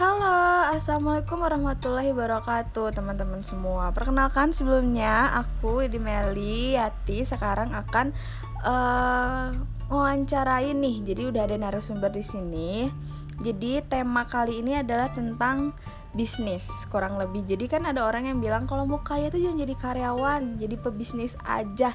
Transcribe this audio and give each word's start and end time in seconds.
Halo, 0.00 0.64
assalamualaikum 0.72 1.44
warahmatullahi 1.44 2.16
wabarakatuh, 2.16 2.96
teman-teman 2.96 3.44
semua. 3.44 3.92
Perkenalkan 3.92 4.48
sebelumnya, 4.48 5.28
aku 5.44 5.84
Edi 5.84 6.00
Meli 6.00 6.72
Yati 6.72 7.20
sekarang 7.20 7.76
akan 7.76 8.16
uh, 8.64 9.52
wawancara 9.92 10.64
nih. 10.64 11.04
Jadi 11.04 11.22
udah 11.28 11.44
ada 11.44 11.52
narasumber 11.60 12.08
di 12.08 12.24
sini. 12.24 12.88
Jadi 13.44 13.84
tema 13.92 14.24
kali 14.24 14.64
ini 14.64 14.80
adalah 14.80 15.12
tentang 15.12 15.76
bisnis 16.16 16.64
kurang 16.88 17.20
lebih. 17.20 17.44
Jadi 17.44 17.68
kan 17.68 17.84
ada 17.84 18.00
orang 18.08 18.24
yang 18.24 18.40
bilang 18.40 18.64
kalau 18.64 18.88
mau 18.88 19.04
kaya 19.04 19.28
tuh 19.28 19.44
jangan 19.44 19.60
jadi 19.68 19.74
karyawan, 19.76 20.56
jadi 20.56 20.80
pebisnis 20.80 21.36
aja 21.44 21.92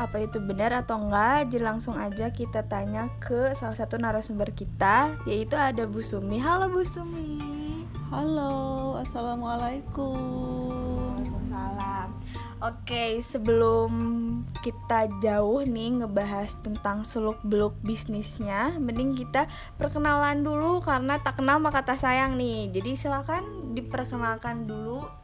apa 0.00 0.16
itu 0.24 0.40
benar 0.40 0.72
atau 0.72 0.96
enggak 0.96 1.52
jadi 1.52 1.76
langsung 1.76 1.92
aja 2.00 2.32
kita 2.32 2.64
tanya 2.64 3.12
ke 3.20 3.52
salah 3.52 3.76
satu 3.76 4.00
narasumber 4.00 4.48
kita 4.56 5.12
yaitu 5.28 5.60
ada 5.60 5.84
Bu 5.84 6.00
Sumi. 6.00 6.40
Halo 6.40 6.72
Bu 6.72 6.80
Sumi. 6.88 7.36
Halo 8.08 8.96
assalamualaikum. 8.96 10.16
Waalaikumsalam. 11.20 12.16
Oke 12.64 13.20
sebelum 13.20 13.92
kita 14.64 15.12
jauh 15.20 15.68
nih 15.68 16.00
ngebahas 16.00 16.56
tentang 16.64 17.04
seluk 17.04 17.36
beluk 17.44 17.76
bisnisnya 17.84 18.80
mending 18.80 19.12
kita 19.12 19.52
perkenalan 19.76 20.40
dulu 20.40 20.80
karena 20.80 21.20
tak 21.20 21.44
kenal 21.44 21.60
maka 21.60 21.84
tak 21.84 22.00
sayang 22.00 22.40
nih. 22.40 22.72
Jadi 22.72 22.96
silakan 22.96 23.76
diperkenalkan 23.76 24.64
dulu 24.64 25.19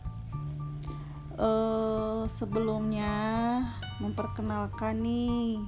uh, 1.39 2.25
sebelumnya 2.29 3.15
memperkenalkan 4.01 5.01
nih 5.01 5.61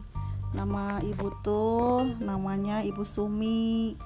nama 0.53 1.01
ibu 1.05 1.29
tuh 1.45 2.09
namanya 2.21 2.81
ibu 2.85 3.05
Sumi 3.05 3.97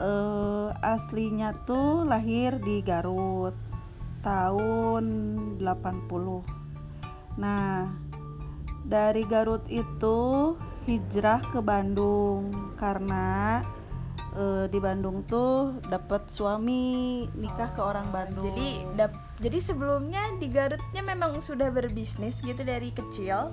uh, 0.00 0.72
aslinya 0.84 1.56
tuh 1.64 2.04
lahir 2.04 2.60
di 2.60 2.84
Garut 2.84 3.56
tahun 4.20 5.04
80 5.56 7.40
nah 7.40 7.88
dari 8.84 9.24
Garut 9.24 9.64
itu 9.72 10.52
hijrah 10.84 11.40
ke 11.52 11.60
Bandung 11.60 12.74
karena 12.76 13.60
uh, 14.34 14.66
di 14.66 14.78
Bandung 14.80 15.22
tuh 15.28 15.78
dapat 15.86 16.26
suami 16.32 17.22
nikah 17.38 17.70
ke 17.70 17.80
orang 17.80 18.10
Bandung. 18.10 18.50
Jadi 18.50 18.82
dap 18.98 19.29
jadi 19.40 19.56
sebelumnya 19.56 20.20
di 20.36 20.52
Garutnya 20.52 21.00
memang 21.00 21.40
sudah 21.40 21.72
berbisnis 21.72 22.44
gitu 22.44 22.60
dari 22.60 22.92
kecil. 22.92 23.48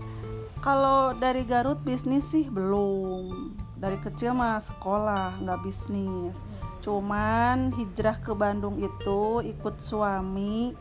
Kalau 0.60 1.16
dari 1.16 1.48
Garut 1.48 1.80
bisnis 1.80 2.28
sih 2.28 2.52
belum. 2.52 3.56
Dari 3.80 3.96
kecil 4.04 4.36
mah 4.36 4.60
sekolah 4.60 5.40
nggak 5.40 5.64
bisnis. 5.64 6.36
Cuman 6.84 7.72
hijrah 7.72 8.20
ke 8.20 8.36
Bandung 8.36 8.76
itu 8.84 9.40
ikut 9.48 9.80
suami 9.80 10.76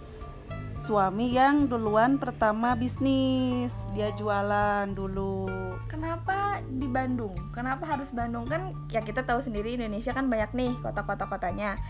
suami 0.76 1.32
yang 1.32 1.72
duluan 1.72 2.20
pertama 2.20 2.76
bisnis 2.76 3.72
dia 3.96 4.12
jualan 4.12 4.84
dulu 4.92 5.48
kenapa 5.88 6.60
di 6.68 6.84
Bandung 6.84 7.32
kenapa 7.48 7.96
harus 7.96 8.12
Bandung 8.12 8.44
kan 8.44 8.76
ya 8.92 9.00
kita 9.00 9.24
tahu 9.24 9.40
sendiri 9.40 9.80
Indonesia 9.80 10.12
kan 10.12 10.28
banyak 10.28 10.52
nih 10.52 10.72
kota-kota 10.84 11.24
kotanya 11.32 11.80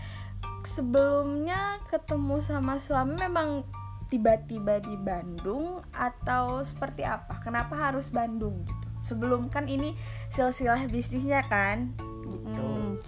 sebelumnya 0.63 1.81
ketemu 1.91 2.41
sama 2.41 2.81
suami 2.81 3.19
memang 3.19 3.67
tiba-tiba 4.07 4.79
di 4.79 4.95
Bandung 4.95 5.83
atau 5.91 6.63
seperti 6.63 7.03
apa? 7.03 7.43
Kenapa 7.43 7.75
harus 7.75 8.07
Bandung 8.09 8.63
gitu? 8.63 8.87
Sebelum 9.13 9.51
kan 9.51 9.67
ini 9.67 9.95
silsilah 10.31 10.87
bisnisnya 10.87 11.43
kan? 11.47 11.91
Gitu. 12.23 12.63
Hmm, 12.63 12.99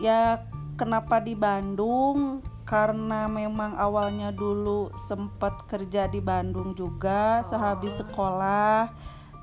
ya 0.00 0.44
kenapa 0.80 1.20
di 1.20 1.36
Bandung? 1.36 2.40
Karena 2.64 3.26
memang 3.26 3.74
awalnya 3.74 4.30
dulu 4.30 4.94
sempat 4.94 5.66
kerja 5.66 6.06
di 6.06 6.22
Bandung 6.22 6.72
juga 6.78 7.42
oh. 7.42 7.46
sehabis 7.46 7.98
sekolah. 7.98 8.88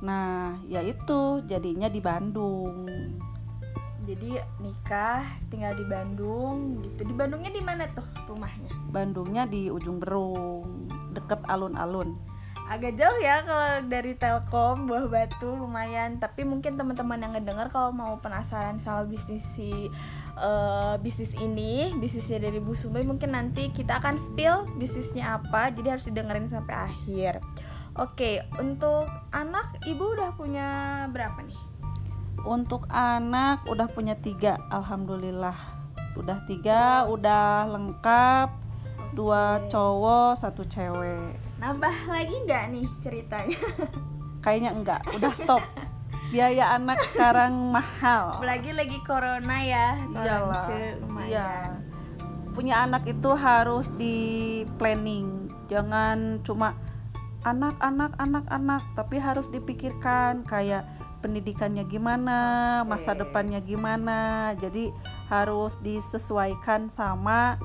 Nah 0.01 0.55
ya 0.69 0.79
itu 0.85 1.43
jadinya 1.49 1.89
di 1.91 1.99
Bandung 1.99 2.87
jadi 4.07 4.39
nikah 4.63 5.27
tinggal 5.51 5.75
di 5.75 5.83
Bandung 5.83 6.79
gitu. 6.79 7.03
Di 7.03 7.11
Bandungnya 7.11 7.51
di 7.51 7.59
mana 7.59 7.91
tuh 7.91 8.07
rumahnya? 8.31 8.71
Bandungnya 8.87 9.43
di 9.43 9.67
ujung 9.67 9.99
Berung 9.99 10.87
deket 11.11 11.43
alun-alun. 11.51 12.15
Agak 12.67 12.99
jauh 12.99 13.19
ya 13.23 13.47
kalau 13.47 13.87
dari 13.87 14.15
Telkom 14.15 14.87
Buah 14.87 15.07
Batu 15.11 15.51
lumayan. 15.51 16.19
Tapi 16.23 16.47
mungkin 16.47 16.79
teman-teman 16.79 17.19
yang 17.19 17.31
ngedengar 17.35 17.67
kalau 17.67 17.91
mau 17.91 18.19
penasaran 18.23 18.79
sama 18.79 19.03
bisnis 19.07 19.43
si 19.43 19.91
uh, 20.39 20.95
bisnis 20.99 21.31
ini 21.39 21.95
bisnisnya 21.99 22.47
dari 22.47 22.59
Bu 22.63 22.75
Sumbai 22.75 23.07
mungkin 23.07 23.35
nanti 23.35 23.71
kita 23.71 23.99
akan 23.99 24.19
spill 24.19 24.67
bisnisnya 24.79 25.39
apa. 25.39 25.71
Jadi 25.71 25.87
harus 25.87 26.07
didengerin 26.07 26.47
sampai 26.47 26.75
akhir. 26.91 27.39
Oke 27.95 28.43
untuk 28.59 29.07
anak 29.35 29.79
ibu 29.87 30.15
udah 30.15 30.35
punya 30.35 30.67
berapa 31.09 31.39
nih 31.43 31.66
untuk 32.47 32.87
anak 32.87 33.67
udah 33.67 33.91
punya 33.91 34.15
tiga 34.15 34.55
alhamdulillah. 34.71 35.55
Udah 36.15 36.39
tiga 36.47 37.03
udah 37.11 37.67
lengkap. 37.67 38.49
Dua 39.11 39.59
cowok 39.67 40.39
satu 40.39 40.63
cewek. 40.63 41.35
Nambah 41.59 41.95
lagi 42.07 42.35
nggak 42.47 42.63
nih 42.71 42.87
ceritanya? 43.03 43.59
Kayaknya 44.45 44.71
enggak. 44.71 45.01
Udah 45.11 45.33
stop. 45.35 45.63
Biaya 46.31 46.75
anak 46.75 47.03
sekarang 47.11 47.71
mahal. 47.71 48.39
Apalagi 48.39 48.71
lagi 48.71 48.99
corona 49.03 49.57
ya. 49.63 49.99
Iyalah 50.11 50.65
iya. 51.27 51.49
Punya 52.55 52.87
anak 52.87 53.03
itu 53.07 53.31
harus 53.35 53.91
di 53.99 54.63
planning. 54.79 55.51
Jangan 55.67 56.41
cuma 56.47 56.75
anak 57.47 57.79
anak 57.79 58.11
anak 58.19 58.45
anak 58.51 58.83
tapi 58.97 59.23
harus 59.23 59.47
dipikirkan 59.47 60.43
kayak 60.43 60.96
pendidikannya 61.19 61.83
gimana 61.89 62.39
masa 62.85 63.17
depannya 63.17 63.61
gimana 63.61 64.53
jadi 64.61 64.93
harus 65.27 65.77
disesuaikan 65.81 66.89
sama 66.93 67.57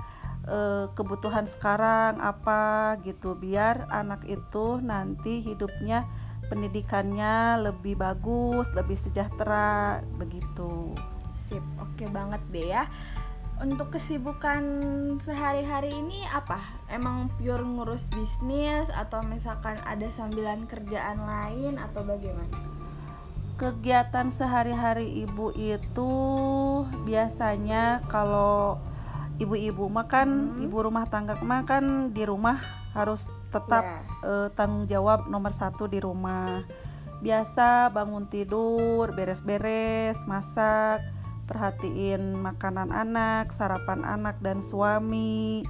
uh, 0.49 0.89
kebutuhan 0.97 1.47
sekarang 1.47 2.19
apa 2.19 2.97
gitu 3.05 3.37
biar 3.37 3.87
anak 3.93 4.25
itu 4.27 4.81
nanti 4.81 5.45
hidupnya 5.45 6.09
pendidikannya 6.53 7.65
lebih 7.65 7.97
bagus, 7.97 8.69
lebih 8.77 8.99
sejahtera 9.01 10.05
begitu. 10.21 10.93
Sip, 11.33 11.65
oke 11.81 12.05
banget 12.13 12.45
deh 12.53 12.69
ya. 12.77 12.85
Untuk 13.63 13.95
kesibukan 13.95 14.61
sehari-hari 15.23 15.95
ini 15.97 16.29
apa? 16.29 16.61
Emang 16.93 17.33
pure 17.41 17.65
ngurus 17.65 18.05
bisnis 18.13 18.93
atau 18.93 19.25
misalkan 19.25 19.81
ada 19.89 20.13
sambilan 20.13 20.69
kerjaan 20.69 21.25
lain 21.25 21.81
atau 21.81 22.05
bagaimana? 22.05 22.82
Kegiatan 23.61 24.33
sehari-hari 24.33 25.23
ibu 25.23 25.53
itu 25.55 26.13
biasanya 27.05 28.03
kalau 28.11 28.81
ibu-ibu 29.39 29.91
makan 29.91 30.59
hmm. 30.59 30.65
ibu 30.67 30.77
rumah 30.83 31.07
tangga 31.09 31.39
makan 31.41 32.15
di 32.15 32.23
rumah 32.27 32.63
harus 32.93 33.27
tetap 33.51 33.85
yeah. 33.85 34.03
Iya. 34.23 34.29
uh, 34.29 34.49
tanggung 34.53 34.85
jawab 34.89 35.29
nomor 35.29 35.53
satu 35.53 35.89
di 35.89 35.99
rumah 35.99 36.65
biasa 37.23 37.95
bangun 37.95 38.27
tidur 38.27 39.15
beres-beres 39.15 40.27
masak 40.27 40.99
perhatiin 41.47 42.35
makanan 42.35 42.91
anak 42.91 43.55
sarapan 43.55 44.03
anak 44.03 44.39
dan 44.43 44.59
suami 44.59 45.63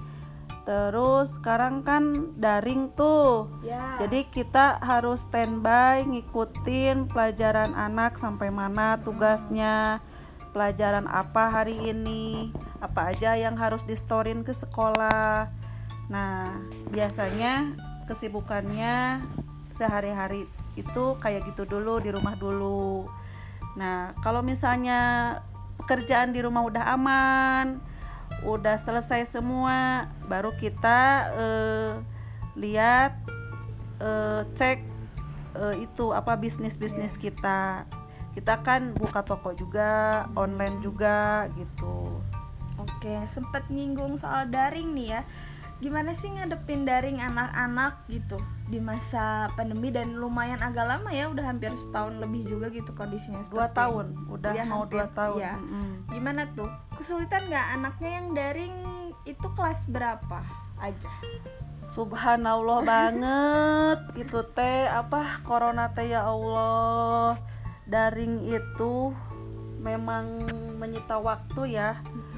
terus 0.62 1.34
sekarang 1.39 1.83
kan 1.83 2.34
daring 2.39 2.95
tuh. 2.95 3.50
Yeah. 3.67 3.99
jadi 4.06 4.31
kita 4.31 4.78
harus 4.78 5.27
standby 5.27 6.06
ngikutin 6.06 7.11
pelajaran 7.11 7.75
anak 7.75 8.15
sampai 8.15 8.50
mana 8.55 8.99
tugasnya 9.03 9.99
pelajaran 10.53 11.09
apa 11.09 11.49
hari 11.49 11.81
ini 11.81 12.53
apa 12.79 13.17
aja 13.17 13.35
yang 13.35 13.56
harus 13.56 13.82
distorin 13.88 14.44
ke 14.47 14.53
sekolah. 14.53 15.49
Nah 16.12 16.61
biasanya 16.93 17.75
kesibukannya 18.06 19.25
sehari-hari 19.73 20.44
itu 20.76 21.17
kayak 21.19 21.49
gitu 21.53 21.65
dulu 21.65 21.99
di 21.99 22.12
rumah 22.12 22.37
dulu. 22.37 23.08
Nah 23.81 24.12
kalau 24.20 24.44
misalnya 24.44 25.41
pekerjaan 25.81 26.31
di 26.37 26.44
rumah 26.44 26.62
udah 26.69 26.85
aman 26.94 27.92
udah 28.43 28.77
selesai 28.79 29.29
semua 29.29 30.11
baru 30.27 30.50
kita 30.59 31.00
uh, 31.35 31.93
lihat 32.59 33.15
uh, 34.03 34.43
cek 34.59 34.83
uh, 35.55 35.75
itu 35.79 36.11
apa 36.11 36.35
bisnis 36.37 36.75
bisnis 36.75 37.15
kita 37.15 37.87
kita 38.33 38.65
kan 38.65 38.97
buka 38.97 39.21
toko 39.23 39.53
juga 39.53 40.25
online 40.35 40.81
juga 40.81 41.47
gitu 41.55 42.23
Oke, 42.81 43.15
sempet 43.31 43.69
nyinggung 43.71 44.19
soal 44.19 44.50
daring 44.50 44.97
nih 44.97 45.19
ya. 45.19 45.23
Gimana 45.82 46.14
sih 46.14 46.31
ngadepin 46.31 46.87
daring 46.87 47.19
anak-anak 47.19 48.06
gitu 48.06 48.38
di 48.70 48.79
masa 48.79 49.50
pandemi 49.58 49.90
dan 49.90 50.14
lumayan 50.14 50.62
agak 50.62 50.87
lama 50.87 51.11
ya, 51.11 51.26
udah 51.26 51.43
hampir 51.43 51.75
setahun 51.75 52.23
lebih 52.23 52.46
juga 52.46 52.70
gitu 52.70 52.94
kondisinya. 52.94 53.43
Dua 53.50 53.67
tahun, 53.75 54.31
udah 54.31 54.55
ya, 54.55 54.64
mau 54.64 54.87
hampir, 54.87 55.02
dua 55.02 55.06
tahun. 55.11 55.40
Ya. 55.43 55.55
Mm. 55.58 55.94
Gimana 56.14 56.43
tuh? 56.55 56.70
Kesulitan 56.94 57.50
nggak 57.50 57.67
anaknya 57.82 58.11
yang 58.14 58.26
daring 58.31 58.76
itu 59.23 59.46
kelas 59.55 59.87
berapa 59.87 60.43
aja 60.82 61.11
Subhanallah 61.94 62.82
banget 62.90 63.99
itu 64.19 64.40
teh 64.55 64.90
apa 64.90 65.43
corona 65.46 65.94
teh 65.94 66.11
ya 66.11 66.26
Allah 66.26 67.38
daring 67.87 68.50
itu 68.50 69.14
memang 69.82 70.46
menyita 70.79 71.19
waktu 71.19 71.79
ya 71.79 71.99
Mm-mm. 72.02 72.31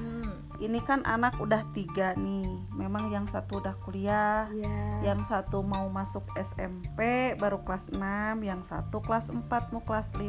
Ini 0.59 0.79
kan 0.79 1.03
anak 1.03 1.35
udah 1.37 1.63
tiga 1.75 2.15
nih 2.15 2.47
memang 2.71 3.11
yang 3.11 3.27
satu 3.27 3.59
udah 3.59 3.75
kuliah 3.83 4.47
Iya. 4.51 5.11
yang 5.11 5.21
satu 5.27 5.61
mau 5.61 5.87
masuk 5.91 6.23
SMP 6.39 7.33
baru 7.35 7.59
kelas 7.63 7.91
6 7.91 7.99
yang 8.39 8.63
satu 8.63 9.03
kelas 9.03 9.31
4 9.31 9.45
mau 9.75 9.83
kelas 9.83 10.11
5 10.15 10.25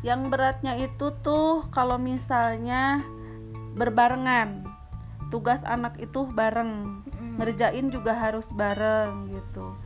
yang 0.00 0.28
beratnya 0.28 0.76
itu 0.80 1.12
tuh 1.20 1.68
kalau 1.72 2.00
misalnya 2.00 3.00
berbarengan 3.76 4.64
tugas 5.30 5.62
anak 5.62 5.96
itu 6.00 6.26
bareng 6.26 7.04
Mm-mm. 7.06 7.38
ngerjain 7.38 7.88
juga 7.92 8.16
harus 8.16 8.48
bareng 8.52 9.30
gitu 9.30 9.76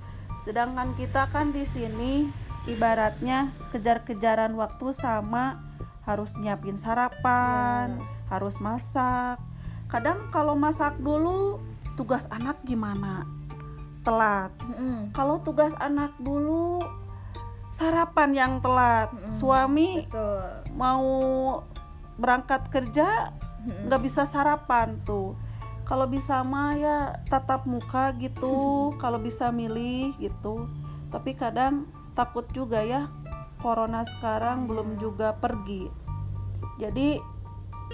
sedangkan 0.42 0.96
kita 0.96 1.28
kan 1.30 1.52
di 1.52 1.64
sini 1.68 2.28
ibaratnya 2.64 3.52
kejar-kejaran 3.70 4.56
waktu 4.56 4.92
sama 4.96 5.60
harus 6.04 6.32
nyiapin 6.36 6.76
sarapan 6.76 8.00
harus 8.28 8.60
masak. 8.60 9.40
Kadang 9.88 10.32
kalau 10.32 10.56
masak 10.56 10.96
dulu 10.98 11.60
tugas 11.94 12.26
anak 12.32 12.60
gimana? 12.64 13.26
Telat. 14.04 14.52
Mm-mm. 14.60 15.16
kalau 15.16 15.40
tugas 15.40 15.72
anak 15.80 16.12
dulu 16.20 16.84
sarapan 17.72 18.30
yang 18.36 18.52
telat. 18.60 19.08
Mm-mm. 19.08 19.32
suami 19.32 20.04
betul. 20.04 20.44
mau 20.76 21.08
berangkat 22.20 22.68
kerja 22.68 23.32
nggak 23.64 24.02
bisa 24.04 24.28
sarapan 24.28 25.00
tuh. 25.08 25.34
Kalau 25.84 26.08
bisa 26.08 26.40
mah 26.40 26.76
ya 26.76 26.98
tatap 27.28 27.68
muka 27.68 28.12
gitu 28.20 28.52
kalau 29.02 29.16
bisa 29.16 29.48
milih 29.48 30.12
gitu. 30.20 30.68
Tapi 31.08 31.32
kadang 31.36 31.88
takut 32.12 32.44
juga 32.52 32.84
ya 32.84 33.08
corona 33.64 34.04
sekarang 34.04 34.68
belum 34.68 35.00
juga 35.00 35.32
pergi. 35.40 35.88
Jadi 36.76 37.33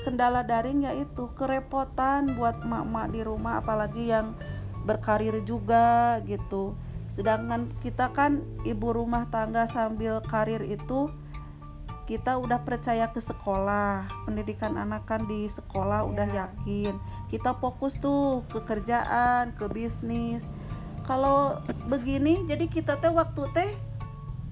kendala 0.03 0.47
daring 0.47 0.87
yaitu 0.89 1.29
kerepotan 1.37 2.33
buat 2.39 2.57
emak-emak 2.65 3.07
di 3.13 3.21
rumah 3.21 3.61
apalagi 3.61 4.11
yang 4.11 4.33
berkarir 4.89 5.45
juga 5.45 6.19
gitu. 6.25 6.77
Sedangkan 7.11 7.69
kita 7.85 8.15
kan 8.15 8.41
ibu 8.65 8.95
rumah 8.95 9.29
tangga 9.29 9.67
sambil 9.69 10.23
karir 10.25 10.63
itu 10.65 11.11
kita 12.11 12.39
udah 12.43 12.67
percaya 12.67 13.07
ke 13.15 13.23
sekolah. 13.23 14.09
Pendidikan 14.27 14.75
anak 14.75 15.07
kan 15.07 15.31
di 15.31 15.47
sekolah 15.47 16.07
udah 16.11 16.27
Iya. 16.27 16.51
yakin. 16.51 16.95
Kita 17.31 17.55
fokus 17.59 17.95
tuh 17.99 18.43
ke 18.51 18.63
kerjaan 18.67 19.55
ke 19.55 19.71
bisnis. 19.71 20.43
Kalau 21.07 21.63
begini 21.87 22.47
jadi 22.47 22.67
kita 22.67 22.99
teh 22.99 23.11
waktu 23.11 23.43
teh 23.55 23.71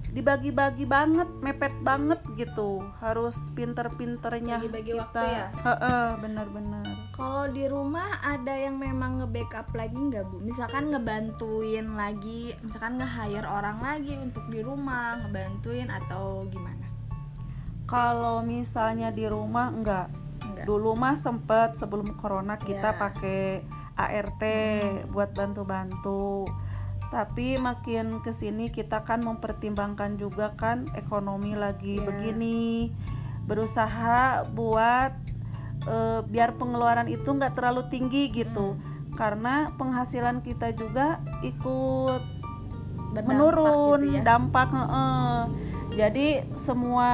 dibagi-bagi 0.09 0.83
banget 0.83 1.29
mepet 1.39 1.71
banget 1.79 2.17
gitu 2.33 2.81
harus 2.97 3.37
pinter-pinternya 3.53 4.57
Bagi-bagi 4.57 4.91
kita 4.97 5.05
waktu 5.05 5.25
ya? 5.29 5.45
Heeh, 5.61 6.05
benar-benar 6.17 6.85
Kalau 7.13 7.45
di 7.47 7.65
rumah 7.65 8.17
ada 8.19 8.51
yang 8.51 8.75
memang 8.75 9.21
nge-backup 9.21 9.69
lagi 9.71 9.93
nggak 9.93 10.25
bu? 10.25 10.41
Misalkan 10.41 10.89
ngebantuin 10.89 11.93
lagi, 11.93 12.57
misalkan 12.59 12.97
nge-hire 12.97 13.45
orang 13.45 13.77
lagi 13.79 14.17
untuk 14.17 14.49
di 14.49 14.59
rumah, 14.59 15.13
ngebantuin 15.21 15.87
atau 15.87 16.45
gimana? 16.47 16.89
kalau 17.85 18.45
misalnya 18.45 19.09
di 19.09 19.25
rumah 19.25 19.73
enggak 19.73 20.13
Enggak. 20.45 20.65
dulu 20.69 20.93
mah 20.93 21.17
sempet 21.17 21.73
sebelum 21.73 22.13
corona 22.13 22.53
kita 22.55 22.93
Iya. 22.93 22.99
pakai 23.01 23.41
ART 23.97 24.43
buat 25.09 25.33
bantu-bantu 25.33 26.45
tapi 27.09 27.57
makin 27.57 28.21
ke 28.21 28.29
sini 28.29 28.69
kita 28.69 29.01
kan 29.01 29.19
mempertimbangkan 29.19 30.15
juga 30.15 30.53
kan 30.53 30.85
ekonomi 30.93 31.53
lagi 31.53 31.97
Iya. 31.97 32.05
begini 32.05 32.93
berusaha 33.43 34.45
buat 34.47 35.11
eh, 35.83 36.21
biar 36.23 36.53
pengeluaran 36.55 37.07
itu 37.07 37.25
nggak 37.25 37.55
terlalu 37.55 37.89
tinggi 37.89 38.29
gitu 38.29 38.77
karena 39.17 39.73
penghasilan 39.75 40.39
kita 40.39 40.69
juga 40.71 41.17
ikut 41.41 42.21
Berdampak 43.09 43.25
menurun 43.25 43.99
gitu 44.05 44.15
ya? 44.15 44.21
dampak 44.21 44.69
heeh. 44.69 45.37
jadi 45.91 46.27
semua 46.53 47.09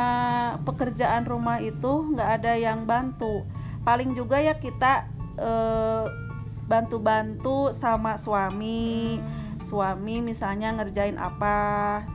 pekerjaan 0.61 1.23
rumah 1.23 1.63
itu 1.63 2.11
nggak 2.11 2.29
ada 2.35 2.53
yang 2.53 2.83
bantu 2.83 3.47
paling 3.81 4.11
juga 4.11 4.37
ya 4.37 4.59
kita 4.59 5.07
eh, 5.37 6.05
bantu-bantu 6.65 7.69
sama 7.71 8.17
suami 8.17 9.15
Hmm, 9.15 9.44
suami 9.65 10.21
misalnya 10.21 10.71
ngerjain 10.77 11.17
apa 11.17 11.57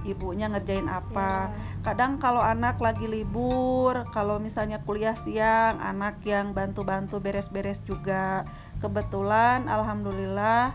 ibunya 0.06 0.46
ngerjain 0.46 0.86
apa 0.86 1.50
ya. 1.50 1.90
kadang 1.90 2.22
kalau 2.22 2.38
anak 2.38 2.78
lagi 2.78 3.10
libur 3.10 4.06
kalau 4.14 4.38
misalnya 4.38 4.78
kuliah 4.86 5.18
siang 5.18 5.82
anak 5.82 6.22
yang 6.22 6.54
bantu-bantu 6.54 7.18
beres-beres 7.18 7.82
juga 7.82 8.46
kebetulan 8.78 9.66
alhamdulillah 9.66 10.72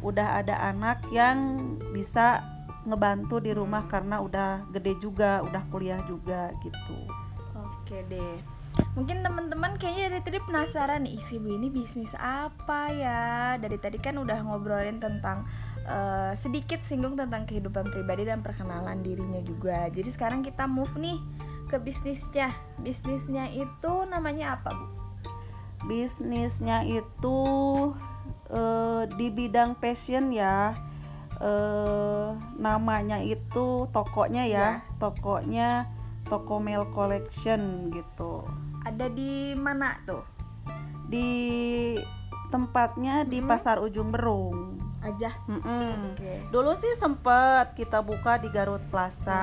udah 0.00 0.28
ada 0.38 0.62
anak 0.70 1.02
yang 1.10 1.58
bisa 1.90 2.46
ngebantu 2.86 3.42
di 3.42 3.50
rumah 3.54 3.86
karena 3.90 4.22
udah 4.22 4.66
gede 4.70 4.98
juga 5.02 5.42
udah 5.42 5.62
kuliah 5.70 6.02
juga 6.06 6.54
gitu 6.62 7.22
Oke 7.92 8.08
deh. 8.08 8.40
Mungkin 8.96 9.20
teman-teman 9.20 9.76
kayaknya 9.76 10.16
dari 10.16 10.24
tadi 10.24 10.38
penasaran 10.48 11.04
nih 11.04 11.20
isi 11.20 11.36
bu 11.36 11.52
ini 11.52 11.68
bisnis 11.68 12.16
apa 12.16 12.88
ya? 12.88 13.60
Dari 13.60 13.76
tadi 13.76 14.00
kan 14.00 14.16
udah 14.16 14.40
ngobrolin 14.48 14.96
tentang 14.96 15.44
eh, 15.82 16.32
sedikit 16.34 16.80
singgung 16.80 17.14
tentang 17.14 17.44
kehidupan 17.44 17.86
pribadi 17.86 18.24
dan 18.24 18.40
perkenalan 18.40 19.00
dirinya 19.00 19.40
juga. 19.40 19.86
Jadi 19.88 20.08
sekarang 20.08 20.40
kita 20.40 20.64
move 20.64 20.94
nih 20.96 21.18
ke 21.66 21.76
bisnisnya. 21.76 22.52
Bisnisnya 22.78 23.48
itu 23.48 23.92
namanya 24.06 24.56
apa 24.56 24.70
bu? 24.70 24.86
bisnisnya 25.82 26.86
itu 26.86 27.38
eh, 28.46 29.02
di 29.18 29.26
bidang 29.28 29.74
fashion 29.74 30.30
ya 30.30 30.78
eh, 31.42 32.28
namanya 32.54 33.18
itu 33.18 33.90
tokonya 33.90 34.46
ya 34.46 34.68
tokonya 35.02 35.90
toko 36.22 36.62
Mel 36.62 36.86
Collection 36.86 37.90
gitu 37.90 38.46
Ada 38.86 39.10
di 39.10 39.58
mana 39.58 39.98
tuh? 40.06 40.22
di 41.10 41.98
tempatnya 42.48 43.26
di 43.26 43.42
Mhm. 43.42 43.48
pasar 43.50 43.82
ujung 43.82 44.14
berung 44.14 44.78
Aja. 45.02 45.30
Mm-mm. 45.44 46.14
Oke. 46.14 46.46
dulu 46.48 46.72
sih 46.72 46.94
sempet 46.94 47.74
kita 47.74 47.98
buka 47.98 48.38
di 48.38 48.46
Garut 48.48 48.82
Plaza 48.86 49.34
Ah, 49.34 49.42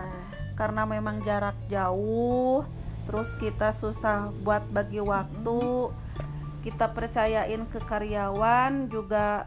iya. 0.00 0.54
karena 0.54 0.82
memang 0.84 1.18
jarak 1.20 1.58
jauh 1.66 2.62
terus 3.04 3.34
kita 3.34 3.70
susah 3.70 4.30
buat 4.40 4.62
bagi 4.68 4.98
waktu 4.98 5.90
kita 6.60 6.92
percayain 6.92 7.66
ke 7.66 7.80
karyawan 7.80 8.86
juga 8.86 9.42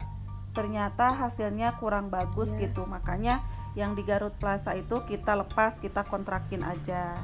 ternyata 0.50 1.16
hasilnya 1.16 1.78
kurang 1.78 2.08
bagus 2.08 2.52
Iya. 2.52 2.68
gitu 2.68 2.84
makanya 2.84 3.40
yang 3.72 3.92
di 3.92 4.02
Garut 4.02 4.34
Plaza 4.34 4.70
itu 4.72 5.00
kita 5.02 5.34
lepas 5.34 5.78
kita 5.78 6.04
kontrakin 6.04 6.62
aja 6.62 7.16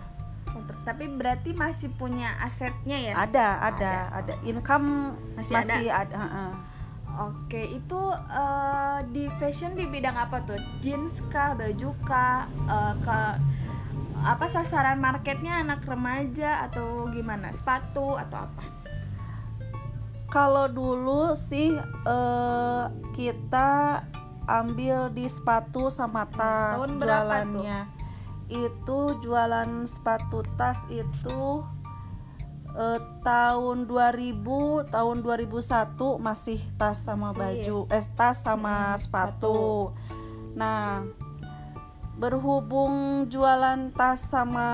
Kontrak. 0.47 0.83
Tapi 0.83 1.07
berarti 1.07 1.55
masih 1.55 1.95
punya 1.95 2.35
asetnya 2.41 2.99
ya? 2.99 3.15
ada 3.15 3.63
ada 3.63 4.11
Ada. 4.11 4.19
ada 4.19 4.35
income 4.43 5.15
Masih 5.39 5.55
masih, 5.55 5.87
ada, 5.87 6.17
heeh. 6.19 6.51
Oke, 7.21 7.77
itu 7.77 8.03
eh, 8.33 8.99
di 9.13 9.29
fashion 9.37 9.77
di 9.77 9.85
bidang 9.85 10.17
apa 10.17 10.41
tuh? 10.49 10.57
Jeans 10.81 11.21
kah, 11.29 11.53
baju 11.53 11.93
kah, 12.09 12.49
eh, 12.49 12.95
ke 13.05 13.21
apa 14.21 14.45
sasaran 14.49 15.01
marketnya 15.01 15.61
anak 15.61 15.85
remaja 15.85 16.65
atau 16.65 17.13
gimana? 17.13 17.53
Sepatu 17.53 18.17
atau 18.17 18.49
apa? 18.49 18.65
Kalau 20.33 20.65
dulu 20.73 21.37
sih 21.37 21.77
eh, 22.09 22.85
kita 23.13 24.01
ambil 24.49 25.13
di 25.13 25.29
sepatu 25.29 25.93
sama 25.93 26.25
tas 26.25 26.81
Tahun 26.81 27.05
jualannya. 27.05 27.81
Itu 28.49 29.21
jualan 29.21 29.85
sepatu 29.85 30.41
tas 30.57 30.81
itu 30.89 31.61
eh, 32.73 32.99
tahun 33.21 33.85
2000, 33.85 34.87
tahun 34.89 35.17
2001 35.21 36.19
masih 36.19 36.61
tas 36.75 36.99
sama 36.99 37.31
Masih. 37.31 37.39
baju, 37.39 37.79
eh 37.89 38.07
tas 38.13 38.37
sama 38.39 38.93
Hmm, 38.93 38.99
sepatu. 38.99 39.91
Nah, 40.53 41.07
berhubung 42.15 43.27
jualan 43.27 43.93
tas 43.93 44.21
sama 44.21 44.69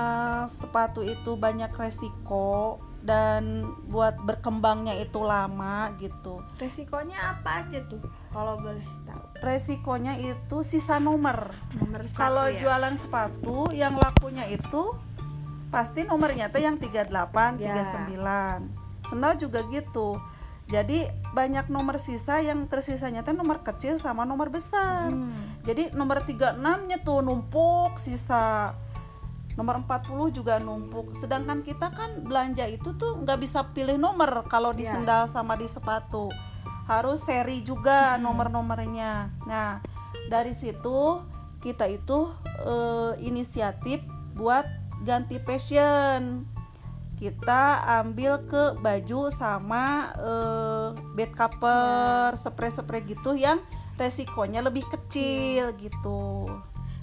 sepatu 0.47 0.99
itu 0.99 1.39
banyak 1.39 1.71
resiko 1.71 2.75
dan 2.99 3.63
buat 3.87 4.19
berkembangnya 4.19 4.91
itu 4.99 5.23
lama 5.23 5.95
gitu. 5.95 6.43
Resikonya 6.59 7.39
apa 7.39 7.63
aja 7.63 7.79
tuh? 7.87 8.03
Kalau 8.35 8.59
boleh 8.59 8.83
tahu. 9.07 9.23
Resikonya 9.39 10.19
itu 10.19 10.59
sisa 10.59 10.99
nomor. 10.99 11.55
Nomor 11.71 12.03
Kalau 12.11 12.51
ya? 12.51 12.59
jualan 12.59 12.99
sepatu 12.99 13.71
yang 13.71 13.95
lakunya 13.95 14.43
itu 14.51 14.91
pasti 15.67 16.01
nomornya 16.01 16.47
tuh 16.47 16.59
yang 16.59 16.75
38, 16.75 17.57
Ya. 17.57 17.75
39. 17.77 18.71
Sendal 19.03 19.35
juga 19.35 19.63
gitu. 19.65 20.19
jadi 20.67 21.07
banyak 21.31 21.71
nomor 21.71 21.95
sisa 21.95 22.43
yang 22.43 22.67
tersisanya 22.67 23.23
teh 23.23 23.31
nomor 23.31 23.63
kecil 23.63 23.95
sama 23.97 24.27
nomor 24.27 24.51
besar 24.51 25.07
Hmm. 25.07 25.31
jadi 25.63 25.95
nomor 25.95 26.19
36 26.19 26.59
nya 26.83 26.99
tuh 26.99 27.23
numpuk 27.23 27.95
sisa 27.95 28.75
nomor 29.55 29.79
40 29.79 30.27
juga 30.29 30.59
numpuk 30.59 31.15
sedangkan 31.15 31.63
kita 31.63 31.87
kan 31.89 32.19
belanja 32.19 32.67
itu 32.67 32.91
tuh 32.93 33.15
nggak 33.15 33.39
bisa 33.39 33.63
pilih 33.71 33.95
nomor 33.95 34.43
kalau 34.45 34.69
di 34.69 34.83
Iya. 34.83 34.91
sendal 34.91 35.23
sama 35.25 35.55
di 35.55 35.65
sepatu 35.65 36.27
harus 36.83 37.23
seri 37.23 37.63
juga 37.63 38.19
Hmm. 38.19 38.27
nomor-nomornya 38.27 39.39
nah 39.47 39.79
dari 40.27 40.51
situ 40.51 41.23
kita 41.59 41.87
itu 41.87 42.27
eh, 42.59 43.23
inisiatif 43.23 44.03
buat 44.33 44.67
ganti 45.03 45.37
fashion. 45.43 46.45
Kita 47.17 47.81
ambil 48.05 48.45
ke 48.45 48.77
baju 48.77 49.33
sama 49.33 50.13
eh, 50.21 50.87
bed 51.17 51.33
cover 51.33 52.37
spray-spray 52.37 53.01
gitu 53.09 53.33
yang 53.33 53.57
resikonya 53.97 54.61
lebih 54.61 54.85
kecil 54.85 55.73
gitu. 55.81 56.45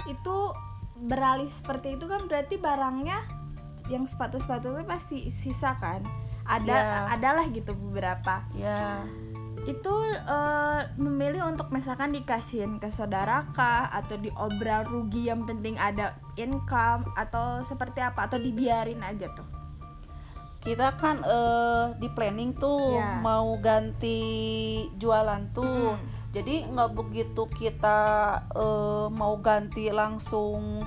Itu 0.07 0.55
beralih 0.95 1.51
seperti 1.51 1.99
itu 1.99 2.07
kan 2.07 2.31
berarti 2.31 2.55
barangnya 2.57 3.19
yang 3.91 4.07
sepatu-sepatu 4.07 4.79
itu 4.81 4.85
pasti 4.87 5.19
sisa 5.35 5.75
kan? 5.83 6.07
Ada 6.47 6.77
Iya. 6.79 6.99
adalah 7.19 7.45
gitu 7.51 7.73
beberapa. 7.75 8.47
Ya 8.55 9.03
itu 9.65 9.95
eh, 10.13 10.81
memilih 10.97 11.45
untuk 11.47 11.69
misalkan 11.69 12.13
dikasihin 12.13 12.77
ke 12.77 12.89
saudara 12.89 13.49
kah 13.51 13.89
atau 13.91 14.17
diobral 14.17 14.85
rugi 14.85 15.27
yang 15.27 15.45
penting 15.45 15.75
ada 15.77 16.13
income 16.35 17.09
atau 17.15 17.61
seperti 17.63 17.99
apa 17.99 18.29
atau 18.29 18.37
dibiarin 18.37 19.01
aja 19.01 19.33
tuh 19.33 19.49
kita 20.61 20.97
kan 20.97 21.21
eh, 21.21 21.87
di 21.97 22.09
planning 22.09 22.53
tuh 22.55 22.97
Ya. 22.97 23.21
mau 23.21 23.57
ganti 23.57 24.21
jualan 24.97 25.53
tuh 25.53 25.97
Hmm. 25.97 26.05
jadi 26.33 26.69
nggak 26.69 26.91
begitu 26.93 27.49
kita 27.51 27.99
eh, 28.53 29.07
mau 29.11 29.37
ganti 29.39 29.89
langsung 29.89 30.85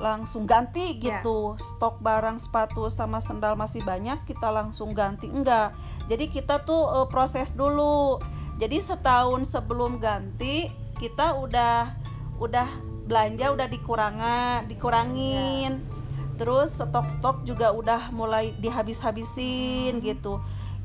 langsung 0.00 0.48
ganti 0.48 0.96
Ya. 0.98 1.20
gitu. 1.20 1.56
Stok 1.56 2.00
barang 2.00 2.40
sepatu 2.40 2.88
sama 2.88 3.20
sendal 3.20 3.54
masih 3.54 3.84
banyak 3.84 4.24
kita 4.24 4.48
langsung 4.48 4.96
ganti. 4.96 5.28
Enggak. 5.28 5.76
Jadi 6.08 6.28
kita 6.32 6.64
tuh 6.64 6.88
eh, 7.02 7.06
proses 7.10 7.52
dulu. 7.52 8.18
Jadi 8.60 8.78
setahun 8.78 9.48
sebelum 9.50 9.98
ganti 9.98 10.70
kita 11.00 11.34
udah 11.34 11.98
udah 12.38 12.68
belanja 13.10 13.50
udah 13.52 13.66
dikurangan 13.66 14.70
dikurangin. 14.70 15.82
Terus 16.38 16.74
stok-stok 16.74 17.44
juga 17.44 17.70
udah 17.70 18.10
mulai 18.10 18.54
dihabis-habisin 18.58 20.00
gitu. 20.00 20.40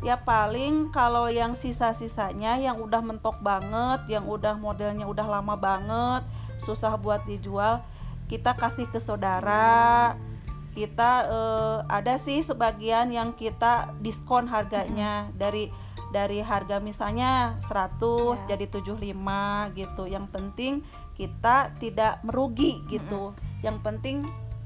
Ya 0.06 0.14
paling 0.14 0.94
kalau 0.94 1.26
yang 1.26 1.58
sisa-sisanya 1.58 2.62
yang 2.62 2.78
udah 2.78 3.02
mentok 3.02 3.42
banget 3.42 4.06
yang 4.06 4.30
udah 4.30 4.54
modelnya 4.54 5.10
udah 5.10 5.26
lama 5.26 5.58
banget 5.58 6.22
susah 6.62 6.94
buat 7.02 7.26
dijual 7.26 7.82
kita 8.28 8.56
kasih 8.56 8.88
ke 8.92 9.00
saudara. 9.00 10.16
Kita 10.78 11.12
eh, 11.26 11.78
ada 11.90 12.22
sih 12.22 12.46
sebagian 12.46 13.10
yang 13.10 13.34
kita 13.34 13.92
diskon 14.00 14.46
harganya. 14.48 15.32
Dari 15.34 15.74
dari 16.14 16.40
harga 16.40 16.80
misalnya 16.80 17.60
100 17.68 18.46
Ya. 18.48 18.56
jadi 18.56 18.66
75 18.70 19.74
gitu. 19.76 20.04
Yang 20.06 20.26
penting 20.32 20.74
kita 21.18 21.74
tidak 21.82 22.22
merugi 22.22 22.86
gitu. 22.88 23.34
Yang 23.66 23.78
penting 23.82 24.18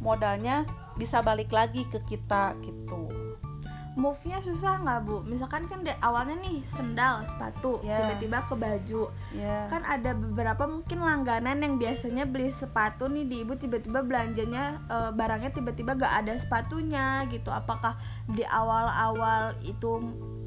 modalnya 0.04 0.68
bisa 1.00 1.24
balik 1.24 1.54
lagi 1.56 1.88
ke 1.88 2.04
kita 2.04 2.54
gitu 2.60 3.31
move-nya 4.00 4.40
susah 4.40 4.80
nggak 4.80 5.00
bu? 5.04 5.20
Misalkan 5.28 5.68
kan 5.68 5.84
awalnya 6.00 6.40
nih 6.40 6.64
sendal 6.64 7.28
sepatu 7.28 7.84
Ya. 7.84 8.00
tiba-tiba 8.00 8.40
ke 8.48 8.56
baju. 8.56 9.04
Ya 9.36 9.68
kan 9.68 9.84
ada 9.84 10.16
beberapa 10.16 10.64
mungkin 10.64 11.04
langganan 11.04 11.60
yang 11.60 11.76
biasanya 11.76 12.24
beli 12.24 12.52
sepatu 12.56 13.12
nih 13.12 13.28
di 13.28 13.36
ibu 13.44 13.54
tiba-tiba 13.60 14.00
belanjanya 14.00 14.80
eh, 14.88 15.12
barangnya 15.12 15.52
tiba-tiba 15.52 16.00
gak 16.00 16.14
ada 16.24 16.34
sepatunya 16.40 17.28
gitu. 17.28 17.52
Apakah 17.52 18.00
di 18.32 18.48
awal-awal 18.48 19.60
itu 19.60 20.00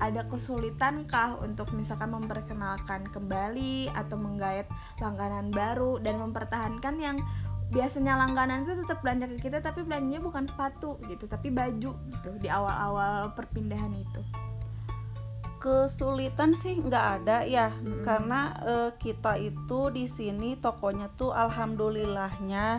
ada 0.03 0.27
kesulitan 0.27 1.07
kah 1.07 1.39
untuk 1.39 1.71
misalkan 1.77 2.11
memperkenalkan 2.11 3.07
kembali 3.13 3.93
atau 3.95 4.17
menggait 4.19 4.67
langganan 4.99 5.53
baru 5.55 6.03
dan 6.03 6.19
mempertahankan 6.19 6.95
yang 6.99 7.17
biasanya 7.71 8.17
langganan 8.17 8.63
itu 8.63 8.77
tetap 8.85 9.01
belanja 9.01 9.27
ke 9.27 9.39
kita 9.41 9.59
tapi 9.59 9.83
belanjanya 9.83 10.21
bukan 10.21 10.45
sepatu 10.47 11.01
gitu 11.07 11.25
tapi 11.25 11.49
baju 11.49 11.91
gitu 11.97 12.31
di 12.39 12.49
awal-awal 12.49 13.33
perpindahan 13.33 13.91
itu 13.91 14.21
kesulitan 15.59 16.53
sih 16.53 16.77
nggak 16.77 17.07
ada 17.21 17.39
ya 17.43 17.73
Mm-mm. 17.73 18.05
karena 18.05 18.41
eh, 18.63 18.91
kita 19.01 19.41
itu 19.41 19.89
di 19.89 20.05
sini 20.05 20.61
tokonya 20.61 21.09
tuh 21.17 21.33
alhamdulillahnya 21.33 22.77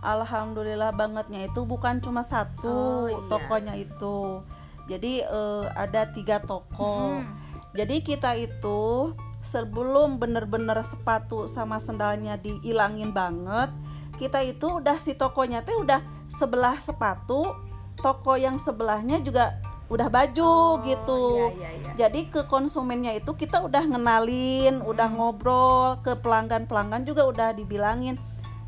alhamdulillah 0.00 0.90
bangetnya 0.90 1.46
itu 1.46 1.62
bukan 1.62 2.00
cuma 2.00 2.24
satu 2.24 2.72
Oh, 2.72 3.06
iya. 3.06 3.28
tokonya 3.28 3.74
itu 3.76 4.40
jadi 4.88 5.28
eh, 5.28 5.64
ada 5.76 6.08
tiga 6.08 6.40
toko 6.40 7.20
Hmm. 7.20 7.36
jadi 7.76 8.00
kita 8.00 8.32
itu 8.34 9.12
sebelum 9.44 10.16
bener-bener 10.16 10.80
sepatu 10.80 11.44
sama 11.44 11.76
sendalnya 11.76 12.38
dihilangin 12.38 13.12
banget 13.12 13.68
kita 14.22 14.38
itu 14.40 14.78
udah 14.78 14.96
si 14.96 15.12
tokonya 15.12 15.60
teh 15.60 15.74
udah 15.74 15.98
sebelah 16.28 16.78
sepatu 16.78 17.50
toko 17.98 18.38
yang 18.38 18.54
sebelahnya 18.56 19.18
juga 19.18 19.58
udah 19.86 20.08
baju 20.08 20.54
Oh, 20.72 20.80
gitu 20.80 21.22
iya, 21.52 21.68
iya, 21.68 21.70
iya. 21.74 21.92
jadi 21.98 22.20
ke 22.26 22.40
konsumennya 22.46 23.12
itu 23.12 23.34
kita 23.34 23.60
udah 23.60 23.84
ngenalin, 23.84 24.80
udah 24.80 25.04
Hmm. 25.04 25.16
ngobrol 25.18 26.00
ke 26.00 26.16
pelanggan-pelanggan 26.16 27.02
juga 27.02 27.26
udah 27.26 27.48
dibilangin 27.52 28.16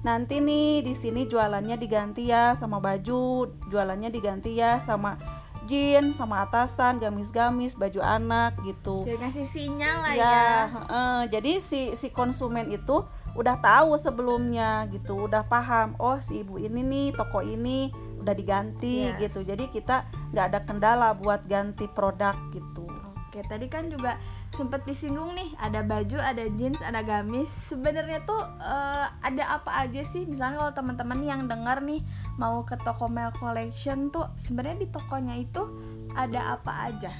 nanti 0.02 0.36
nih 0.36 0.84
di 0.84 0.92
sini 0.92 1.24
jualannya 1.24 1.80
diganti 1.80 2.28
ya 2.28 2.52
sama 2.52 2.76
baju, 2.76 3.48
jualannya 3.70 4.12
diganti 4.12 4.52
ya 4.52 4.76
sama 4.78 5.16
jeans, 5.64 6.20
sama 6.20 6.44
atasan, 6.44 7.00
gamis-gamis, 7.00 7.72
baju 7.72 8.04
anak 8.04 8.52
gitu. 8.60 9.08
Jadi 9.08 9.16
ngasih 9.16 9.46
sinyal 9.48 9.96
lah 10.04 10.12
Ya, 10.12 10.20
ya. 10.20 10.44
heeh. 10.68 11.20
jadi 11.32 11.52
si 11.56 11.96
si 11.96 12.12
konsumen 12.12 12.68
itu 12.68 13.00
udah 13.34 13.56
tahu 13.58 13.98
sebelumnya 13.98 14.86
gitu, 14.90 15.26
udah 15.26 15.42
paham. 15.44 15.98
Oh, 15.98 16.18
si 16.18 16.40
ibu 16.42 16.58
ini 16.58 16.80
nih 16.82 17.06
toko 17.12 17.42
ini 17.42 17.90
udah 18.22 18.32
diganti 18.32 19.10
Iya. 19.12 19.28
gitu. 19.28 19.42
Jadi 19.42 19.68
kita 19.68 20.06
nggak 20.32 20.46
ada 20.54 20.60
kendala 20.64 21.08
buat 21.12 21.44
ganti 21.44 21.84
produk 21.90 22.34
gitu. 22.54 22.86
Oke, 23.28 23.42
tadi 23.50 23.66
kan 23.66 23.90
juga 23.90 24.14
sempat 24.54 24.86
disinggung 24.86 25.34
nih, 25.34 25.50
ada 25.58 25.82
baju, 25.82 26.22
ada 26.22 26.46
jeans, 26.54 26.78
ada 26.78 27.02
gamis. 27.02 27.50
Sebenarnya 27.50 28.22
tuh 28.22 28.38
eh, 28.62 29.06
ada 29.10 29.58
apa 29.58 29.82
aja 29.82 30.06
sih? 30.06 30.22
Misalnya 30.22 30.62
kalau 30.62 30.72
teman-teman 30.72 31.18
yang 31.26 31.50
dengar 31.50 31.82
nih 31.82 31.98
mau 32.38 32.62
ke 32.62 32.78
toko 32.86 33.10
Mel 33.10 33.34
Collection 33.34 34.14
tuh 34.14 34.30
sebenarnya 34.38 34.86
di 34.86 34.88
tokonya 34.88 35.34
itu 35.34 35.66
ada 36.14 36.54
apa 36.54 36.86
aja? 36.86 37.10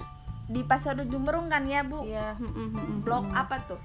Di 0.47 0.63
Pasar 0.63 0.95
Ujung 1.03 1.27
Berung 1.27 1.51
kan 1.51 1.67
ya, 1.67 1.83
Bu? 1.83 2.07
Mm, 2.39 3.03
Blok 3.03 3.27
apa 3.35 3.59
tuh? 3.67 3.81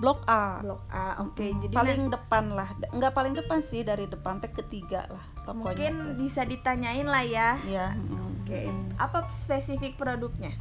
Blok 0.00 0.24
A. 0.24 0.64
Blok 0.64 0.82
A. 0.88 1.20
Oke, 1.20 1.44
Mm, 1.46 1.60
jadi 1.62 1.74
paling 1.76 2.02
depan 2.08 2.44
lah. 2.50 2.68
Nggak 2.90 3.12
paling 3.12 3.34
depan 3.36 3.60
sih 3.60 3.84
dari 3.84 4.08
depan 4.08 4.40
teh 4.40 4.48
ketiga 4.48 5.04
lah 5.06 5.20
nah, 5.20 5.44
tokonya. 5.44 5.92
mungkin 5.92 5.94
bisa 6.16 6.42
ditanyain 6.42 7.04
lah 7.04 7.20
ya. 7.20 7.60
Mm, 7.60 8.40
Oke, 8.40 8.60
mm. 8.66 8.96
apa 8.96 9.28
spesifik 9.36 10.00
produknya? 10.00 10.56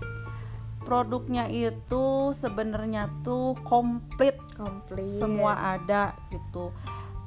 Produknya 0.79 1.47
itu 1.47 2.05
sebenarnya 2.31 3.07
tuh 3.21 3.53
komplit 3.63 4.35
Komplit. 4.53 5.07
semua 5.07 5.75
ada 5.77 6.11
gitu. 6.29 6.75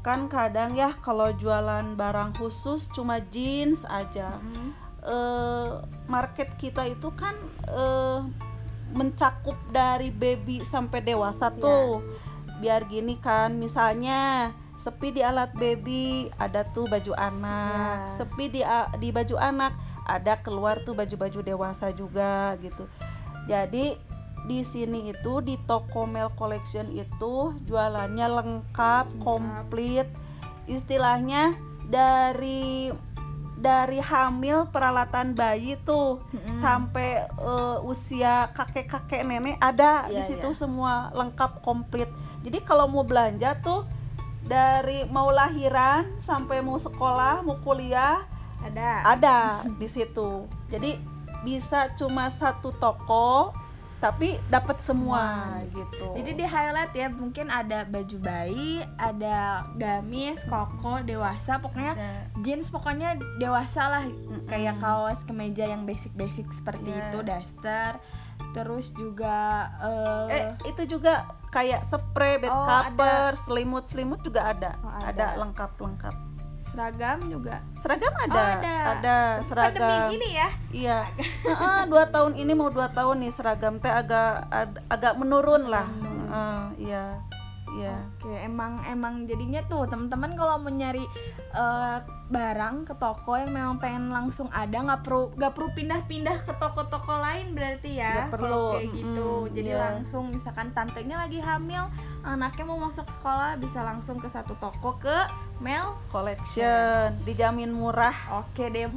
Kan 0.03 0.27
kadang 0.27 0.75
ya 0.75 0.93
kalau 0.99 1.31
jualan 1.31 1.95
barang 1.95 2.37
khusus 2.37 2.93
cuma 2.93 3.25
jeans 3.25 3.89
aja. 3.89 4.37
Mm. 4.39 4.71
eh 5.03 5.71
market 6.07 6.55
kita 6.63 6.87
itu 6.87 7.11
kan 7.19 7.35
eh 7.67 8.23
mencakup 8.93 9.57
dari 9.69 10.09
baby 10.09 10.61
sampai 10.61 11.01
dewasa 11.01 11.49
Iya. 11.49 11.59
tuh. 11.59 11.91
Biar 12.61 12.87
gini 12.87 13.19
kan, 13.19 13.57
misalnya 13.57 14.53
sepi 14.77 15.11
di 15.11 15.23
alat 15.23 15.51
baby 15.55 16.31
ada 16.37 16.63
tuh 16.65 16.87
baju 16.87 17.13
anak, 17.15 18.09
Iya. 18.09 18.15
sepi 18.17 18.45
di 18.49 18.61
di 18.99 19.09
baju 19.11 19.37
anak 19.37 19.73
ada 20.03 20.39
keluar 20.39 20.83
tuh 20.83 20.93
baju-baju 20.93 21.41
dewasa 21.41 21.91
juga 21.91 22.55
gitu. 22.59 22.87
Jadi 23.47 23.95
di 24.43 24.61
sini 24.63 25.11
itu 25.11 25.39
di 25.39 25.55
toko 25.67 26.03
Mel 26.03 26.35
Collection 26.35 26.91
itu 26.91 27.35
jualannya 27.63 28.27
lengkap, 28.27 29.07
Lengkap. 29.11 29.23
komplit. 29.23 30.09
Istilahnya 30.67 31.55
dari 31.87 32.91
dari 33.63 34.03
hamil 34.03 34.67
peralatan 34.75 35.39
bayi 35.39 35.79
tuh 35.87 36.19
Mm-mm. 36.35 36.51
sampai 36.59 37.23
eh, 37.31 37.79
usia 37.87 38.51
kakek-kakek 38.51 39.23
nenek 39.23 39.55
ada 39.63 40.11
di 40.11 40.19
Iya, 40.19 40.27
situ 40.27 40.51
iya. 40.51 40.59
semua 40.59 41.15
lengkap 41.15 41.63
komplit. 41.63 42.11
Jadi 42.43 42.59
kalau 42.67 42.91
mau 42.91 43.07
belanja 43.07 43.55
tuh 43.63 43.87
dari 44.43 45.07
mau 45.07 45.31
lahiran 45.31 46.19
sampai 46.19 46.59
mau 46.59 46.75
sekolah, 46.75 47.47
mau 47.47 47.63
kuliah 47.63 48.27
ada. 48.59 49.07
ada 49.07 49.39
di 49.79 49.87
situ. 49.87 50.51
Jadi 50.67 50.99
bisa 51.47 51.95
cuma 51.95 52.27
satu 52.31 52.75
toko 52.75 53.55
tapi 54.03 54.35
dapat 54.51 54.83
semua 54.83 55.47
Wah. 55.55 55.63
gitu 55.71 56.11
Jadi 56.19 56.31
di 56.35 56.43
highlight 56.43 56.91
ya 56.91 57.07
mungkin 57.07 57.47
ada 57.47 57.87
baju 57.87 58.19
bayi, 58.19 58.83
ada 58.99 59.63
gamis, 59.79 60.43
koko, 60.45 60.99
dewasa, 61.01 61.63
pokoknya 61.63 61.95
Ada. 61.95 62.11
jeans 62.43 62.67
pokoknya 62.67 63.15
dewasa 63.39 63.83
lah 63.87 64.03
Mm-mm. 64.03 64.51
kayak 64.51 64.83
kaos 64.83 65.23
kemeja 65.23 65.65
yang 65.65 65.87
basic-basic 65.87 66.51
seperti 66.51 66.91
Iya. 66.91 67.01
itu, 67.09 67.19
daster. 67.23 67.93
Terus 68.53 68.91
juga 68.93 69.71
eh, 69.81 70.27
eh 70.29 70.45
itu 70.67 70.99
juga 70.99 71.25
kayak 71.49 71.87
spray 71.87 72.37
bed 72.37 72.51
Oh, 72.51 72.67
cover 72.67 73.39
selimut 73.39 73.87
selimut 73.87 74.19
juga 74.21 74.51
ada 74.51 74.77
Oh, 74.83 74.91
ada 74.91 75.33
ada. 75.33 75.41
lengkap 75.41 75.79
lengkap 75.79 76.15
seragam 76.73 77.19
juga. 77.29 77.61
seragam 77.77 78.15
ada 78.17 78.33
Oh, 78.33 78.47
ada. 78.57 78.75
ada 78.91 79.17
seragam 79.41 79.77
Pandemi 79.77 80.17
ini 80.17 80.29
ya. 80.33 80.49
Iya, 80.73 80.99
Heeh, 81.47 81.81
dua 81.87 82.05
tahun 82.09 82.33
ini 82.35 82.53
mau 82.53 82.69
dua 82.69 82.89
tahun 82.89 83.21
nih 83.21 83.31
seragam 83.31 83.77
teh 83.77 83.93
agak 83.93 84.49
ad- 84.49 84.81
agak 84.89 85.15
menurun 85.15 85.69
lah. 85.69 85.85
Heeh, 85.85 86.61
iya, 86.83 87.05
iya. 87.75 87.95
Oke, 88.17 88.33
emang 88.39 88.81
emang 88.85 89.27
jadinya 89.27 89.61
tuh 89.67 89.85
teman-teman 89.85 90.33
kalau 90.33 90.57
mau 90.57 90.71
nyari 90.71 91.05
eh, 91.53 91.97
barang 92.33 92.75
ke 92.83 92.95
toko 92.97 93.37
yang 93.37 93.53
memang 93.53 93.77
pengen 93.77 94.09
langsung 94.09 94.49
ada 94.51 94.73
nggak 94.73 95.05
perlu 95.05 95.29
nggak 95.33 95.53
perlu 95.53 95.69
pindah-pindah 95.71 96.37
ke 96.41 96.53
toko-toko 96.57 97.13
lain 97.15 97.53
berarti 97.53 97.91
ya 97.95 98.25
Nggak 98.25 98.33
perlu, 98.33 98.65
kayak 98.75 98.89
gitu 98.91 99.29
mm-mm, 99.39 99.53
jadi 99.53 99.71
iya. 99.71 99.81
langsung 99.87 100.25
misalkan 100.29 100.73
tantenya 100.73 101.17
lagi 101.19 101.39
hamil 101.39 101.85
anaknya 102.23 102.65
mau 102.65 102.81
masuk 102.81 103.05
sekolah 103.07 103.55
bisa 103.57 103.81
langsung 103.83 104.17
ke 104.17 104.27
satu 104.27 104.57
toko 104.57 104.97
ke 104.97 105.19
Mel 105.59 105.93
Collection 106.09 107.13
dijamin 107.23 107.69
murah, 107.69 108.17
oke 108.35 108.65
deh 108.67 108.89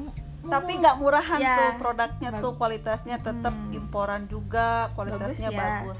tapi 0.45 0.77
nggak 0.77 0.95
murahan 0.95 1.41
Ya, 1.41 1.57
tuh 1.57 1.71
produknya 1.81 2.29
bag- 2.29 2.37
tuh 2.39 2.53
kualitasnya 2.53 3.17
tetap 3.17 3.49
Hmm. 3.51 3.73
imporan 3.73 4.25
juga, 4.25 4.93
kualitasnya 4.93 5.49
Bagus 5.49 5.57
ya. 5.57 5.65
bagus. 5.81 5.99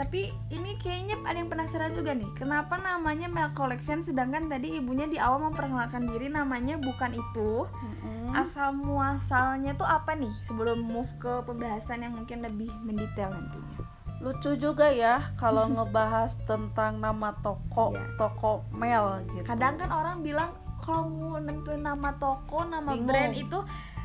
Tapi 0.00 0.32
ini 0.48 0.80
kayaknya 0.80 1.20
ada 1.20 1.36
yang 1.36 1.52
penasaran 1.52 1.92
juga 1.92 2.16
nih 2.16 2.32
kenapa 2.32 2.80
namanya 2.80 3.28
Mel 3.28 3.52
Collection 3.52 4.00
sedangkan 4.00 4.48
tadi 4.48 4.80
ibunya 4.80 5.04
di 5.04 5.20
awal 5.20 5.44
memperkenalkan 5.44 6.08
diri 6.08 6.26
namanya 6.26 6.80
bukan 6.80 7.12
itu 7.12 7.68
Mm-mm. 7.68 8.32
asal 8.32 8.72
muasalnya 8.72 9.76
tuh 9.76 9.84
apa 9.84 10.16
nih 10.16 10.32
sebelum 10.40 10.80
move 10.80 11.12
ke 11.18 11.44
pembahasan 11.44 12.00
yang 12.00 12.16
mungkin 12.16 12.40
lebih 12.40 12.72
mendetail 12.80 13.28
nantinya 13.28 13.84
Lucu 14.20 14.56
juga 14.56 14.88
ya 14.88 15.20
kalau 15.36 15.68
ngebahas 15.74 16.32
tentang 16.44 16.96
nama 16.96 17.36
toko, 17.36 17.92
Iya. 17.92 18.16
toko 18.16 18.64
Mel 18.72 19.04
gitu. 19.30 19.44
kadang 19.44 19.76
kan 19.76 19.92
orang 19.92 20.24
bilang 20.24 20.48
kalau 20.80 21.06
mau 21.06 21.36
nentuin 21.36 21.84
nama 21.84 22.16
toko 22.16 22.64
nama 22.64 22.88
Bingung. 22.90 23.04
brand 23.04 23.36
itu 23.36 23.58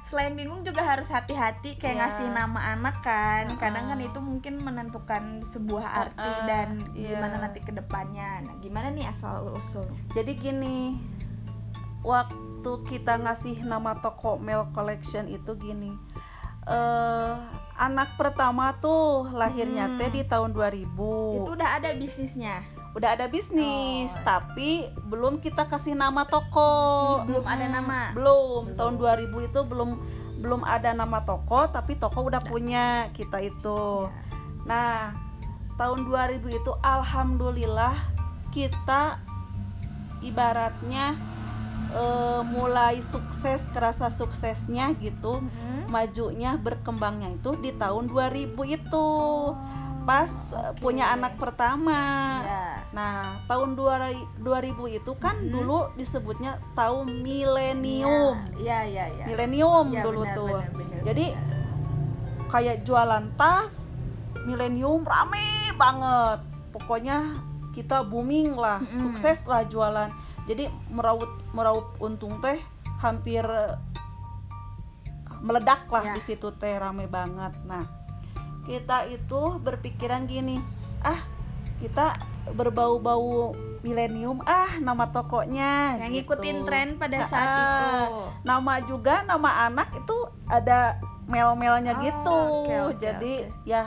selain 0.05 0.31
bingung 0.31 0.61
juga 0.61 0.85
harus 0.85 1.09
hati-hati 1.09 1.75
kayak 1.75 1.91
Iya. 1.91 1.99
ngasih 1.99 2.27
nama 2.29 2.59
anak 2.71 3.01
kan 3.01 3.43
Uh-uh. 3.47 3.57
kadang 3.57 3.85
kan 3.87 3.99
itu 3.99 4.19
mungkin 4.19 4.53
menentukan 4.59 5.23
sebuah 5.43 5.81
arti 5.83 6.21
Uh-uh, 6.21 6.45
dan 6.45 6.67
iya. 6.93 7.09
gimana 7.11 7.35
nanti 7.39 7.59
ke 7.59 7.71
depannya 7.71 8.41
nah 8.41 8.53
gimana 8.55 8.87
nih 8.89 9.05
asal 9.05 9.49
usulnya 9.51 9.97
Jadi 10.13 10.31
gini, 10.35 10.77
waktu 12.01 12.37
kita 12.85 13.17
ngasih 13.19 13.61
nama 13.63 13.97
toko 13.97 14.37
Mel 14.37 14.69
Collection 14.71 15.25
itu 15.27 15.53
gini. 15.55 15.93
eh 16.65 17.33
anak 17.75 18.15
pertama 18.15 18.73
tuh 18.75 19.29
lahirnya 19.29 19.85
Hmm. 19.85 19.97
teh 19.97 20.09
di 20.11 20.21
tahun 20.23 20.49
2000. 20.49 21.37
itu 21.39 21.51
udah 21.51 21.77
ada 21.77 21.93
bisnisnya 21.93 22.65
Udah 22.95 23.11
ada 23.19 23.27
bisnis, 23.27 24.07
Oh. 24.15 24.23
tapi 24.23 24.87
belum 25.11 25.43
kita 25.43 25.67
kasih 25.67 25.99
nama 25.99 26.23
toko. 26.23 27.19
Belum 27.27 27.43
ada 27.43 27.67
Mm-mm, 27.67 27.75
nama. 27.75 27.99
Belum. 28.15 28.71
Belum. 28.71 28.79
Tahun 28.79 28.93
2000 28.95 29.43
itu 29.43 29.59
belum 29.67 29.89
belum 30.39 30.61
ada 30.63 30.95
nama 30.95 31.19
toko, 31.27 31.67
tapi 31.67 31.99
toko 31.99 32.23
udah 32.23 32.39
punya 32.39 33.11
kita 33.11 33.43
itu. 33.43 34.07
Ya. 34.07 34.15
Nah, 34.63 34.95
tahun 35.75 36.07
2000 36.07 36.47
itu 36.47 36.71
alhamdulillah 36.79 37.99
kita 38.55 39.19
ibaratnya 40.23 41.19
eh, 41.91 42.41
mulai 42.43 42.99
sukses 43.03 43.67
kerasa 43.71 44.07
suksesnya 44.07 44.95
gitu. 44.99 45.43
Mhm. 45.43 45.91
Majunya 45.91 46.55
berkembangnya 46.55 47.35
itu 47.35 47.55
di 47.59 47.71
tahun 47.75 48.07
2000 48.07 48.63
itu. 48.65 49.07
Oh, 49.51 49.55
Pas 50.05 50.29
eh, 50.53 50.71
punya 50.77 51.11
anak 51.11 51.35
pertama. 51.35 51.99
Ya. 52.41 52.65
Nah, 52.93 53.41
tahun 53.43 53.75
2000 53.75 54.39
itu 54.87 55.11
kan 55.17 55.35
Mhm. 55.35 55.51
dulu 55.51 55.79
disebutnya 55.93 56.57
tahun 56.71 57.19
milenium. 57.19 58.37
Iya, 58.55 58.85
iya, 58.85 59.05
iya. 59.11 59.25
Milenium 59.25 59.91
Ya, 59.91 60.05
dulu 60.05 60.23
benar, 60.23 60.37
tuh. 60.37 60.47
benar, 60.55 60.71
benar, 60.71 61.01
Jadi 61.03 61.25
kayak 62.45 62.85
jualan 62.85 63.25
tas 63.35 63.97
milenium 64.45 65.01
rame 65.01 65.43
banget 65.73 66.39
pokoknya 66.71 67.41
kita 67.73 68.05
booming 68.05 68.53
lah 68.53 68.77
sukses 68.95 69.41
lah 69.43 69.65
jualan 69.65 70.13
jadi 70.45 70.69
meraup 70.87 71.25
meraup 71.51 71.97
untung 71.97 72.37
teh 72.39 72.61
hampir 73.01 73.43
meledak 75.41 75.89
lah 75.89 76.03
Ya. 76.03 76.13
di 76.13 76.21
situ 76.21 76.53
teh 76.55 76.77
rame 76.77 77.05
banget 77.05 77.57
nah 77.63 77.83
kita 78.65 79.05
itu 79.07 79.41
berpikiran 79.59 80.25
gini 80.25 80.57
ah 81.01 81.21
kita 81.77 82.17
berbau-bau 82.49 83.53
milenium 83.81 84.41
ah 84.43 84.77
nama 84.79 85.05
tokonya 85.07 85.97
yang 85.99 86.09
gitu. 86.11 86.33
ngikutin 86.33 86.57
tren 86.63 86.87
pada 86.95 87.17
saat 87.25 87.45
Ah, 87.45 87.61
itu. 87.61 88.17
nama 88.43 88.73
juga 88.81 89.21
nama 89.23 89.65
anak 89.65 89.93
itu 89.95 90.17
ada 90.45 90.97
mel-melnya 91.25 91.93
Oh, 91.93 92.01
gitu 92.01 92.37
oke, 92.63 92.75
oke, 92.87 92.97
jadi 92.99 93.33
oke. 93.45 93.65
ya 93.65 93.83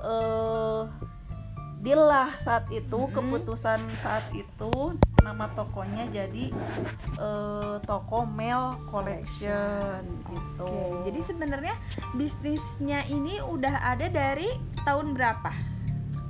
eh 0.00 0.80
deal 1.84 2.00
lah 2.08 2.32
saat 2.40 2.64
itu 2.72 2.96
Mm-mm. 2.96 3.12
keputusan 3.12 3.84
saat 4.00 4.24
itu 4.32 4.96
nama 5.20 5.52
tokonya 5.52 6.08
jadi 6.08 6.48
eh, 7.20 7.76
toko 7.84 8.24
Mel 8.24 8.80
Collection 8.88 10.00
gitu 10.32 10.64
Oke, 10.64 11.12
jadi 11.12 11.20
sebenarnya 11.20 11.74
bisnisnya 12.16 13.04
ini 13.12 13.44
udah 13.44 13.92
ada 13.94 14.08
dari 14.08 14.48
tahun 14.88 15.12
berapa? 15.12 15.76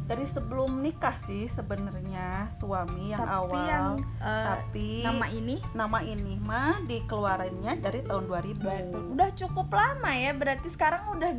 dari 0.05 0.29
sebelum 0.29 0.85
nikah 0.85 1.17
sih 1.17 1.49
sebenarnya 1.49 2.53
suami 2.53 3.17
yang 3.17 3.25
Tapi 3.25 3.37
awal 3.41 3.65
yang 3.65 3.89
eh, 4.21 4.45
tapi 4.45 4.89
nama 5.01 5.27
ini 5.33 5.57
nama 5.73 5.99
ini 6.05 6.37
mah 6.45 6.85
dikeluarinnya 6.85 7.81
dari 7.81 8.05
tahun 8.05 8.29
2000 8.29 9.17
udah 9.17 9.29
cukup 9.33 9.73
lama 9.73 10.13
ya. 10.13 10.37
Berarti 10.37 10.69
sekarang 10.69 11.09
udah 11.17 11.33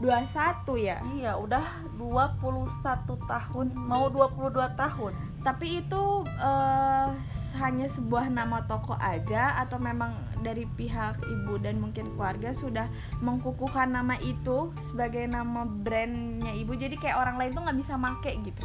2021 0.00 0.76
ya. 0.76 0.98
Iya, 1.16 1.32
udah 1.36 1.64
21 1.96 3.16
tahun, 3.24 3.66
mau 3.72 4.12
22 4.12 4.52
tahun. 4.76 5.12
Tapi 5.40 5.80
itu 5.80 6.02
eh, 6.26 7.08
hanya 7.56 7.86
sebuah 7.86 8.28
nama 8.28 8.66
toko 8.66 8.98
aja 8.98 9.56
atau 9.56 9.78
memang 9.78 10.12
dari 10.42 10.66
pihak 10.66 11.22
ibu 11.22 11.56
dan 11.56 11.78
mungkin 11.78 12.12
keluarga 12.12 12.50
sudah 12.52 12.90
mengkukuhkan 13.22 13.88
nama 13.88 14.18
itu 14.20 14.74
sebagai 14.90 15.24
nama 15.24 15.64
brandnya 15.64 16.52
ibu. 16.52 16.74
Jadi 16.74 16.98
kayak 16.98 17.16
orang 17.16 17.36
lain 17.38 17.54
tuh 17.54 17.62
nggak 17.64 17.78
bisa 17.78 17.94
make 17.96 18.32
gitu. 18.42 18.64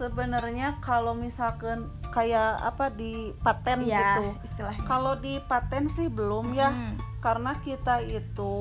Sebenarnya 0.00 0.80
kalau 0.80 1.12
misalkan 1.12 1.86
kayak 2.10 2.58
apa 2.58 2.90
di 2.90 3.30
paten 3.44 3.84
Iya, 3.84 4.00
gitu. 4.18 4.24
istilahnya. 4.48 4.82
Kalau 4.88 5.14
di 5.14 5.38
paten 5.44 5.86
sih 5.86 6.08
belum 6.08 6.56
ya, 6.56 6.70
Hmm. 6.72 6.96
Karena 7.22 7.54
kita 7.62 8.02
itu 8.02 8.54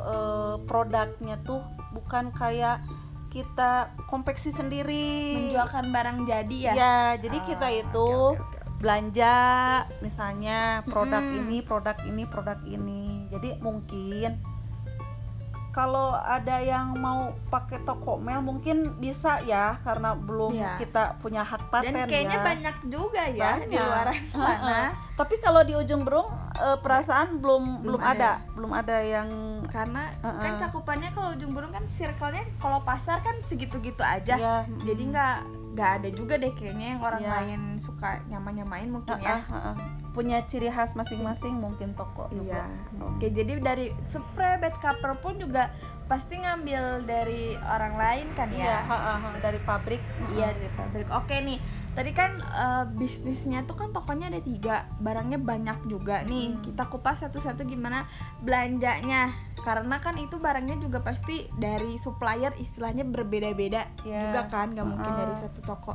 eh, 0.00 0.56
produknya 0.64 1.36
tuh 1.44 1.60
bukan 1.92 2.32
kayak 2.32 2.80
kita 3.28 3.92
konveksi 4.08 4.48
sendiri. 4.48 5.36
menjualkan 5.52 5.92
barang 5.92 6.18
jadi 6.24 6.56
ya. 6.56 6.72
Ya, 6.72 6.98
jadi 7.20 7.36
Ah, 7.36 7.44
kita 7.44 7.66
oke, 7.68 7.80
itu 7.84 8.08
oke, 8.08 8.40
oke, 8.40 8.56
oke. 8.56 8.80
belanja 8.80 9.36
misalnya 10.00 10.80
produk 10.88 11.20
Mm-mm. 11.20 11.38
ini 11.44 11.58
produk 11.60 11.96
ini 12.04 12.24
produk 12.24 12.58
ini 12.64 13.04
jadi 13.28 13.60
mungkin 13.60 14.40
kalau 15.76 16.16
ada 16.16 16.56
yang 16.56 16.96
mau 16.96 17.20
pakai 17.46 17.84
toko 17.84 18.16
mail 18.16 18.40
mungkin 18.40 18.96
bisa 18.96 19.44
ya 19.44 19.76
karena 19.78 20.16
belum 20.16 20.56
Iya. 20.56 20.80
kita 20.80 21.20
punya 21.20 21.44
hak 21.44 21.68
paten 21.68 21.92
Dan 21.92 22.08
kayaknya 22.08 22.32
ya 22.32 22.46
banyak 22.46 22.76
juga 22.88 23.22
ya 23.28 23.50
di 23.60 23.68
Banyak. 23.68 23.84
luar 23.84 24.06
sana. 24.32 24.80
Tapi 25.12 25.34
kalau 25.36 25.60
di 25.60 25.72
ujung 25.72 26.00
berung 26.00 26.32
eh, 26.56 26.78
perasaan 26.78 27.36
belum 27.36 27.84
Belum 27.84 28.00
belum, 28.00 28.00
ada. 28.00 28.40
ada. 28.40 28.54
belum 28.56 28.72
ada 28.72 28.96
yang 28.98 29.28
Karena 29.66 30.08
Heeh. 30.16 30.40
kan 30.40 30.52
cakupannya 30.58 31.10
kalau 31.12 31.28
ujung 31.30 31.52
burung 31.52 31.68
kan 31.70 31.84
circle-nya 31.90 32.48
kalau 32.56 32.80
pasar 32.80 33.20
kan 33.20 33.36
segitu-gitu 33.44 34.00
aja. 34.00 34.34
ya 34.34 34.56
Jadi 34.80 35.02
nggak 35.06 35.36
nggak 35.76 35.90
ada 35.94 36.08
juga 36.08 36.34
deh 36.34 36.50
kayaknya 36.50 36.96
yang 36.96 37.02
orang 37.02 37.20
Iya. 37.20 37.32
lain 37.36 37.60
suka 37.76 38.24
nyama-nyamain 38.26 38.88
mungkin 38.88 39.12
Heeh, 39.12 39.28
ya. 39.28 39.44
heeh. 39.44 39.76
punya 40.10 40.40
ciri 40.42 40.72
khas 40.72 40.96
masing-masing 40.96 41.52
mungkin 41.54 41.92
toko 41.92 42.32
Iya. 42.32 42.64
juga 42.64 42.64
Oke, 43.12 43.28
jadi 43.28 43.60
dari 43.60 43.92
spray 44.00 44.56
bed 44.56 44.72
cover 44.80 45.12
pun 45.20 45.36
juga 45.36 45.68
pasti 46.06 46.38
ngambil 46.38 47.04
dari 47.04 47.52
orang 47.60 47.94
lain 47.94 48.26
kan 48.32 48.48
Iya, 48.48 48.64
ya? 48.64 48.80
heeh, 48.82 49.16
heeh, 49.20 49.34
dari 49.38 49.60
pabrik 49.60 50.00
Iya 50.32 50.48
dari 50.50 50.70
pabrik. 50.72 51.08
Oke 51.12 51.36
nih, 51.36 51.58
tadi 51.92 52.10
kan 52.10 52.32
eh, 52.40 52.84
bisnisnya 52.90 53.60
tuh 53.62 53.76
kan 53.76 53.92
tokonya 53.92 54.32
ada 54.32 54.40
tiga, 54.40 54.76
barangnya 54.96 55.36
banyak 55.36 55.84
juga 55.84 56.24
nih. 56.24 56.56
Hmm. 56.56 56.62
Kita 56.62 56.88
kupas 56.88 57.20
satu-satu 57.20 57.62
gimana 57.62 58.08
belanjanya. 58.40 59.36
Karena 59.66 59.98
kan 59.98 60.14
itu 60.14 60.38
barangnya 60.38 60.78
juga 60.78 61.02
pasti 61.02 61.50
dari 61.52 61.98
supplier 61.98 62.54
istilahnya 62.56 63.02
berbeda-beda 63.02 63.90
Ya. 64.00 64.30
juga 64.30 64.46
kan 64.46 64.70
nggak 64.70 64.86
mungkin 64.86 65.10
Heeh. 65.10 65.20
dari 65.20 65.34
satu 65.36 65.60
toko 65.60 65.92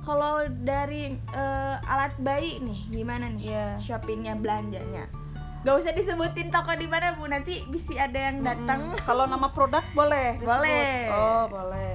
kalau 0.00 0.40
dari 0.46 1.10
eh, 1.12 1.76
alat 1.84 2.14
bayi 2.16 2.62
nih 2.62 2.80
gimana 2.88 3.26
nih 3.28 3.42
Iya. 3.44 3.66
shoppingnya 3.76 4.34
belanjanya 4.34 5.10
Gak 5.60 5.76
usah 5.76 5.92
disebutin 5.92 6.48
toko 6.48 6.72
di 6.72 6.88
mana 6.88 7.12
bu 7.12 7.28
nanti 7.28 7.60
bisa 7.68 7.92
ada 8.00 8.16
yang 8.16 8.40
datang 8.40 8.80
Mm-mm. 8.86 9.04
Kalau 9.04 9.28
nama 9.28 9.52
produk 9.52 9.84
boleh 9.92 10.40
disebut. 10.40 10.56
Boleh. 10.56 10.96
Oh, 11.12 11.44
boleh. 11.52 11.90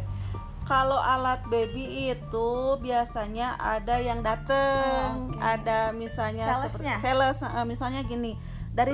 Kalau 0.64 0.98
alat 0.98 1.42
baby 1.46 2.14
itu 2.14 2.50
biasanya 2.78 3.58
ada 3.58 3.98
yang 3.98 4.22
dateng, 4.22 5.34
Oh, 5.34 5.34
oke. 5.34 5.42
ada 5.42 5.90
misalnya 5.92 6.46
Salesnya? 6.52 6.94
seperti 6.94 7.02
sales, 7.02 7.42
eh, 7.42 7.66
misalnya 7.66 8.02
gini, 8.02 8.38
dari 8.70 8.94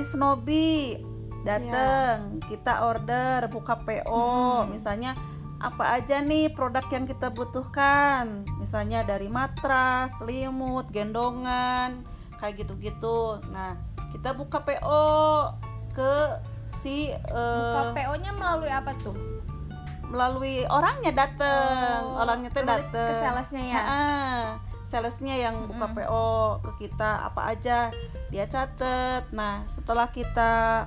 Snobi 1.42 1.48
dateng, 1.68 2.18
kita 2.46 2.72
order 2.82 3.38
buka 3.46 3.74
PO, 3.78 4.30
Hmm. 4.62 4.70
misalnya 4.70 5.12
apa 5.58 5.94
aja 5.94 6.18
nih 6.18 6.50
produk 6.50 6.82
yang 6.88 7.04
kita 7.04 7.30
butuhkan, 7.30 8.42
misalnya 8.56 9.02
dari 9.02 9.26
matras, 9.26 10.14
selimut, 10.16 10.90
gendongan, 10.90 12.02
kayak 12.36 12.58
gitu-gitu. 12.58 13.38
Nah, 13.48 13.78
kita 14.10 14.32
buka 14.32 14.58
PO 14.60 15.06
ke 15.92 16.14
si 16.72 17.10
eh, 17.10 17.18
Buka 17.22 17.94
PO-nya 17.94 18.30
melalui 18.32 18.70
apa 18.70 18.94
tuh? 18.98 19.14
melalui 20.04 20.60
orangnya 20.68 21.08
dateng 21.16 22.04
Oh, 22.04 22.20
orangnya 22.20 22.52
tuh 22.52 22.68
dateng 22.68 22.84
ke 22.84 23.04
salesnya 23.16 23.62
ya? 23.64 23.76
Ha-ha. 23.80 24.04
salesnya 24.84 25.34
yang 25.40 25.56
buka. 25.64 25.88
PO 25.88 26.28
ke 26.60 26.84
kita 26.84 27.32
apa 27.32 27.48
aja 27.48 27.88
dia 28.28 28.44
catet 28.44 29.24
nah 29.32 29.64
setelah 29.64 30.12
kita 30.12 30.84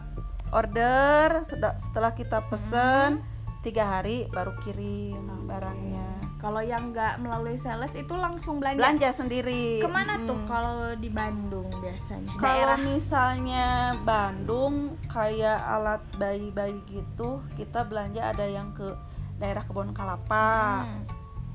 order 0.56 1.44
setelah 1.76 2.12
kita 2.12 2.40
pesen 2.48 3.20
tiga 3.60 3.84
hari 3.92 4.30
baru 4.30 4.56
kirim 4.60 5.20
barangnya 5.44 6.08
Kalau 6.36 6.62
yang 6.62 6.94
nggak 6.94 7.18
melalui 7.20 7.58
sales 7.58 7.90
itu 7.92 8.14
langsung 8.14 8.62
belanja. 8.62 8.78
belanja 8.78 9.10
sendiri 9.12 9.82
Ke 9.82 9.90
mana 9.90 10.22
tuh 10.22 10.38
Mm. 10.38 10.46
kalau 10.46 10.78
di 10.94 11.10
Bandung 11.10 11.66
biasanya? 11.76 12.38
Kalau 12.38 12.46
Daerah. 12.46 12.78
misalnya 12.78 13.66
Bandung 14.00 14.76
kayak 15.08 15.58
alat 15.60 16.06
bayi-bayi 16.14 16.78
gitu, 16.86 17.42
kita 17.56 17.82
belanja 17.84 18.30
ada 18.30 18.46
yang 18.46 18.70
ke 18.72 18.94
daerah 19.36 19.66
Kebon 19.66 19.90
Kalapa, 19.92 20.86
Hmm, 20.86 21.02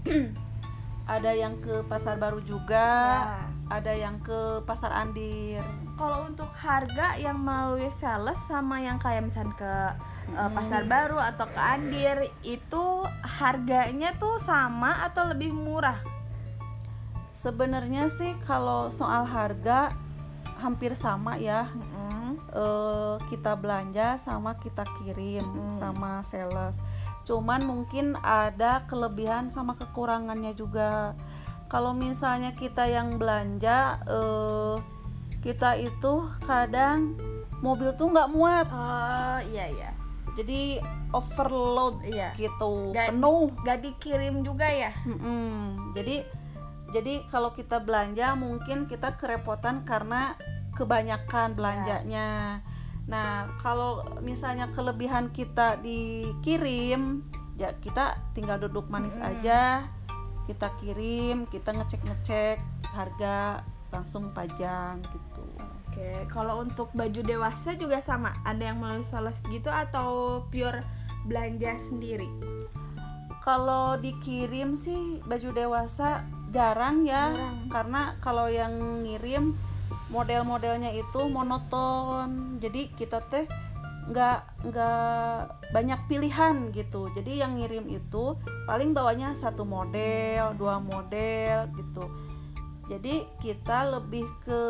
ada 1.07 1.31
yang 1.33 1.55
ke 1.59 1.87
Pasar 1.87 2.19
Baru 2.19 2.43
juga, 2.43 2.91
ya. 3.23 3.47
Ada 3.71 3.95
yang 3.95 4.19
ke 4.21 4.61
Pasar 4.67 4.91
Andir. 4.91 5.63
Kalau 5.95 6.27
untuk 6.27 6.51
harga 6.59 7.15
yang 7.17 7.39
melalui 7.39 7.89
sales 7.95 8.43
sama 8.45 8.83
yang 8.83 8.99
kayak 8.99 9.31
misalnya 9.31 9.55
ke 9.55 9.75
uh, 10.35 10.51
pasar 10.51 10.85
baru 10.91 11.23
atau 11.23 11.47
ke 11.47 11.61
Andir 11.61 12.29
itu 12.43 12.85
harganya 13.23 14.11
tuh 14.19 14.43
sama 14.43 15.07
atau 15.07 15.31
lebih 15.31 15.55
murah? 15.55 16.03
Sebenarnya 17.39 18.11
sih 18.13 18.37
kalau 18.45 18.93
soal 18.93 19.25
harga 19.25 19.95
hampir 20.61 20.93
sama 20.93 21.41
ya. 21.41 21.71
Eh, 22.51 23.17
kita 23.31 23.55
belanja 23.55 24.19
sama 24.19 24.59
kita 24.59 24.83
kirim 24.99 25.47
Mm. 25.47 25.71
sama 25.71 26.19
sales. 26.27 26.83
Cuman 27.23 27.63
mungkin 27.63 28.19
ada 28.27 28.83
kelebihan 28.91 29.55
sama 29.55 29.79
kekurangannya 29.79 30.59
juga. 30.59 31.15
Kalau 31.71 31.95
misalnya 31.95 32.51
kita 32.53 32.83
yang 32.85 33.15
belanja, 33.15 34.03
eh, 34.05 34.75
kita 35.41 35.79
itu 35.79 36.13
kadang 36.43 37.15
mobil 37.63 37.95
tuh 37.95 38.11
nggak 38.11 38.29
muat, 38.29 38.67
Oh 38.69 39.39
iya 39.47 39.71
iya. 39.71 39.91
jadi 40.35 40.83
overload 41.11 42.03
Iya. 42.03 42.35
gitu, 42.35 42.91
Nggak- 42.91 43.09
penuh. 43.11 43.47
Gak 43.63 43.79
dikirim 43.81 44.43
juga 44.43 44.67
ya? 44.67 44.91
Mm-mm. 45.05 45.95
Jadi 45.95 46.27
jadi 46.91 47.23
kalau 47.27 47.51
kita 47.51 47.79
belanja 47.79 48.35
mungkin 48.35 48.85
kita 48.85 49.15
kerepotan 49.15 49.87
karena 49.87 50.35
kebanyakan 50.75 51.55
belanjanya. 51.55 52.59
Nah, 53.07 53.47
kalau 53.59 54.03
misalnya 54.19 54.71
kelebihan 54.71 55.31
kita 55.31 55.79
dikirim, 55.79 57.23
ya 57.55 57.75
kita 57.77 58.19
tinggal 58.33 58.59
duduk 58.59 58.87
manis 58.87 59.15
Mm-mm. 59.15 59.31
aja. 59.39 59.87
Kita 60.51 60.75
kirim, 60.83 61.47
kita 61.47 61.71
ngecek-ngecek 61.71 62.59
harga 62.91 63.63
langsung 63.95 64.35
pajang 64.35 64.99
gitu. 65.07 65.47
Oke, 65.87 66.27
kalau 66.27 66.67
untuk 66.67 66.91
baju 66.91 67.23
dewasa 67.23 67.79
juga 67.79 68.03
sama. 68.03 68.35
Ada 68.43 68.75
yang 68.75 68.83
melalui 68.83 69.07
sales 69.07 69.39
gitu 69.47 69.71
atau 69.71 70.43
pure 70.51 70.83
belanja 71.31 71.79
sendiri? 71.87 72.27
Kalau 73.47 73.95
dikirim 74.03 74.75
sih 74.75 75.23
baju 75.23 75.55
dewasa 75.55 76.27
jarang 76.51 77.07
ya, 77.07 77.31
Jarang. 77.31 77.71
karena 77.71 78.03
kalau 78.19 78.51
yang 78.51 79.07
ngirim 79.07 79.55
model-modelnya 80.11 80.91
itu 80.91 81.31
monoton. 81.31 82.59
Jadi 82.59 82.91
kita 82.99 83.23
teh 83.31 83.47
nggak 84.11 84.67
nggak 84.67 85.41
banyak 85.71 86.01
pilihan 86.11 86.75
gitu. 86.75 87.07
Jadi 87.15 87.39
yang 87.39 87.63
ngirim 87.63 87.87
itu 87.87 88.35
paling 88.67 88.91
bawanya 88.91 89.33
satu 89.39 89.63
model, 89.63 90.59
dua 90.59 90.83
model 90.83 91.71
gitu. 91.79 92.05
Jadi 92.91 93.23
kita 93.39 93.87
lebih 93.87 94.27
ke 94.43 94.61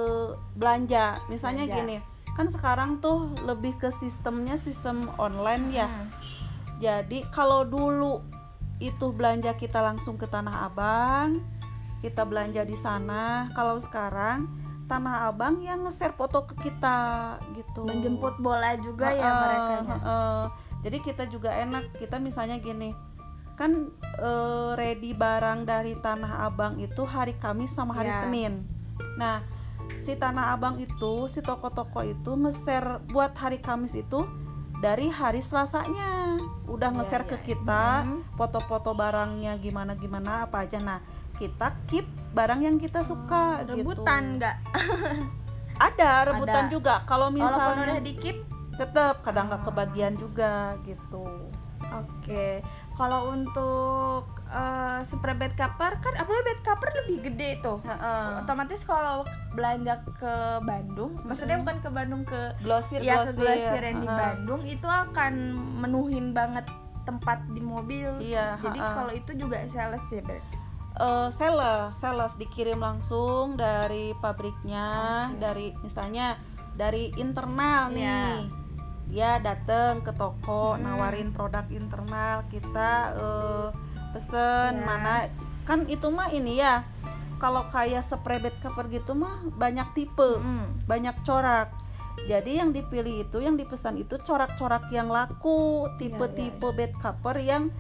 belanja. 0.53 1.25
Misalnya 1.33 1.65
Belanja. 1.65 1.79
gini, 1.81 1.97
kan 2.37 2.53
sekarang 2.53 3.01
tuh 3.01 3.33
lebih 3.49 3.81
ke 3.81 3.89
sistemnya 3.89 4.61
sistem 4.61 5.09
online 5.17 5.73
ya. 5.73 5.89
Hmm. 5.89 6.09
Jadi 6.81 7.25
kalau 7.33 7.65
dulu 7.65 8.21
itu 8.81 9.13
belanja 9.13 9.57
kita 9.57 9.81
langsung 9.81 10.21
ke 10.21 10.29
Tanah 10.29 10.69
Abang, 10.69 11.41
kita 12.05 12.29
belanja 12.29 12.61
di 12.65 12.77
sana. 12.77 13.49
Kalau 13.57 13.81
sekarang 13.81 14.49
Tanah 14.91 15.31
Abang 15.31 15.63
yang 15.63 15.87
nge-share 15.87 16.11
foto 16.13 16.43
ke 16.43 16.59
kita 16.59 16.99
gitu. 17.55 17.87
Menjemput 17.87 18.43
bola 18.43 18.75
juga 18.75 19.15
ya 19.15 19.23
Heeh, 19.23 19.39
mereka. 19.39 19.75
heeh. 19.87 20.41
Jadi 20.83 20.99
kita 20.99 21.25
juga 21.31 21.55
enak. 21.55 21.95
Kita 21.95 22.19
misalnya 22.19 22.59
gini, 22.59 22.91
kan 23.55 23.87
eh, 24.19 24.71
ready 24.75 25.15
barang 25.15 25.63
dari 25.63 25.95
Tanah 25.95 26.43
Abang 26.43 26.83
itu 26.83 27.07
hari 27.07 27.39
Kamis 27.39 27.71
sama 27.71 27.95
hari 27.95 28.11
Ya. 28.11 28.19
Senin. 28.19 28.67
Nah, 29.15 29.47
si 29.95 30.19
Tanah 30.19 30.59
Abang 30.59 30.77
itu, 30.77 31.31
si 31.31 31.39
toko-toko 31.39 32.03
itu 32.03 32.35
nge-share 32.35 32.99
buat 33.07 33.31
hari 33.37 33.63
Kamis 33.63 33.95
itu 33.95 34.27
dari 34.81 35.07
hari 35.07 35.39
Selasanya. 35.39 36.41
Udah 36.67 36.91
nge-share 36.91 37.29
ke 37.29 37.37
iya. 37.37 37.45
kita 37.47 37.85
Mhm. 38.03 38.35
foto-foto 38.35 38.91
barangnya 38.91 39.55
gimana-gimana 39.57 40.49
apa 40.49 40.65
aja. 40.65 40.81
Nah, 40.81 40.99
kita 41.37 41.77
keep 41.87 42.09
barang 42.31 42.61
yang 42.61 42.77
kita 42.77 43.01
suka 43.01 43.63
gitu. 43.67 43.83
Rebutan 43.83 44.39
nggak? 44.39 44.57
Ada 45.91 46.29
rebutan 46.29 46.69
Ada. 46.69 46.73
juga. 46.73 46.95
Kalau 47.05 47.29
misalnya 47.29 47.97
udah 47.97 48.05
dikip? 48.05 48.37
tetap 48.73 49.21
kadang 49.21 49.53
nggak 49.53 49.61
Ah. 49.61 49.67
kebagian 49.67 50.15
juga 50.17 50.53
gitu. 50.83 51.53
Oke. 51.91 52.65
Kalau 52.95 53.29
untuk 53.29 54.25
eh, 54.47 54.99
spray 55.05 55.33
bed 55.33 55.53
cover 55.53 55.95
kan 55.97 56.15
apalagi 56.17 56.43
bed 56.45 56.61
cover 56.61 56.89
lebih 56.99 57.17
gede 57.23 57.61
tuh. 57.61 57.77
Heeh. 57.81 58.41
Otomatis 58.41 58.81
kalau 58.83 59.21
belanja 59.53 60.01
ke 60.17 60.35
Bandung, 60.61 61.13
maksudnya 61.23 61.61
bukan 61.61 61.79
ke 61.79 61.89
Bandung 61.89 62.23
ke 62.25 62.57
Glosir, 62.59 62.99
ya 62.99 63.21
ke 63.21 63.31
glosir. 63.31 63.45
Glosir 63.47 63.83
yang 63.85 63.99
di 64.01 64.09
Heeh. 64.09 64.17
Bandung 64.19 64.63
itu 64.65 64.89
akan 64.89 65.33
menuhin 65.79 66.33
banget 66.33 66.65
tempat 67.05 67.41
di 67.49 67.61
mobil. 67.61 68.17
Iya, 68.19 68.57
Jadi 68.59 68.77
ha-ha. 68.77 68.97
kalau 68.97 69.13
itu 69.13 69.33
juga 69.35 69.61
sales 69.69 70.05
ya 70.09 70.21
berarti. 70.21 70.57
Eh, 70.99 71.29
sales, 71.31 71.95
sales 71.95 72.35
dikirim 72.37 72.83
langsung 72.83 73.55
dari 73.55 74.13
pabriknya, 74.19 74.89
Oke. 75.31 75.39
dari 75.39 75.67
misalnya 75.81 76.37
dari 76.75 77.15
internal 77.15 77.95
nih. 77.95 78.03
Iya. 78.05 78.27
Dia 79.11 79.31
datang 79.43 80.03
ke 80.03 80.15
toko 80.15 80.75
Hmm. 80.75 80.87
nawarin 80.87 81.31
produk 81.31 81.67
internal, 81.71 82.43
kita 82.51 82.93
eh, 83.15 83.69
pesen 84.11 84.83
Ya. 84.83 84.85
mana 84.85 85.15
kan 85.63 85.87
itu 85.87 86.11
mah 86.11 86.29
ini 86.31 86.59
ya. 86.59 86.83
Kalau 87.41 87.65
kayak 87.73 88.05
spray 88.05 88.37
bed 88.37 88.53
cover 88.61 88.85
gitu 88.91 89.17
mah 89.17 89.41
banyak 89.57 89.87
tipe. 89.95 90.37
Mm. 90.37 90.85
banyak 90.85 91.17
corak. 91.23 91.73
Jadi 92.29 92.59
yang 92.61 92.75
dipilih 92.75 93.25
itu 93.25 93.41
yang 93.41 93.57
dipesan 93.57 93.97
itu 93.97 94.19
corak-corak 94.21 94.91
yang 94.93 95.09
laku, 95.09 95.87
tipe-tipe 95.97 96.69
bed 96.75 96.93
cover 97.01 97.39
yang 97.41 97.71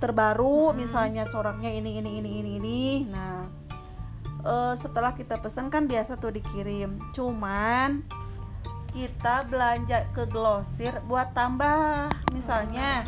terbaru, 0.00 0.72
Mm-mm. 0.72 0.80
misalnya 0.80 1.28
coraknya 1.28 1.70
ini 1.70 2.00
ini 2.00 2.10
ini 2.18 2.30
ini 2.40 2.50
ini. 2.56 2.82
Nah, 3.06 3.44
eh, 4.42 4.74
setelah 4.74 5.12
kita 5.12 5.38
pesan 5.38 5.68
kan 5.68 5.84
biasa 5.84 6.16
tuh 6.16 6.32
dikirim. 6.32 6.98
Cuman 7.12 8.02
kita 8.90 9.46
belanja 9.46 10.08
ke 10.10 10.26
Glosir 10.26 10.98
buat 11.06 11.30
tambah, 11.30 12.10
misalnya 12.34 13.06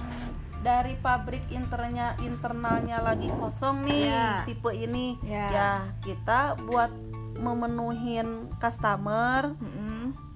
dari 0.63 0.95
pabrik 0.95 1.43
internya 1.51 2.15
internalnya 2.23 3.03
lagi 3.03 3.27
kosong 3.35 3.83
nih, 3.83 4.07
Ya. 4.07 4.47
tipe 4.47 4.71
ini, 4.71 5.19
Ya. 5.27 5.47
ya 5.51 5.71
kita 6.07 6.55
buat 6.71 6.93
memenuhin 7.35 8.47
customer 8.63 9.59
Mm-mm. 9.59 9.92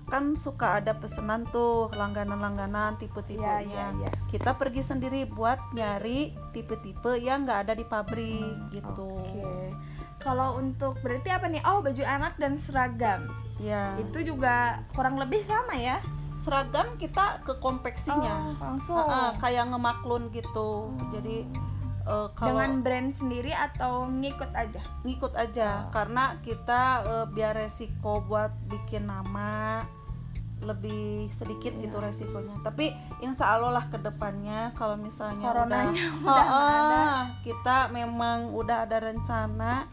Kan 0.07 0.38
suka 0.38 0.79
ada 0.79 0.95
pesanan 0.95 1.42
tuh 1.51 1.90
langganan-langganan 1.99 2.95
tipe-tipenya 2.95 3.66
iya, 3.66 3.87
iya. 3.99 4.11
kita 4.31 4.55
pergi 4.55 4.83
sendiri 4.87 5.27
buat 5.27 5.59
nyari 5.75 6.31
tipe-tipe 6.55 7.19
yang 7.19 7.42
nggak 7.42 7.66
ada 7.66 7.73
di 7.75 7.83
pabrik 7.83 8.55
gitu 8.71 9.19
Oke. 9.19 9.75
Kalau 10.16 10.57
untuk 10.57 10.97
berarti 11.05 11.29
apa 11.29 11.45
nih? 11.47 11.61
Oh, 11.69 11.85
baju 11.85 12.03
anak 12.03 12.40
dan 12.40 12.57
seragam. 12.57 13.29
ya 13.61 13.95
Itu 14.01 14.25
juga 14.25 14.81
kurang 14.97 15.21
lebih 15.21 15.45
sama 15.45 15.77
ya? 15.77 16.01
seragam 16.37 17.01
kita 17.01 17.40
ke 17.49 17.57
konveksinya 17.64 18.53
Oh, 18.53 18.53
langsung. 18.61 18.97
Ah, 18.97 19.09
ah, 19.09 19.31
kayak 19.40 19.73
ngemaklun 19.73 20.29
gitu 20.37 20.92
jadi 21.16 21.49
eh, 22.07 22.29
kalau 22.33 22.57
Dengan 22.57 22.73
brand 22.81 23.11
sendiri 23.12 23.51
atau 23.51 24.07
ngikut 24.07 24.51
aja? 24.53 24.83
ngikut 25.03 25.33
aja 25.35 25.69
Oh. 25.83 25.90
karena 25.90 26.25
kita 26.40 26.83
eh, 27.03 27.27
biar 27.29 27.53
resiko 27.55 28.23
buat 28.23 28.55
bikin 28.64 29.05
nama 29.05 29.83
lebih 30.57 31.29
sedikit 31.31 31.69
Iya. 31.71 31.83
gitu 31.85 31.97
resikonya 31.99 32.57
tapi 32.62 32.88
insya 33.21 33.55
Allah 33.55 33.75
lah 33.75 33.85
ke 33.85 33.99
depannya 33.99 34.73
kalau 34.73 34.97
misalnya 34.97 35.45
Coronanya 35.45 35.92
udah, 35.92 36.23
udah 36.25 36.33
Ah, 36.33 36.40
nggak 36.40 36.64
ada. 36.64 37.05
kita 37.45 37.77
memang 37.90 38.38
udah 38.51 38.77
ada 38.83 38.97
rencana 38.99 39.85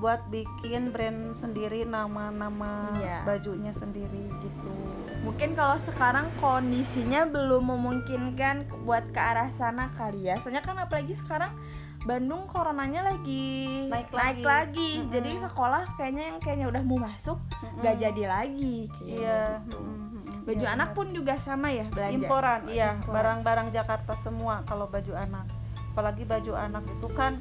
buat 0.00 0.24
bikin 0.26 0.90
brand 0.90 1.30
sendiri 1.30 1.84
nama-nama 1.84 2.88
Iya. 2.94 3.22
bajunya 3.22 3.70
sendiri 3.70 4.26
gitu 4.40 4.72
Mungkin 5.20 5.52
kalau 5.52 5.76
sekarang 5.78 6.32
kondisinya 6.34 7.24
belum 7.24 7.68
memungkinkan 7.68 8.64
buat 8.82 9.04
ke 9.06 9.20
arah 9.20 9.52
sana 9.52 9.92
kali 9.92 10.24
ya. 10.24 10.40
Soalnya 10.40 10.60
kan 10.60 10.74
apalagi 10.74 11.12
sekarang 11.12 11.52
Bandung 12.00 12.48
coronanya 12.48 13.04
lagi 13.04 13.84
Naik 13.86 14.08
lagi. 14.10 14.40
lagi. 14.40 14.90
Mm-mm. 14.96 15.12
Jadi 15.12 15.30
sekolah 15.38 15.84
kayaknya 15.94 16.22
yang 16.24 16.38
kayaknya 16.40 16.66
udah 16.66 16.82
mau 16.82 16.96
masuk 16.98 17.36
nggak 17.76 17.94
Mm-mm. 17.94 18.04
jadi 18.08 18.22
lagi. 18.26 18.76
kayaknya 18.88 19.12
iya 19.20 19.40
gitu. 19.60 19.76
mm-mm, 19.76 19.92
mm-mm. 20.16 20.38
Baju 20.40 20.64
Iya, 20.64 20.72
anak 20.72 20.88
benar. 20.88 20.96
pun 20.96 21.06
juga 21.12 21.34
sama 21.36 21.68
ya 21.68 21.84
belanja. 21.86 22.16
imporan 22.16 22.60
Oh, 22.62 22.72
iya 22.72 22.88
barang-barang 23.04 23.68
Jakarta 23.70 24.12
semua 24.14 24.64
kalau 24.64 24.88
baju 24.88 25.12
anak 25.12 25.44
apalagi 25.90 26.24
baju 26.24 26.52
anak 26.56 26.84
itu 26.88 27.08
kan 27.10 27.36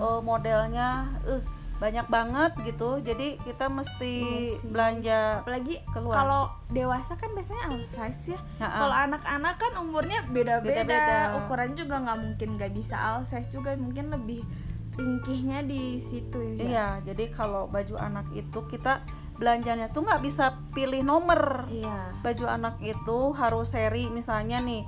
eh, 0.00 0.20
modelnya 0.22 0.88
eh 1.22 1.42
banyak 1.74 2.06
banget 2.06 2.52
gitu 2.62 2.98
jadi 2.98 3.34
kita 3.40 3.66
mesti 3.66 4.14
Iya 4.14 4.62
belanja 4.64 5.20
apalagi 5.42 5.82
keluar. 5.90 6.14
kalau 6.16 6.42
dewasa 6.68 7.12
kan 7.14 7.30
biasanya 7.30 7.66
all 7.66 7.82
size 7.84 8.30
ya. 8.30 8.40
Nah, 8.56 8.70
Kalau 8.78 8.96
anak-anak 9.00 9.54
kan 9.56 9.72
umurnya 9.76 10.22
beda-beda, 10.24 10.86
Beda-beda. 10.86 11.18
ukuran 11.36 11.74
juga 11.74 11.98
nggak 12.00 12.18
mungkin 12.20 12.48
nggak 12.56 12.72
bisa 12.72 12.94
all 12.94 13.22
size 13.24 13.48
juga, 13.48 13.74
mungkin 13.74 14.08
lebih 14.08 14.46
ringkihnya 14.94 15.62
di 15.62 15.98
situ 16.00 16.38
ya. 16.54 16.62
iya 16.62 16.88
jadi 17.02 17.26
kalau 17.28 17.66
baju 17.66 17.98
anak 17.98 18.30
itu 18.32 18.62
kita 18.64 19.02
belanjanya 19.34 19.90
tuh 19.90 20.06
nggak 20.06 20.22
bisa 20.22 20.54
pilih 20.70 21.02
nomor 21.02 21.66
Iya. 21.66 22.14
baju 22.22 22.46
anak 22.46 22.78
itu 22.78 23.18
harus 23.32 23.74
seri 23.74 24.06
misalnya 24.06 24.62
nih 24.62 24.86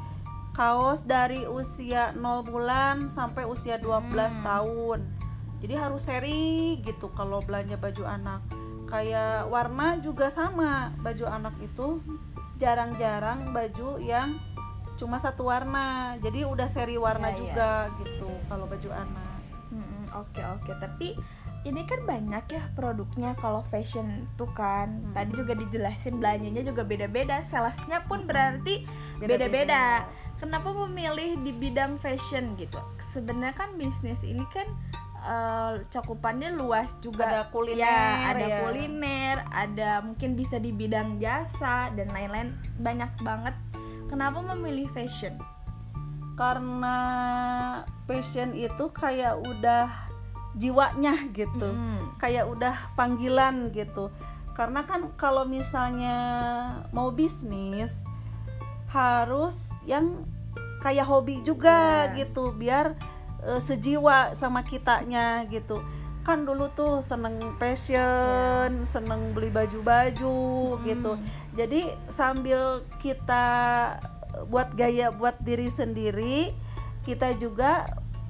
kaos 0.55 1.03
dari 1.03 1.43
usia 1.45 2.15
0 2.15 2.23
bulan 2.41 3.11
sampai 3.11 3.43
usia 3.45 3.77
12 3.77 4.07
Hmm. 4.33 4.45
tahun 4.47 5.01
jadi 5.63 5.75
harus 5.89 6.07
seri 6.07 6.81
gitu 6.85 7.13
kalau 7.13 7.41
belanja 7.43 7.77
baju 7.77 8.05
anak 8.05 8.41
kayak 8.87 9.51
warna 9.51 9.99
juga 9.99 10.31
sama 10.31 10.95
baju 11.03 11.27
anak 11.27 11.55
itu 11.59 11.99
jarang-jarang 12.57 13.51
baju 13.51 13.99
yang 14.01 14.39
cuma 14.97 15.21
satu 15.21 15.53
warna 15.53 16.17
jadi 16.25 16.49
udah 16.49 16.69
seri 16.71 16.97
warna 16.97 17.35
iya. 17.35 17.37
juga 17.37 17.71
gitu 18.01 18.31
kalau 18.49 18.65
baju 18.65 18.91
anak 18.95 19.37
Oke 20.17 20.41
oke, 20.41 20.73
tapi 20.81 21.13
ini 21.69 21.83
kan 21.85 22.07
banyak 22.09 22.45
ya 22.49 22.63
produknya 22.73 23.37
kalau 23.37 23.61
fashion 23.69 24.25
tuh 24.41 24.49
kan. 24.57 24.89
Hmm. 24.89 25.13
Tadi 25.13 25.31
juga 25.37 25.53
dijelasin 25.53 26.17
belanjanya 26.17 26.63
juga 26.65 26.83
beda-beda, 26.87 27.45
salesnya 27.45 28.01
pun 28.09 28.25
berarti 28.25 28.89
beda-beda. 29.21 30.09
Kenapa 30.41 30.73
memilih 30.73 31.41
di 31.45 31.53
bidang 31.53 32.01
fashion 32.01 32.57
gitu? 32.57 32.81
Sebenarnya 33.13 33.57
kan 33.57 33.77
bisnis 33.77 34.21
ini 34.25 34.45
kan 34.53 34.69
eh, 35.27 35.73
cakupannya 35.89 36.55
luas 36.55 36.95
juga. 36.99 37.27
ada 37.27 37.43
kuliner 37.51 37.83
ya, 37.83 38.31
ada 38.31 38.47
ya. 38.47 38.59
kuliner, 38.63 39.37
ada 39.51 39.91
mungkin 40.01 40.33
bisa 40.33 40.57
di 40.57 40.71
bidang 40.71 41.19
jasa 41.19 41.91
dan 41.93 42.07
lain-lain 42.09 42.55
banyak 42.79 43.11
banget. 43.21 43.55
Kenapa 44.07 44.39
memilih 44.47 44.87
fashion? 44.91 45.35
karena 46.37 46.99
passion 48.05 48.53
itu 48.53 48.93
kayak 48.93 49.41
udah 49.41 49.89
jiwanya 50.53 51.17
gitu 51.33 51.73
Mm. 51.73 52.21
kayak 52.21 52.45
udah 52.45 52.77
panggilan 52.93 53.73
gitu 53.73 54.13
karena 54.53 54.85
kan 54.85 55.17
kalau 55.17 55.49
misalnya 55.49 56.17
mau 56.93 57.09
bisnis 57.09 58.05
harus 58.89 59.69
yang 59.85 60.29
kayak 60.81 61.09
hobi 61.09 61.41
juga 61.41 62.13
Ya. 62.13 62.25
gitu 62.25 62.53
biar 62.53 62.97
eh, 63.47 63.59
sejiwa 63.59 64.33
sama 64.33 64.61
kitanya 64.61 65.47
gitu 65.47 65.81
kan 66.21 66.43
dulu 66.43 66.67
tuh 66.69 66.99
seneng 66.99 67.39
fashion 67.57 68.83
seneng 68.83 69.31
beli 69.31 69.47
baju-baju 69.49 70.39
gitu 70.83 71.13
Mm. 71.15 71.23
jadi 71.55 71.81
sambil 72.09 72.61
kita 72.99 73.47
buat 74.45 74.75
gaya 74.75 75.09
buat 75.09 75.39
diri 75.39 75.67
sendiri 75.67 76.51
kita 77.03 77.33
juga 77.33 77.87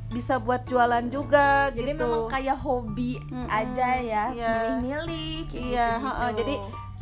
bisa 0.06 0.38
buat 0.38 0.62
jualan 0.62 1.02
juga 1.08 1.66
Jadi 1.68 1.82
gitu 1.90 1.98
memang 1.98 2.30
kayak 2.30 2.54
hobi 2.56 3.18
Mm-mm, 3.18 3.50
aja 3.50 3.88
ya, 3.98 4.24
iya. 4.30 4.54
milih-milih 4.78 5.34
kayak 5.50 5.64
Iya, 5.66 5.88
gitu-gitu. 5.90 6.06
heeh, 6.06 6.30
jadi 6.32 6.54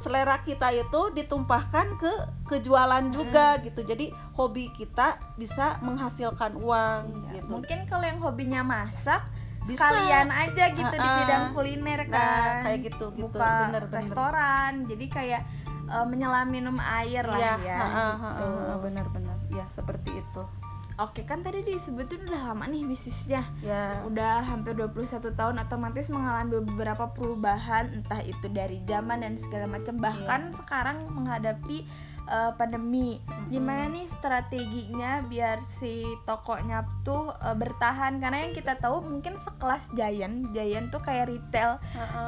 selera 0.05 0.37
kita 0.39 0.69
itu 0.71 1.01
ditumpahkan 1.11 1.97
ke 1.97 2.13
kejualan 2.47 3.01
juga 3.09 3.57
gitu 3.59 3.81
jadi 3.81 4.13
hobi 4.37 4.69
kita 4.71 5.17
bisa 5.35 5.81
menghasilkan 5.81 6.61
uang 6.61 7.01
Iya, 7.25 7.41
gitu 7.41 7.49
Mungkin 7.49 7.79
kalau 7.89 8.05
yang 8.05 8.21
hobinya 8.21 8.61
masak 8.61 9.25
Bisa. 9.65 9.81
sekalian 9.81 10.29
aja 10.29 10.65
gitu 10.71 10.93
di 10.95 11.09
Ha-ha. 11.09 11.19
bidang 11.19 11.45
kuliner 11.57 12.01
kan. 12.05 12.13
nah 12.13 12.53
kayak 12.63 12.81
gitu 12.85 13.07
gitu 13.17 13.33
Buka 13.33 13.73
bener-bener 13.73 13.83
restoran. 13.97 14.73
Jadi 14.85 15.05
kayak 15.09 15.43
eh, 15.89 16.05
menyelam 16.05 16.49
minum 16.49 16.77
air 16.77 17.25
lah 17.25 17.41
Iya, 17.41 17.53
ya. 17.59 17.79
heeh, 17.81 18.13
gitu. 18.13 18.45
heeh, 18.45 18.77
benar-benar 18.79 19.37
ya 19.49 19.65
seperti 19.69 20.21
itu 20.21 20.43
Oke, 20.95 21.27
kan 21.27 21.43
tadi 21.43 21.67
disebutin 21.67 22.23
udah 22.31 22.55
lama 22.55 22.71
nih 22.71 22.87
bisnisnya. 22.87 23.43
ya. 23.59 23.99
Udah 24.07 24.47
hampir 24.47 24.79
21 24.79 25.35
tahun 25.35 25.59
otomatis 25.59 26.07
mengalami 26.07 26.63
beberapa 26.63 27.11
perubahan 27.11 27.91
entah 27.99 28.23
itu 28.23 28.47
dari 28.47 28.79
zaman 28.87 29.27
dan 29.27 29.35
segala 29.35 29.67
macam. 29.67 29.99
Bahkan 29.99 30.55
sekarang 30.55 31.11
menghadapi 31.11 31.83
eh, 32.29 32.53
pandemi. 32.57 33.21
Gimana 33.53 33.93
nih 33.93 34.07
strateginya 34.09 35.25
biar 35.25 35.61
si 35.81 36.05
tokonya 36.25 36.85
tuh 37.05 37.33
eh, 37.37 37.57
bertahan 37.57 38.19
karena 38.19 38.49
yang 38.49 38.55
kita 38.57 38.81
tahu 38.81 39.05
mungkin 39.05 39.37
sekelas 39.41 39.93
Giant, 39.93 40.53
Giant 40.57 40.89
tuh 40.89 41.03
kayak 41.05 41.29
retail 41.29 41.77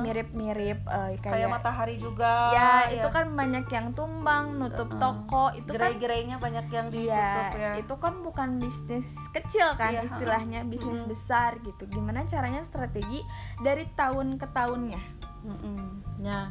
mirip-mirip 0.04 0.80
eh, 0.84 1.16
kayak 1.20 1.46
kayak, 1.46 1.48
matahari 1.48 1.96
juga 1.96 2.52
ya, 2.52 2.92
itu 2.92 3.08
kan 3.08 3.32
banyak 3.32 3.66
yang 3.72 3.92
tumbang, 3.96 4.60
nutup 4.60 4.88
Heeh. 4.92 5.00
toko, 5.00 5.44
itu 5.56 5.70
kan 5.72 5.92
gerai-gerainya 5.92 6.36
banyak 6.36 6.66
yang 6.68 6.86
ditutup 6.92 7.46
Iya, 7.56 7.56
ya 7.56 7.72
itu 7.80 7.94
kan 7.96 8.14
bukan 8.20 8.48
bisnis 8.60 9.08
kecil 9.32 9.72
kan 9.76 9.92
Iya, 9.96 10.08
istilahnya 10.08 10.60
bisnis 10.68 11.02
Mm-mm. 11.04 11.12
besar 11.12 11.56
gitu. 11.64 11.88
Gimana 11.88 12.28
caranya 12.28 12.62
strategi 12.64 13.24
dari 13.64 13.88
tahun 13.96 14.36
ke 14.36 14.46
tahunnya? 14.52 15.00
Mm-mm. 15.46 15.80
Nah, 16.20 16.50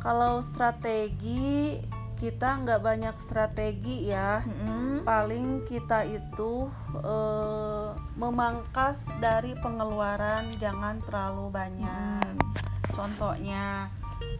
kalau 0.00 0.40
strategi 0.40 1.76
kita 2.20 2.60
nggak 2.60 2.84
banyak 2.84 3.16
strategi 3.16 4.12
ya. 4.12 4.44
Mm-mm. 4.44 5.02
Paling 5.02 5.64
kita 5.64 6.04
itu 6.04 6.68
eh, 7.00 7.88
memangkas 8.14 9.16
dari 9.16 9.56
pengeluaran 9.56 10.52
jangan 10.60 11.00
terlalu 11.00 11.48
banyak. 11.48 12.20
Mm. 12.28 12.38
Contohnya 12.92 13.88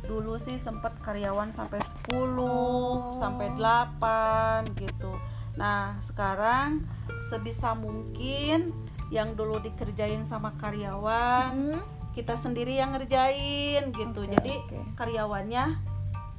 dulu 0.04 0.36
sih 0.36 0.60
sempat 0.60 0.92
karyawan 1.00 1.56
sampai 1.56 1.80
10, 1.80 2.44
Oh. 2.44 3.16
sampai 3.16 3.48
8 3.56 4.76
gitu. 4.76 5.16
Nah, 5.56 5.96
sekarang 6.00 6.84
sebisa 7.24 7.72
mungkin 7.72 8.76
yang 9.08 9.34
dulu 9.34 9.58
dikerjain 9.58 10.22
sama 10.22 10.52
karyawan 10.60 11.50
Mm. 11.74 11.80
kita 12.12 12.36
sendiri 12.36 12.76
yang 12.76 12.92
ngerjain 12.92 13.88
gitu 13.90 14.20
Oke, 14.20 14.30
jadi 14.34 14.54
oke. 14.60 14.78
karyawannya 14.94 15.64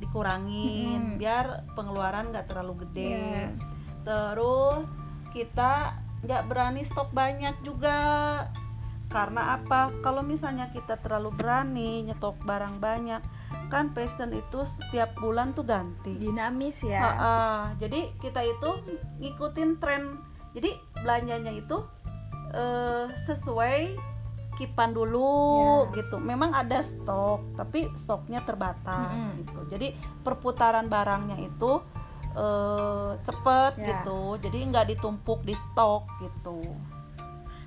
dikurangin 0.02 1.16
Mm-mm. 1.16 1.20
biar 1.22 1.46
pengeluaran 1.72 2.34
nggak 2.34 2.50
terlalu 2.50 2.84
gede 2.84 3.14
Iya. 3.14 3.48
terus 4.02 4.90
kita 5.30 5.96
nggak 6.22 6.44
berani 6.46 6.82
stok 6.82 7.10
banyak 7.12 7.54
juga 7.62 7.98
karena 9.08 9.60
apa 9.60 9.92
kalau 10.00 10.24
misalnya 10.24 10.72
kita 10.72 10.96
terlalu 10.98 11.36
berani 11.36 12.02
nyetok 12.04 12.40
barang 12.42 12.80
banyak 12.80 13.20
kan 13.68 13.92
fashion 13.92 14.32
itu 14.32 14.64
setiap 14.64 15.12
bulan 15.20 15.52
tuh 15.52 15.68
ganti 15.68 16.16
Dinamis 16.16 16.80
ya. 16.80 17.04
Ha-ha. 17.04 17.36
jadi 17.76 18.16
kita 18.18 18.40
itu 18.40 18.70
ngikutin 19.20 19.72
tren 19.78 20.16
jadi 20.52 20.72
belanjanya 20.98 21.52
itu 21.52 21.84
eh, 22.52 23.06
sesuai 23.28 24.11
kipan 24.54 24.92
dulu 24.92 25.88
Ya. 25.88 25.96
gitu. 25.98 26.18
Memang 26.18 26.52
ada 26.52 26.80
stok, 26.80 27.56
tapi 27.56 27.88
stoknya 27.94 28.42
terbatas 28.42 29.16
gitu. 29.36 29.60
Jadi 29.68 29.94
perputaran 30.22 30.86
barangnya 30.86 31.38
itu 31.40 31.82
eh, 32.32 33.12
cepet 33.20 33.74
Ya. 33.76 33.86
gitu. 33.92 34.40
Jadi 34.40 34.58
nggak 34.66 34.88
ditumpuk 34.90 35.42
di 35.42 35.52
stok 35.54 36.08
gitu. 36.20 36.64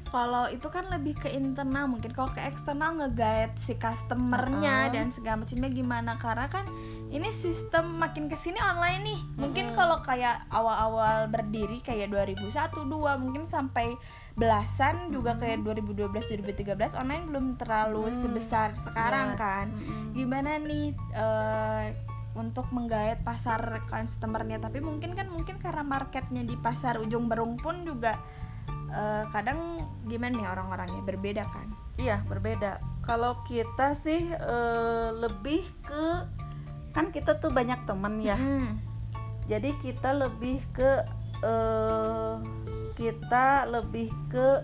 kalau 0.09 0.47
itu 0.47 0.71
kan 0.71 0.87
lebih 0.95 1.19
ke 1.19 1.27
internal 1.27 1.91
mungkin 1.91 2.15
kalau 2.15 2.31
ke 2.31 2.39
eksternal 2.39 2.95
nge-guide 2.95 3.51
si 3.59 3.75
customernya 3.75 4.87
Uh-uh. 4.87 4.95
dan 4.95 5.11
segala 5.11 5.43
macamnya 5.43 5.67
gimana 5.69 6.15
karena 6.15 6.47
kan 6.47 6.63
ini 7.15 7.31
sistem 7.31 7.95
makin 7.95 8.27
ke 8.27 8.35
sini 8.35 8.59
online 8.59 9.03
nih 9.05 9.21
mungkin 9.39 9.71
Mm-mm. 9.71 9.79
kalau 9.79 10.03
kayak 10.03 10.43
awal-awal 10.51 11.31
berdiri 11.31 11.79
kayak 11.81 12.11
2001 12.11 12.51
2 12.75 12.91
mungkin 13.17 13.47
sampai 13.47 13.95
belasan 14.35 15.09
juga 15.09 15.39
kayak 15.39 15.63
2012 15.63 16.11
2013 16.11 16.75
online 16.93 17.25
belum 17.25 17.55
terlalu 17.55 18.11
Mm. 18.11 18.17
sebesar 18.19 18.75
sekarang 18.77 19.29
Ya. 19.33 19.39
kan 19.39 19.67
Mm-mm. 19.71 20.11
gimana 20.13 20.59
nih 20.59 20.87
eh, 21.15 21.87
untuk 22.35 22.67
menggait 22.69 23.23
pasar 23.23 23.63
customernya 23.87 24.59
tapi 24.59 24.83
mungkin 24.83 25.15
kan 25.15 25.31
mungkin 25.31 25.63
karena 25.63 25.87
marketnya 25.87 26.43
di 26.43 26.59
pasar 26.59 26.99
ujung 26.99 27.31
berung 27.31 27.55
pun 27.55 27.87
juga 27.87 28.19
eh, 28.91 29.23
kadang 29.31 29.79
gimana 30.05 30.35
nih 30.35 30.49
orang-orangnya 30.49 31.03
berbeda 31.05 31.47
kan 31.47 31.71
Iya 31.95 32.27
berbeda. 32.27 32.83
Kalau 33.01 33.47
kita 33.47 33.95
sih 33.95 34.27
eh, 34.27 35.09
lebih 35.15 35.63
ke 35.87 36.27
kan 36.95 37.11
kita 37.11 37.37
tuh 37.37 37.51
banyak 37.51 37.83
temen 37.85 38.23
ya. 38.23 38.39
Hmm. 38.39 38.79
Jadi 39.45 39.75
kita 39.79 40.15
lebih 40.15 40.63
ke 40.71 41.03
eh, 41.43 42.35
kita 42.95 43.67
lebih 43.67 44.09
ke 44.31 44.63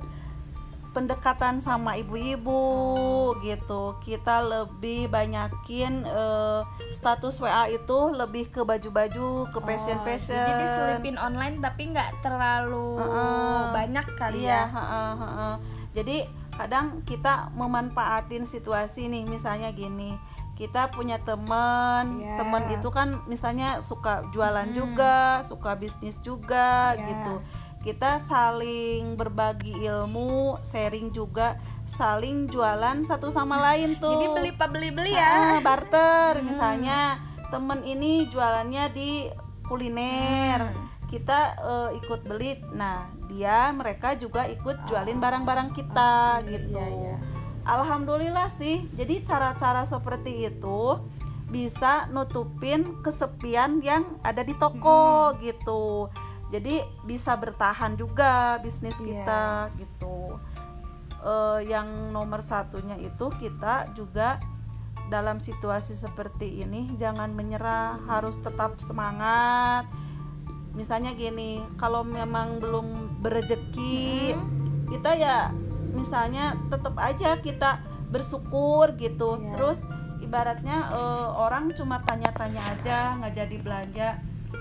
pendekatan 0.91 1.59
sama 1.59 1.95
ibu-ibu 1.95 2.63
gitu. 3.41 3.95
Kita 4.01 4.43
lebih 4.43 5.07
banyakin 5.07 6.03
eh, 6.03 6.61
status 6.91 7.39
WA 7.39 7.67
itu 7.67 7.99
lebih 8.11 8.51
ke 8.51 8.63
baju-baju, 8.63 9.51
ke 9.51 9.59
Oh, 9.59 9.63
fashion-fashion. 9.63 10.35
jadi 10.35 10.53
diselipin 10.57 11.15
online 11.15 11.59
tapi 11.59 11.91
nggak 11.91 12.11
terlalu 12.21 12.99
Heeh. 12.99 13.63
banyak 13.71 14.07
kali 14.15 14.43
Iya, 14.43 14.51
ya 14.51 14.63
heeh, 14.69 15.13
heeh. 15.17 15.55
Jadi 15.91 16.17
kadang 16.55 17.03
kita 17.03 17.51
memanfaatin 17.53 18.45
situasi 18.45 19.07
nih, 19.07 19.25
misalnya 19.25 19.71
gini, 19.71 20.15
kita 20.61 20.93
punya 20.93 21.17
teman, 21.17 22.21
Iya. 22.21 22.37
teman 22.37 22.69
itu 22.69 22.93
kan 22.93 23.25
misalnya 23.25 23.81
suka 23.81 24.29
jualan 24.29 24.69
Hmm. 24.69 24.77
juga, 24.77 25.41
suka 25.41 25.73
bisnis 25.73 26.21
juga, 26.21 26.93
Iya. 26.93 27.05
gitu. 27.09 27.35
Kita 27.81 28.21
saling 28.21 29.17
berbagi 29.17 29.73
ilmu, 29.81 30.61
sharing 30.61 31.09
juga, 31.11 31.57
saling 31.89 32.45
jualan 32.45 33.01
satu 33.03 33.33
sama 33.33 33.57
lain 33.59 33.97
tuh. 33.97 34.13
jadi 34.13 34.29
beli 34.31 34.51
beli 34.53 34.89
beli 34.93 35.13
ya 35.17 35.57
Ah, 35.57 35.61
barter, 35.61 36.37
Hmm. 36.37 36.45
misalnya 36.45 37.17
temen 37.49 37.81
ini 37.83 38.29
jualannya 38.29 38.85
di 38.93 39.33
kuliner 39.65 40.61
Hmm. 40.69 40.87
kita 41.09 41.39
eh, 41.59 41.91
ikut 41.97 42.21
beli 42.23 42.55
nah 42.71 43.09
dia 43.27 43.73
mereka 43.73 44.15
juga 44.15 44.45
ikut 44.45 44.85
jualin 44.85 45.17
Ah, 45.17 45.23
barang-barang 45.25 45.69
kita 45.73 46.13
oke, 46.39 46.47
gitu 46.47 46.77
iya, 46.77 46.87
iya. 46.87 47.17
Alhamdulillah 47.65 48.49
sih. 48.49 48.89
Jadi 48.95 49.25
cara-cara 49.25 49.85
seperti 49.85 50.47
itu 50.47 50.97
bisa 51.51 52.07
nutupin 52.09 53.03
kesepian 53.03 53.83
yang 53.83 54.07
ada 54.23 54.41
di 54.41 54.55
toko 54.55 55.35
gitu. 55.43 56.07
Jadi 56.51 56.83
bisa 57.05 57.35
bertahan 57.35 57.95
juga 57.95 58.59
bisnis 58.59 58.99
Iya. 58.99 59.07
kita 59.07 59.45
gitu. 59.79 60.39
Eh, 61.21 61.61
yang 61.69 62.11
nomor 62.11 62.41
satunya 62.41 62.97
itu 62.97 63.29
kita 63.37 63.93
juga 63.93 64.41
dalam 65.11 65.37
situasi 65.37 65.93
seperti 65.93 66.63
ini 66.63 66.95
jangan 66.95 67.35
menyerah 67.35 67.99
harus 68.07 68.39
tetap 68.39 68.79
semangat. 68.79 69.85
Misalnya 70.71 71.13
gini 71.13 71.61
kalau 71.77 72.07
memang 72.07 72.63
belum 72.63 73.19
berejeki 73.21 74.33
Hmm. 74.33 74.87
kita 74.87 75.11
ya 75.13 75.51
misalnya 75.93 76.57
tetap 76.67 76.95
aja 76.97 77.39
kita 77.39 77.81
bersyukur 78.09 78.95
gitu 78.95 79.37
Iya. 79.37 79.55
terus 79.55 79.79
ibaratnya 80.21 80.91
eh, 80.91 81.29
orang 81.33 81.71
cuma 81.73 82.03
tanya-tanya 82.03 82.75
aja 82.75 82.99
nggak 83.17 83.35
jadi 83.35 83.57
belanja 83.61 84.09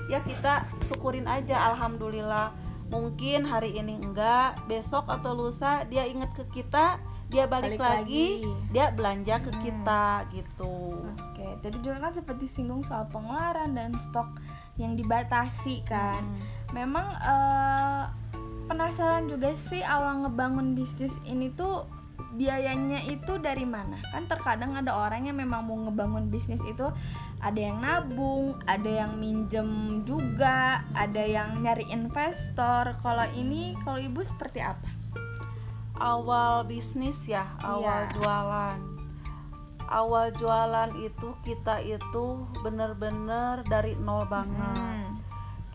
ya 0.05 0.19
kita 0.21 0.53
syukurin 0.81 1.25
aja 1.25 1.69
alhamdulillah 1.69 2.53
mungkin 2.89 3.45
hari 3.45 3.73
ini 3.73 3.97
enggak 3.97 4.57
besok 4.65 5.05
atau 5.05 5.33
lusa 5.35 5.85
dia 5.85 6.05
inget 6.05 6.33
ke 6.33 6.45
kita 6.51 6.97
dia 7.29 7.45
balik, 7.45 7.77
Balik 7.77 7.79
lagi, 7.79 8.25
lagi. 8.41 8.73
dia 8.73 8.89
belanja 8.89 9.35
ke 9.37 9.51
Hmm. 9.51 9.61
kita 9.61 10.05
gitu 10.31 10.97
Oke, 11.29 11.45
tadi 11.61 11.77
juga 11.79 12.01
kan 12.01 12.11
seperti 12.11 12.49
singgung 12.49 12.81
soal 12.81 13.05
pengeluaran 13.05 13.71
dan 13.71 13.93
stok 14.01 14.27
yang 14.75 14.97
dibatasi 14.97 15.85
kan. 15.85 16.25
Hmm. 16.25 16.41
Memang 16.73 17.05
eh, 17.15 18.03
penasaran 18.69 19.25
juga 19.25 19.57
sih 19.57 19.81
awal 19.81 20.21
ngebangun 20.23 20.77
bisnis 20.77 21.11
ini 21.25 21.49
tuh 21.51 21.89
biayanya 22.37 23.01
itu 23.09 23.41
dari 23.41 23.65
mana? 23.65 23.97
Kan 24.13 24.29
terkadang 24.29 24.77
ada 24.77 24.93
orang 24.93 25.25
yang 25.25 25.35
memang 25.35 25.65
mau 25.65 25.75
ngebangun 25.89 26.29
bisnis 26.29 26.61
itu 26.63 26.85
ada 27.41 27.57
yang 27.57 27.81
nabung, 27.81 28.61
ada 28.69 28.85
yang 28.85 29.17
minjem 29.17 30.03
juga, 30.05 30.85
ada 30.93 31.23
yang 31.25 31.65
nyari 31.65 31.89
investor. 31.89 32.93
Kalau 33.01 33.25
ini 33.33 33.73
kalau 33.81 33.97
Ibu 33.97 34.21
seperti 34.23 34.61
apa? 34.61 34.87
awal 35.99 36.63
bisnis 36.63 37.27
ya 37.27 37.43
awal 37.59 38.07
Iya. 38.07 38.11
jualan 38.15 38.77
awal 39.91 40.31
jualan 40.31 40.95
itu 40.95 41.35
kita 41.43 41.83
itu 41.83 42.25
bener-bener 42.63 43.67
dari 43.67 43.99
nol 43.99 44.23
banget 44.23 44.79
Hmm. 44.79 45.19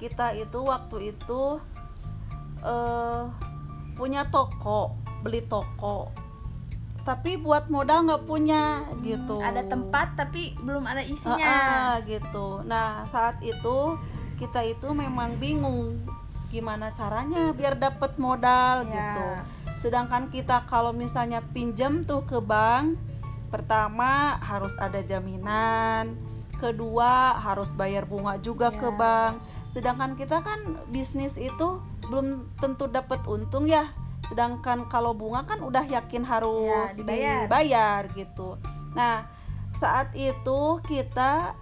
kita 0.00 0.32
itu 0.32 0.64
waktu 0.64 1.12
itu 1.12 1.60
eh 2.64 3.22
punya 3.94 4.26
toko 4.26 4.96
beli 5.20 5.44
toko 5.44 6.10
tapi 7.04 7.36
buat 7.36 7.68
modal 7.68 8.08
nggak 8.08 8.24
punya 8.24 8.80
gitu 9.00 9.36
Ada 9.36 9.68
tempat 9.68 10.16
tapi 10.16 10.56
belum 10.56 10.88
ada 10.88 11.04
isinya. 11.04 11.36
Ah, 11.36 11.60
ah, 11.60 11.94
gitu 12.02 12.64
nah 12.64 13.04
saat 13.04 13.38
itu 13.38 14.00
kita 14.34 14.64
itu 14.64 14.88
memang 14.90 15.36
bingung 15.36 16.00
gimana 16.48 16.90
caranya 16.90 17.52
biar 17.52 17.76
dapet 17.76 18.16
modal 18.16 18.82
Ya. 18.84 18.90
gitu 18.90 19.26
sedangkan 19.84 20.32
kita 20.32 20.64
kalau 20.64 20.90
misalnya 20.90 21.44
pinjam 21.52 22.02
tuh 22.02 22.24
ke 22.24 22.40
bank 22.40 22.96
pertama 23.50 24.40
harus 24.40 24.72
ada 24.80 25.04
jaminan 25.04 26.16
kedua 26.56 27.36
harus 27.36 27.68
bayar 27.70 28.08
bunga 28.08 28.40
juga 28.40 28.72
ke 28.72 28.88
Ya. 28.88 28.96
bank 28.96 29.34
sedangkan 29.70 30.16
kita 30.16 30.40
kan 30.40 30.60
bisnis 30.88 31.36
itu 31.36 31.82
belum 32.06 32.26
tentu 32.56 32.86
dapat 32.86 33.20
untung 33.24 33.64
ya. 33.64 33.88
Sedangkan 34.24 34.88
kalau 34.88 35.12
bunga 35.12 35.44
kan 35.44 35.60
udah 35.60 35.84
yakin 35.84 36.24
harus 36.24 36.88
Ya, 36.88 36.96
dibayar. 36.96 37.38
dibayar 37.44 38.00
gitu. 38.12 38.56
Nah 38.92 39.28
saat 39.74 40.14
itu 40.14 40.80
kita 40.82 41.52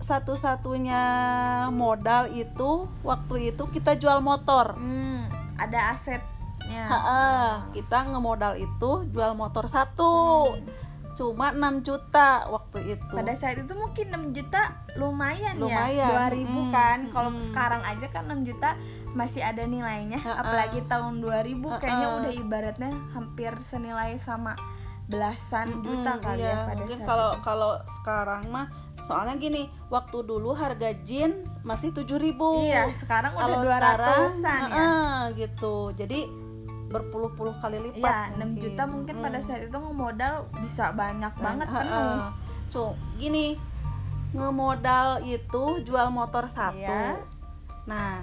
satu-satunya 0.00 1.02
modal 1.70 2.32
itu 2.32 2.88
waktu 3.02 3.52
itu 3.52 3.68
kita 3.68 3.94
jual 3.94 4.18
motor. 4.18 4.74
Hmm, 4.74 5.22
ada 5.54 5.92
asetnya. 5.92 6.84
Ha-ha, 6.88 7.22
kita 7.70 8.08
ngemodal 8.08 8.56
itu 8.56 8.90
jual 9.12 9.32
motor 9.34 9.68
satu 9.68 10.12
cuma 11.18 11.52
6 11.52 11.86
juta 11.86 12.46
waktu 12.48 12.96
itu 12.96 13.14
Pada 13.14 13.34
saat 13.36 13.60
itu 13.60 13.74
mungkin 13.74 14.06
6 14.32 14.36
juta 14.36 14.78
lumayan, 14.96 15.58
Lumayan, 15.58 15.92
ya 15.92 16.30
2000 16.30 16.46
mm, 16.46 16.70
kan 16.72 16.98
Kalau 17.12 17.30
mm. 17.34 17.42
sekarang 17.50 17.82
aja 17.84 18.06
kan 18.08 18.24
6 18.30 18.48
juta 18.48 18.78
masih 19.12 19.42
ada 19.42 19.66
nilainya 19.66 20.22
Ha-ha. 20.22 20.40
Apalagi 20.40 20.80
tahun 20.86 21.20
2000 21.20 21.82
kayaknya 21.82 22.08
Ha-ha. 22.08 22.18
udah 22.22 22.32
ibaratnya 22.32 22.90
hampir 23.12 23.52
senilai 23.60 24.16
sama 24.16 24.54
belasan 25.10 25.66
Mm-mm, 25.74 25.82
juta 25.82 26.12
kali 26.22 26.46
iya, 26.46 26.54
ya 26.54 26.66
pada 26.70 26.78
mungkin 26.86 26.98
saat 27.02 27.08
kalau 27.10 27.30
itu. 27.34 27.42
kalau 27.42 27.72
sekarang 27.98 28.42
mah 28.46 28.66
soalnya 29.02 29.34
gini 29.42 29.62
waktu 29.90 30.18
dulu 30.22 30.54
harga 30.54 30.94
jeans 31.02 31.50
masih 31.66 31.90
7000 31.90 32.30
Iya 32.70 32.82
sekarang 32.94 33.34
udah 33.34 33.42
kalau 33.42 33.58
200-an 33.66 34.60
ya 34.70 34.86
ah, 34.86 35.20
gitu 35.34 35.90
jadi 35.98 36.30
berpuluh-puluh 36.90 37.54
kali 37.56 37.78
lipat 37.80 38.34
Iya 38.34 38.42
6 38.42 38.58
juta 38.58 38.82
mungkin 38.84 39.14
pada 39.18 39.38
Mm. 39.38 39.44
saat 39.44 39.62
itu 39.62 39.72
ngemodal 39.72 40.34
bisa 40.58 40.90
banyak 40.90 41.32
banget 41.36 41.66
Ha-ha. 41.66 41.80
penuh 41.80 42.18
Cu, 42.68 42.84
gini 43.16 43.54
ngemodal 44.30 45.22
itu 45.22 45.64
jual 45.80 46.06
motor 46.08 46.46
satu 46.46 46.76
Iya. 46.76 47.18
nah 47.84 48.22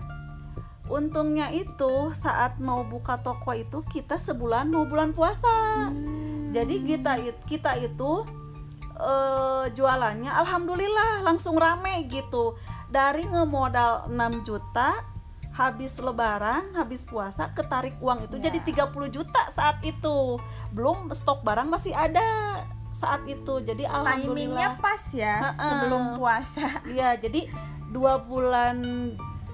untungnya 0.88 1.52
itu 1.52 1.92
saat 2.14 2.60
mau 2.60 2.80
buka 2.82 3.20
toko 3.20 3.52
itu 3.52 3.84
kita 3.86 4.16
sebulan 4.16 4.68
mau 4.68 4.84
bulan 4.84 5.12
puasa 5.12 5.88
Hmm. 5.88 6.52
jadi 6.52 6.76
kita 6.82 7.14
it- 7.22 7.44
kita 7.46 7.76
itu 7.78 8.24
eh, 8.98 9.66
jualannya 9.70 10.32
alhamdulillah 10.34 11.22
langsung 11.22 11.54
rame 11.56 12.08
gitu 12.08 12.56
dari 12.88 13.24
ngemodal 13.26 14.08
6 14.08 14.42
juta 14.42 15.04
habis 15.58 15.98
lebaran, 15.98 16.70
habis 16.72 17.02
puasa 17.02 17.50
ketarik 17.50 17.98
uang 17.98 18.24
itu 18.24 18.38
Ya. 18.38 18.48
jadi 18.48 18.60
30 18.64 19.10
juta 19.10 19.42
saat 19.50 19.82
itu. 19.82 20.38
Belum 20.70 21.10
stok 21.10 21.42
barang 21.42 21.66
masih 21.68 21.92
ada 21.92 22.62
saat 22.94 23.26
itu. 23.26 23.58
Jadi 23.60 23.84
timingnya 23.84 23.98
alhamdulillah. 24.70 24.78
pas 24.78 25.04
ya 25.12 25.36
Ha-ha. 25.44 25.58
sebelum 25.60 26.04
puasa 26.16 26.68
Iya, 26.88 27.18
jadi 27.18 27.50
dua 27.90 28.20
bulan 28.20 28.78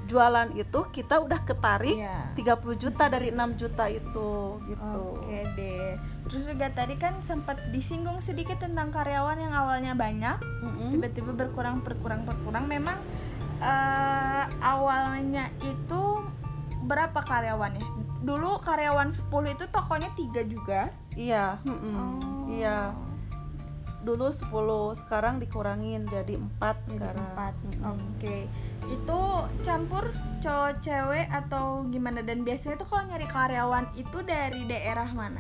jualan 0.04 0.52
itu 0.54 0.80
kita 0.92 1.16
udah 1.18 1.40
ketarik 1.42 1.96
Iya. 1.96 2.36
30 2.36 2.76
juta 2.76 3.08
dari 3.08 3.32
6 3.32 3.56
juta 3.56 3.88
itu 3.88 4.30
gitu. 4.62 5.00
Oke 5.16 5.40
deh. 5.56 5.96
Terus 6.26 6.44
juga 6.46 6.68
tadi 6.70 6.96
kan 6.96 7.16
sempat 7.22 7.64
disinggung 7.72 8.20
sedikit 8.20 8.60
tentang 8.60 8.92
karyawan 8.92 9.40
yang 9.40 9.54
awalnya 9.54 9.96
banyak, 9.96 10.36
tiba-tiba 10.90 11.32
berkurang 11.34 11.80
berkurang 11.80 12.24
berkurang. 12.24 12.68
Memang 12.68 13.00
eh, 13.64 14.44
awalnya 14.60 15.48
itu 15.64 16.04
berapa 16.84 17.20
karyawannya? 17.24 17.84
Dulu 18.24 18.60
karyawan 18.60 19.12
10 19.12 19.28
itu 19.50 19.66
tokonya 19.72 20.12
tiga 20.16 20.42
juga. 20.44 20.82
Iya, 21.16 21.60
mm-mm. 21.64 21.96
Oh. 21.96 22.46
iya. 22.52 22.92
Dulu 24.04 24.28
10, 24.28 24.52
sekarang 25.00 25.40
dikurangin 25.40 26.04
jadi 26.12 26.36
4 26.36 26.60
Jadi 26.60 26.92
sekarang. 26.92 27.24
empat. 27.32 27.54
Mm-mm. 27.64 27.84
Oke. 27.88 28.38
Itu 28.84 29.20
campur 29.64 30.12
cowok 30.44 30.84
cewek 30.84 31.28
atau 31.32 31.88
gimana? 31.88 32.20
Dan 32.20 32.44
biasanya 32.44 32.84
tuh 32.84 32.88
kalau 32.92 33.08
nyari 33.08 33.28
karyawan 33.28 33.88
itu 33.96 34.20
dari 34.22 34.68
daerah 34.68 35.08
mana? 35.16 35.40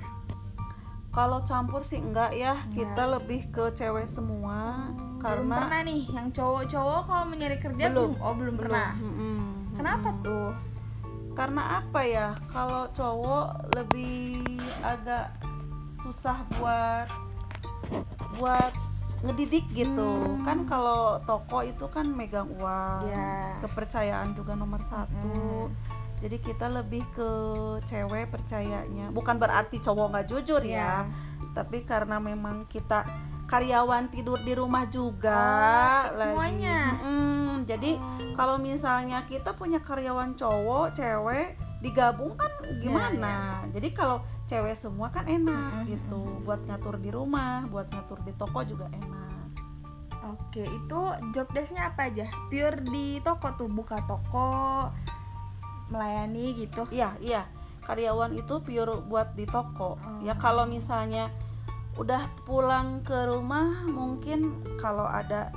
Kalau 1.13 1.43
campur 1.43 1.83
sih 1.83 1.99
enggak 2.01 2.33
ya, 2.33 2.55
Enggak. 2.57 2.73
kita 2.73 3.03
lebih 3.05 3.41
ke 3.51 3.65
cewek 3.75 4.07
semua 4.07 4.89
belum 4.89 5.02
karena 5.23 5.55
pernah 5.55 5.81
nih 5.87 6.01
yang 6.11 6.27
cowok-cowok 6.35 7.01
kalau 7.07 7.23
mau 7.31 7.35
nyari 7.39 7.57
kerja 7.57 7.83
Belum. 7.87 8.11
belum, 8.11 8.13
oh 8.19 8.33
belum, 8.35 8.55
pernah 8.59 8.89
mm-mm, 8.99 9.39
kenapa 9.79 10.09
mm-mm. 10.11 10.25
tuh 10.27 10.51
Karena 11.33 11.81
apa 11.81 12.01
ya? 12.05 12.37
Kalau 12.53 12.85
cowok 12.93 13.73
lebih 13.73 14.45
agak 14.85 15.33
susah 15.89 16.45
buat 16.57 17.09
buat 18.37 18.73
ngedidik 19.25 19.65
gitu. 19.73 20.09
Hmm. 20.13 20.45
Kan 20.45 20.69
kalau 20.69 21.17
toko 21.25 21.65
itu 21.65 21.89
kan 21.89 22.05
megang 22.05 22.49
uang. 22.53 23.09
ya 23.09 23.57
Kepercayaan 23.65 24.37
juga 24.37 24.53
nomor 24.53 24.85
satu. 24.85 25.73
Jadi 26.21 26.37
kita 26.39 26.69
lebih 26.69 27.03
ke 27.17 27.29
cewek 27.89 28.29
percayanya. 28.29 29.09
Bukan 29.09 29.41
berarti 29.41 29.81
cowok 29.81 30.13
nggak 30.13 30.27
jujur 30.29 30.61
ya. 30.61 31.09
Tapi 31.57 31.81
karena 31.81 32.21
memang 32.21 32.69
kita 32.69 33.03
karyawan 33.53 34.09
tidur 34.09 34.41
di 34.41 34.57
rumah 34.57 34.89
juga 34.89 35.29
Oh, 35.29 36.01
lagi. 36.09 36.17
semuanya. 36.17 36.79
Mm-mm, 36.97 37.69
jadi 37.69 37.91
Oh. 37.95 38.33
kalau 38.33 38.57
misalnya 38.57 39.21
kita 39.23 39.53
punya 39.53 39.77
karyawan 39.77 40.33
cowok, 40.33 40.97
cewek 40.97 41.53
digabung 41.79 42.33
kan 42.33 42.49
gimana? 42.81 43.61
Jadi 43.69 43.93
kalau 43.93 44.17
cewek 44.43 44.73
semua 44.73 45.07
kan 45.07 45.29
enak 45.29 45.85
Mm-mm. 45.85 45.85
gitu. 45.85 46.21
Buat 46.41 46.65
ngatur 46.65 46.97
di 46.97 47.13
rumah, 47.13 47.61
buat 47.69 47.85
ngatur 47.87 48.25
di 48.25 48.33
toko 48.33 48.65
juga 48.65 48.89
enak. 48.89 49.21
oke 50.23 50.63
itu 50.63 51.01
job 51.29 51.51
desknya 51.51 51.91
apa 51.91 52.07
aja 52.07 52.23
pure 52.47 52.79
di 52.87 53.19
toko 53.19 53.59
tuh 53.59 53.67
buka 53.67 53.99
toko 54.07 54.87
melayani 55.89 56.55
gitu 56.57 56.87
Iya, 56.89 57.11
iya. 57.19 57.43
Karyawan 57.83 58.31
itu 58.31 58.63
pure 58.63 59.03
buat 59.03 59.35
di 59.35 59.43
toko. 59.43 59.99
Oh. 59.99 60.19
Ya 60.23 60.39
kalau 60.39 60.63
misalnya 60.63 61.27
udah 61.93 62.25
pulang 62.43 63.01
ke 63.01 63.29
rumah 63.29 63.85
mungkin 63.85 64.49
kalau 64.75 65.05
ada 65.05 65.53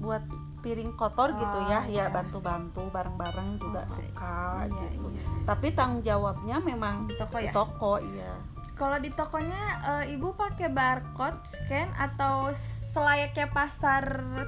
buat 0.00 0.24
piring 0.60 0.92
kotor 0.92 1.32
gitu 1.36 1.58
ya, 1.68 1.84
Oh, 1.84 1.88
ya 1.88 2.04
iya. 2.04 2.04
bantu-bantu 2.08 2.84
bareng-bareng 2.88 3.56
juga 3.56 3.84
Oh, 3.84 3.92
suka 3.92 4.64
iya, 4.64 4.88
gitu. 4.92 5.08
iya. 5.08 5.24
Tapi 5.44 5.66
tanggung 5.72 6.00
jawabnya 6.00 6.56
memang 6.60 7.08
di 7.08 7.16
toko 7.16 7.36
di 7.36 7.48
ya 7.48 7.52
toko, 7.52 7.92
iya. 7.98 8.32
kalau 8.76 8.96
di 8.96 9.08
tokonya 9.08 9.62
eh, 10.00 10.12
ibu 10.12 10.32
pakai 10.32 10.68
barcode 10.68 11.40
scan 11.44 11.88
atau 11.96 12.52
selayaknya 12.92 13.48
pasar 13.48 14.04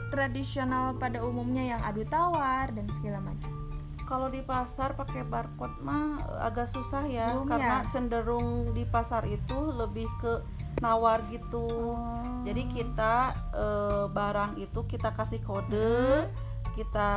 tradisional 0.09 0.97
pada 0.97 1.21
umumnya 1.21 1.77
yang 1.77 1.81
adu 1.83 2.05
tawar 2.05 2.69
dan 2.71 2.89
segala 2.97 3.21
macam 3.23 3.53
Kalau 4.03 4.29
di 4.29 4.45
pasar 4.45 4.93
pakai 4.93 5.25
barcode 5.25 5.81
mah 5.81 6.21
agak 6.45 6.69
susah 6.69 7.05
ya 7.05 7.33
Belum 7.33 7.49
karena 7.49 7.81
ya? 7.81 7.89
cenderung 7.89 8.49
di 8.73 8.85
pasar 8.85 9.25
itu 9.25 9.73
lebih 9.73 10.05
ke 10.21 10.45
nawar 10.81 11.21
gitu. 11.29 11.67
Oh. 11.93 12.43
Jadi 12.43 12.63
kita 12.71 13.15
eh, 13.53 14.05
barang 14.09 14.57
itu 14.57 14.81
kita 14.87 15.13
kasih 15.13 15.43
kode, 15.43 16.27
kita 16.73 17.11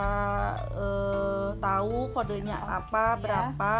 eh, 0.74 1.50
tahu 1.58 2.12
kodenya 2.12 2.58
Oke, 2.60 2.72
apa, 2.84 3.06
ya. 3.06 3.20
berapa. 3.22 3.78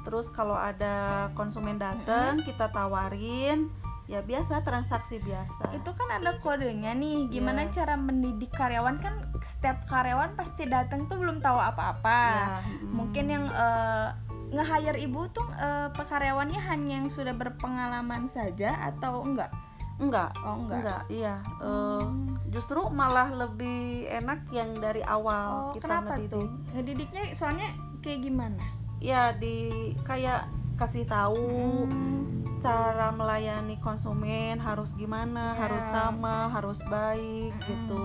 Terus 0.00 0.32
kalau 0.32 0.56
ada 0.56 1.28
konsumen 1.34 1.76
datang 1.76 2.40
kita 2.40 2.72
tawarin, 2.72 3.68
ya 4.08 4.24
biasa 4.24 4.64
transaksi 4.64 5.20
biasa. 5.20 5.70
itu 5.70 5.90
kan 5.94 6.08
ada 6.10 6.34
kodenya 6.40 6.90
nih 6.96 7.30
gimana 7.30 7.68
Iya. 7.68 7.70
cara 7.78 7.94
mendidik 7.94 8.50
karyawan 8.50 8.98
kan 8.98 9.22
setiap 9.38 9.86
karyawan 9.86 10.34
pasti 10.34 10.66
datang 10.66 11.06
tuh 11.06 11.14
belum 11.14 11.38
tahu 11.38 11.54
apa-apa 11.54 12.18
Ya, 12.18 12.58
mm. 12.58 12.90
mungkin 12.90 13.24
yang 13.30 13.44
eh, 13.46 14.08
nge-hire 14.50 14.98
ibu 14.98 15.30
tuh 15.30 15.46
eh, 15.52 15.88
pekaryawannya 15.90 16.60
hanya 16.60 16.94
yang 16.96 17.06
sudah 17.06 17.32
berpengalaman 17.32 18.26
saja 18.26 18.74
atau 18.84 19.22
enggak 19.22 19.50
enggak, 19.96 20.32
oh 20.40 20.56
enggak, 20.58 20.80
enggak, 20.80 21.02
iya. 21.08 21.34
Eh, 21.60 22.00
Hmm. 22.00 22.34
justru 22.48 22.80
malah 22.88 23.28
lebih 23.28 24.08
enak 24.08 24.48
yang 24.48 24.72
dari 24.74 25.00
awal 25.00 25.70
oh 25.70 25.72
kita 25.72 25.84
kenapa 25.86 26.16
ngedidik. 26.16 26.32
tuh 26.32 26.46
ngedidiknya 26.72 27.22
soalnya 27.32 27.68
kayak 28.00 28.20
gimana 28.20 28.64
Ya 28.98 29.32
di 29.32 29.70
kayak 30.02 30.44
kasih 30.76 31.04
tahu 31.04 31.84
Hmm. 31.84 32.44
cara 32.60 33.08
melayani 33.10 33.80
konsumen 33.80 34.60
harus 34.60 34.92
gimana, 34.92 35.56
Ya. 35.56 35.64
harus 35.64 35.84
ramah, 35.86 36.52
harus 36.52 36.84
baik 36.84 37.56
Mm-mm. 37.56 37.64
gitu. 37.64 38.02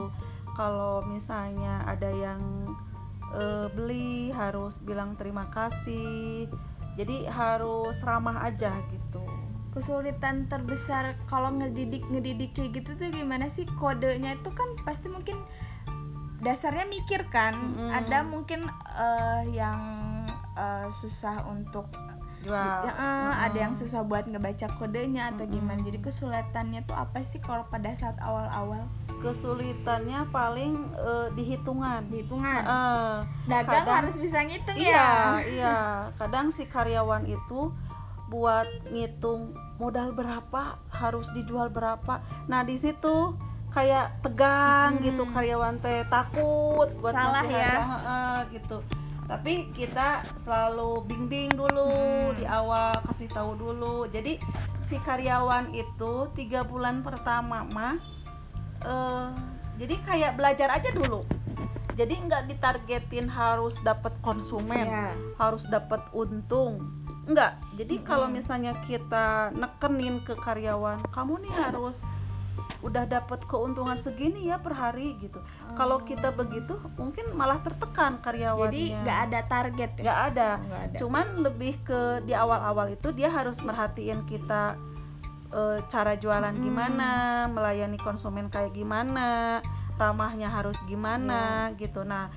Kalau 0.52 1.04
misalnya 1.04 1.84
ada 1.84 2.08
yang 2.08 2.40
eh, 3.34 3.68
beli 3.74 4.30
harus 4.30 4.78
bilang 4.78 5.18
terima 5.18 5.50
kasih. 5.50 6.46
Jadi 6.96 7.28
harus 7.28 7.98
ramah 8.06 8.46
aja 8.46 8.72
gitu. 8.94 9.24
kesulitan 9.76 10.48
terbesar 10.48 11.20
kalau 11.28 11.52
ngedidik 11.52 12.08
ngedidik 12.08 12.56
kayak 12.56 12.80
gitu 12.80 12.96
tuh 12.96 13.12
gimana 13.12 13.52
sih 13.52 13.68
kodenya 13.76 14.40
itu 14.40 14.48
kan 14.56 14.72
pasti 14.88 15.12
mungkin 15.12 15.36
dasarnya 16.40 16.88
mikir 16.88 17.28
kan 17.28 17.52
Mm-mm. 17.52 17.92
ada 17.92 18.24
mungkin 18.24 18.72
eh, 18.96 19.44
yang 19.52 19.80
eh, 20.56 20.88
susah 21.04 21.44
untuk 21.52 21.92
Jual. 22.46 22.80
ya, 22.84 22.94
eh, 22.94 23.34
ada 23.42 23.58
yang 23.60 23.74
Mm-mm. 23.74 23.82
susah 23.84 24.02
buat 24.02 24.24
ngebaca 24.24 24.70
kodenya 24.76 25.30
atau 25.30 25.44
gimana 25.44 25.76
Mm-mm. 25.76 25.88
jadi 25.88 25.98
kesulitannya 26.00 26.82
tuh 26.84 26.94
apa 26.94 27.20
sih 27.22 27.38
kalau 27.40 27.66
pada 27.66 27.90
saat 27.92 28.16
awal-awal 28.20 28.86
Kesulitannya 29.18 30.30
paling 30.30 30.74
eh, 30.94 31.28
di 31.34 31.44
hitungan. 31.48 32.06
dihitungan 32.06 32.62
Eh, 32.62 33.16
dagang 33.46 33.82
kadang- 33.82 33.98
harus 34.00 34.16
bisa 34.16 34.38
ngitung 34.40 34.78
Iya, 34.78 34.94
ya 34.94 35.10
iya. 35.44 35.78
Kadang 36.14 36.48
si 36.48 36.64
karyawan 36.64 37.26
itu 37.26 37.74
buat 38.26 38.64
ngitung 38.88 39.50
modal 39.76 40.12
berapa, 40.12 40.78
harus 40.90 41.26
dijual 41.32 41.68
berapa. 41.68 42.22
Nah, 42.46 42.62
di 42.62 42.76
situ 42.76 43.34
kayak 43.70 44.22
tegang 44.22 44.96
Mm-mm. 44.96 45.06
gitu 45.06 45.24
karyawan 45.28 45.78
teh 45.78 46.06
takut 46.06 46.88
buat 46.96 47.12
Salah 47.12 47.44
ya. 47.44 47.60
harga, 47.60 47.82
heeh, 47.82 48.38
gitu. 48.54 48.78
Tapi 49.26 49.74
kita 49.74 50.22
selalu 50.38 51.02
bimbing 51.04 51.50
dulu 51.50 51.90
Hmm. 51.90 52.38
di 52.38 52.46
awal, 52.46 52.94
kasih 53.06 53.26
tahu 53.28 53.58
dulu. 53.58 54.06
Jadi 54.08 54.38
si 54.80 54.96
karyawan 54.98 55.74
itu 55.74 56.30
tiga 56.32 56.62
bulan 56.62 57.02
pertama 57.02 57.66
mah, 57.66 57.98
eh, 58.82 59.28
jadi 59.76 59.96
kayak 60.02 60.32
belajar 60.36 60.70
aja 60.72 60.90
dulu. 60.90 61.26
Jadi 61.96 62.12
nggak 62.22 62.52
ditargetin 62.52 63.26
harus 63.26 63.80
dapat 63.80 64.12
konsumen 64.20 64.84
Iya. 64.84 65.16
harus 65.40 65.64
dapat 65.66 66.04
untung 66.12 66.84
enggak 67.26 67.58
jadi 67.74 68.06
kalau 68.06 68.28
Mm-mm. 68.28 68.38
misalnya 68.38 68.78
kita 68.84 69.50
nekenin 69.50 70.22
ke 70.22 70.38
karyawan 70.38 71.02
kamu 71.10 71.42
nih 71.42 71.54
harus 71.58 71.98
udah 72.86 73.10
dapat 73.10 73.42
keuntungan 73.50 73.98
segini 73.98 74.46
ya 74.46 74.62
per 74.62 74.78
hari 74.78 75.18
gitu. 75.18 75.42
Kalau 75.74 76.06
kita 76.06 76.30
begitu 76.30 76.78
mungkin 76.94 77.34
malah 77.34 77.58
tertekan 77.60 78.22
karyawannya. 78.22 78.70
Jadi 78.70 78.82
nggak 79.02 79.20
ada 79.26 79.40
target 79.50 79.92
ya? 79.98 80.04
Nggak 80.06 80.20
ada. 80.30 80.50
Oh, 80.54 80.64
nggak 80.70 80.82
ada. 80.86 80.98
Cuman 81.02 81.26
lebih 81.42 81.74
ke 81.82 82.00
di 82.22 82.38
awal-awal 82.38 82.94
itu 82.94 83.10
dia 83.10 83.34
harus 83.34 83.58
merhatiin 83.60 84.22
kita 84.30 84.78
eh, 85.50 85.80
cara 85.90 86.14
jualan 86.14 86.54
Mm. 86.54 86.62
gimana 86.62 87.10
melayani 87.48 87.98
konsumen 87.98 88.50
kayak 88.50 88.76
gimana 88.76 89.62
ramahnya 89.96 90.52
harus 90.52 90.76
gimana 90.86 91.72
Iya. 91.74 91.78
gitu. 91.80 92.04
Nah 92.04 92.30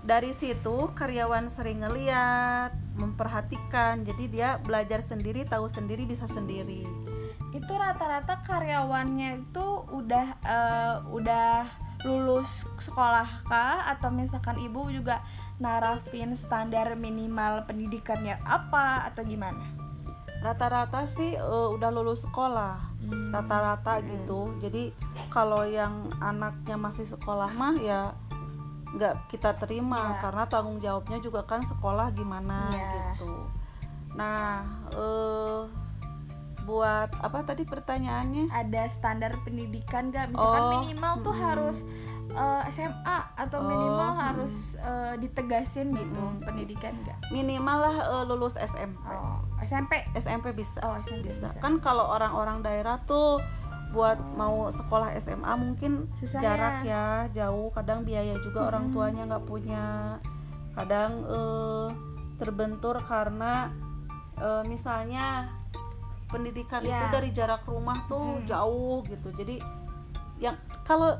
dari 0.00 0.32
situ 0.32 0.88
karyawan 0.96 1.52
sering 1.52 1.84
ngeliat 1.84 2.72
memperhatikan. 2.96 4.08
Jadi 4.08 4.24
dia 4.32 4.56
belajar 4.56 5.04
sendiri 5.04 5.44
tahu 5.44 5.68
sendiri 5.68 6.08
bisa 6.08 6.24
sendiri 6.24 6.88
itu 7.50 7.72
rata-rata 7.72 8.40
karyawannya 8.42 9.42
itu 9.42 9.66
udah 9.90 10.26
eh, 10.44 10.96
udah 11.10 11.66
lulus 12.04 12.64
sekolah 12.80 13.44
kah 13.44 13.84
atau 13.90 14.08
misalkan 14.08 14.56
ibu 14.56 14.88
juga 14.88 15.20
narafin 15.60 16.32
standar 16.32 16.96
minimal 16.96 17.68
pendidikannya 17.68 18.40
apa 18.40 19.04
atau 19.04 19.20
gimana 19.20 19.60
rata-rata 20.40 21.04
sih 21.04 21.36
uh, 21.36 21.68
udah 21.74 21.90
lulus 21.92 22.24
sekolah 22.24 22.88
Hmm. 23.00 23.32
rata-rata 23.32 24.04
gitu 24.04 24.52
jadi 24.60 24.92
kalau 25.32 25.64
yang 25.64 26.12
anaknya 26.20 26.76
masih 26.76 27.08
sekolah 27.08 27.48
mah 27.48 27.72
ya 27.80 28.12
nggak 28.92 29.24
kita 29.32 29.56
terima 29.56 30.12
Ya. 30.16 30.20
karena 30.20 30.44
tanggung 30.44 30.76
jawabnya 30.78 31.16
juga 31.16 31.48
kan 31.48 31.64
sekolah 31.64 32.12
gimana 32.12 32.68
Ya. 32.68 33.16
gitu 33.16 33.48
nah 34.12 34.60
eh 34.92 35.64
buat 36.70 37.10
apa 37.18 37.42
tadi 37.42 37.66
pertanyaannya 37.66 38.46
ada 38.48 38.86
standar 38.86 39.34
pendidikan 39.42 40.08
gak 40.08 40.30
misalkan 40.30 40.62
Oh, 40.62 40.70
minimal 40.80 41.12
tuh 41.20 41.34
mm-mm. 41.34 41.46
harus 41.50 41.78
eh, 42.30 42.62
SMA 42.70 43.18
atau 43.34 43.58
minimal 43.60 44.10
Oh, 44.14 44.18
harus 44.22 44.54
eh, 44.78 45.18
ditegasin 45.18 45.90
gitu 45.90 46.22
Mm-mm. 46.22 46.46
pendidikan 46.46 46.94
gak 47.02 47.18
minimal 47.28 47.78
lah 47.82 47.96
eh, 47.98 48.24
lulus 48.24 48.54
SMP 48.54 49.02
oh 49.02 49.42
SMP 49.60 50.06
SMP 50.14 50.54
bisa 50.54 50.78
oh 50.86 50.94
SMP 51.02 51.26
bisa. 51.26 51.50
bisa, 51.50 51.58
kan 51.58 51.82
kalau 51.82 52.06
orang-orang 52.06 52.62
daerah 52.62 53.02
tuh 53.02 53.42
buat 53.90 54.22
mau 54.38 54.70
sekolah 54.70 55.18
SMA 55.18 55.50
mungkin 55.58 56.06
Susah 56.14 56.38
jarak 56.38 56.86
ya. 56.86 57.26
jauh 57.34 57.74
kadang 57.74 58.06
biaya 58.06 58.38
juga 58.38 58.70
orang 58.70 58.88
Mm-mm. 58.88 58.94
tuanya 58.94 59.22
nggak 59.26 59.44
punya 59.50 59.84
kadang 60.78 61.26
eh, 61.26 61.88
terbentur 62.38 63.02
karena 63.02 63.74
eh, 64.38 64.62
misalnya 64.64 65.58
pendidikan 66.30 66.80
itu 66.80 66.90
Ya. 66.92 67.10
dari 67.10 67.30
jarak 67.30 67.62
rumah 67.64 68.06
tuh 68.06 68.38
Mm. 68.38 68.46
jauh 68.46 68.98
gitu 69.04 69.28
jadi 69.32 69.58
yang 70.38 70.56
kalau 70.82 71.18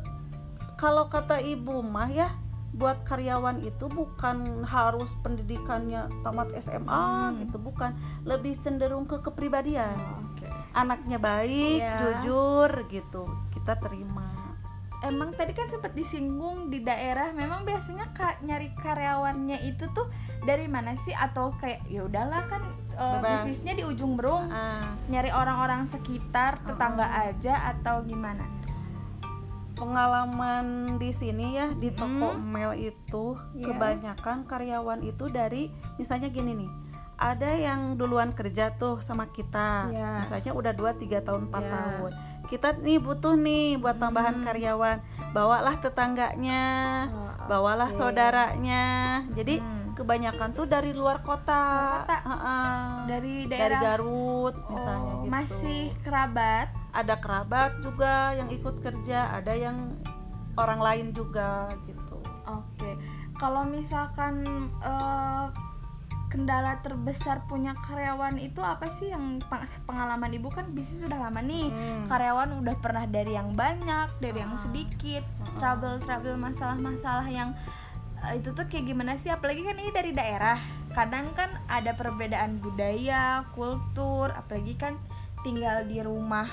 kalau 0.75 1.05
kata 1.07 1.39
ibu 1.39 1.85
mah 1.85 2.09
ya 2.09 2.31
buat 2.71 3.03
karyawan 3.03 3.61
itu 3.61 3.91
bukan 3.91 4.63
harus 4.63 5.13
pendidikannya 5.21 6.07
tamat 6.23 6.55
SMA 6.57 6.87
Hmm. 7.29 7.43
gitu 7.43 7.59
bukan 7.59 7.93
lebih 8.23 8.55
cenderung 8.57 9.05
ke 9.05 9.19
kepribadian 9.21 9.99
Oh, 9.99 10.23
oke. 10.31 10.47
anaknya 10.73 11.19
baik 11.19 11.83
Iya. 11.83 11.99
jujur 11.99 12.71
gitu 12.87 13.27
kita 13.51 13.75
terima 13.77 14.20
emang 15.03 15.31
tadi 15.31 15.51
kan 15.51 15.67
sempat 15.67 15.93
disinggung 15.93 16.69
di 16.69 16.81
daerah 16.81 17.33
memang 17.33 17.63
biasanya 17.63 18.11
ka- 18.11 18.37
nyari 18.41 18.69
karyawannya 18.75 19.57
itu 19.65 19.89
tuh 19.91 20.07
dari 20.41 20.67
mana 20.67 20.93
sih 20.99 21.13
atau 21.13 21.53
kayak 21.55 21.81
ya 21.85 22.03
udahlah 22.03 22.45
kan 22.47 22.61
Bebas. 22.93 23.43
bisnisnya 23.43 23.75
di 23.75 23.85
ujung 23.87 24.13
berung 24.13 24.47
Ah, 24.47 24.85
nyari 25.07 25.31
orang-orang 25.31 25.87
sekitar 25.87 26.61
tetangga 26.61 27.09
aja 27.09 27.73
atau 27.73 28.03
gimana 28.03 28.45
pengalaman 29.73 30.67
di 30.97 31.09
sini 31.11 31.57
ya 31.57 31.73
di 31.73 31.89
toko 31.91 32.37
Mm. 32.37 32.45
Mel 32.45 32.73
itu 32.77 33.25
Iya. 33.55 33.65
kebanyakan 33.67 34.45
karyawan 34.45 35.01
itu 35.03 35.25
dari 35.29 35.69
misalnya 35.97 36.29
gini 36.29 36.53
nih 36.55 36.71
ada 37.17 37.49
yang 37.51 37.97
duluan 37.97 38.33
kerja 38.33 38.73
tuh 38.75 39.01
sama 39.01 39.29
kita 39.29 39.89
Iya. 39.89 40.21
misalnya 40.21 40.53
udah 40.53 40.73
2 40.73 40.93
3 40.95 41.21
tahun 41.23 41.49
4 41.49 41.57
Iya. 41.59 41.71
tahun 41.71 42.13
kita 42.51 42.75
nih 42.77 42.99
butuh 42.99 43.33
nih 43.33 43.79
buat 43.79 43.97
tambahan 43.97 44.37
Hmm. 44.37 44.45
karyawan 44.45 44.99
bawalah 45.31 45.79
tetangganya 45.79 46.67
Oh, 47.07 47.31
bawalah 47.47 47.89
oke. 47.89 47.97
saudaranya 47.97 48.85
jadi 49.31 49.63
Hmm. 49.63 49.95
kebanyakan 49.95 50.51
tuh 50.51 50.65
dari 50.65 50.91
luar 50.91 51.21
kota, 51.21 51.61
Luar 51.61 52.03
kota? 52.03 52.17
Heeh. 52.21 52.83
dari 53.07 53.35
dari 53.45 53.51
daerah 53.53 53.81
Garut 53.81 54.55
misalnya 54.67 55.13
Oh, 55.13 55.21
gitu 55.21 55.31
masih 55.31 55.81
kerabat 56.01 56.67
ada 56.91 57.15
kerabat 57.17 57.71
juga 57.79 58.35
yang 58.35 58.49
ikut 58.49 58.81
kerja 58.81 59.31
ada 59.31 59.53
yang 59.53 59.95
orang 60.57 60.81
lain 60.81 61.07
juga 61.13 61.71
gitu 61.85 62.19
oke 62.45 62.91
kalau 63.37 63.63
misalkan 63.63 64.43
eh, 64.81 65.47
kendala 66.31 66.79
terbesar 66.79 67.43
punya 67.45 67.75
karyawan 67.77 68.39
itu 68.39 68.63
apa 68.63 68.87
sih 68.93 69.11
yang 69.11 69.43
peng- 69.43 69.67
pengalaman 69.83 70.31
ibu 70.31 70.47
kan 70.47 70.71
bisnis 70.71 71.03
sudah 71.03 71.19
lama 71.21 71.43
nih 71.43 71.69
Hmm. 71.69 72.07
karyawan 72.07 72.55
udah 72.57 72.77
pernah 72.79 73.05
dari 73.05 73.35
yang 73.35 73.53
banyak 73.53 74.09
dari 74.17 74.39
yang 74.39 74.55
Ah. 74.55 74.61
sedikit 74.61 75.27
Ah. 75.43 75.59
trouble 75.59 75.99
trouble 75.99 76.39
masalah-masalah 76.39 77.27
yang 77.27 77.51
eh, 78.21 78.37
itu 78.37 78.53
tuh 78.53 78.65
kayak 78.65 78.87
gimana 78.87 79.17
sih 79.17 79.29
apalagi 79.29 79.61
kan 79.61 79.75
ini 79.75 79.91
dari 79.91 80.13
daerah 80.13 80.61
kadang 80.91 81.33
kan 81.33 81.51
ada 81.67 81.93
perbedaan 81.93 82.59
budaya 82.59 83.43
kultur 83.51 84.31
apalagi 84.31 84.77
kan 84.77 84.95
tinggal 85.41 85.83
di 85.83 85.99
rumah 85.99 86.47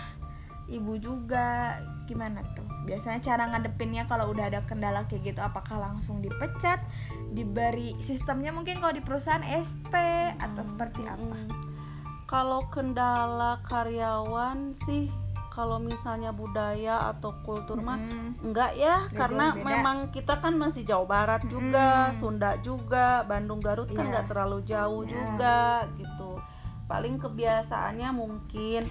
ibu 0.68 0.94
juga 0.98 1.80
gimana 2.06 2.44
tuh 2.52 2.64
biasanya 2.84 3.20
cara 3.20 3.44
ngadepinnya 3.48 4.04
kalau 4.04 4.32
udah 4.32 4.48
ada 4.48 4.64
kendala 4.64 5.04
kayak 5.06 5.32
gitu 5.32 5.40
apakah 5.40 5.76
langsung 5.78 6.20
dipecat 6.20 6.80
diberi 7.30 7.96
sistemnya 8.00 8.52
mungkin 8.52 8.78
kalau 8.78 8.92
di 8.92 9.02
perusahaan 9.02 9.44
SP 9.44 9.92
atau 10.36 10.64
seperti 10.64 11.04
apa 11.04 11.36
Mm. 11.36 11.52
kalau 12.26 12.64
kendala 12.68 13.60
karyawan 13.64 14.72
sih 14.84 15.08
kalau 15.50 15.82
misalnya 15.82 16.30
budaya 16.30 17.10
atau 17.10 17.34
kultur 17.42 17.82
mah 17.82 17.98
Mm. 17.98 18.46
enggak 18.46 18.72
ya 18.78 19.10
karena 19.10 19.52
beda. 19.52 19.66
memang 19.66 19.98
kita 20.12 20.38
kan 20.38 20.54
masih 20.54 20.86
Jawa 20.86 21.04
Barat 21.04 21.42
juga 21.46 22.08
Mm. 22.08 22.14
Sunda 22.14 22.52
juga 22.62 23.26
Bandung 23.26 23.60
Garut 23.60 23.90
kan 23.90 24.06
Iya. 24.06 24.12
nggak 24.14 24.28
terlalu 24.28 24.60
jauh 24.64 25.04
Iya. 25.04 25.12
juga 25.12 25.58
gitu 25.98 26.37
paling 26.88 27.16
kebiasaannya 27.18 28.10
mungkin 28.10 28.88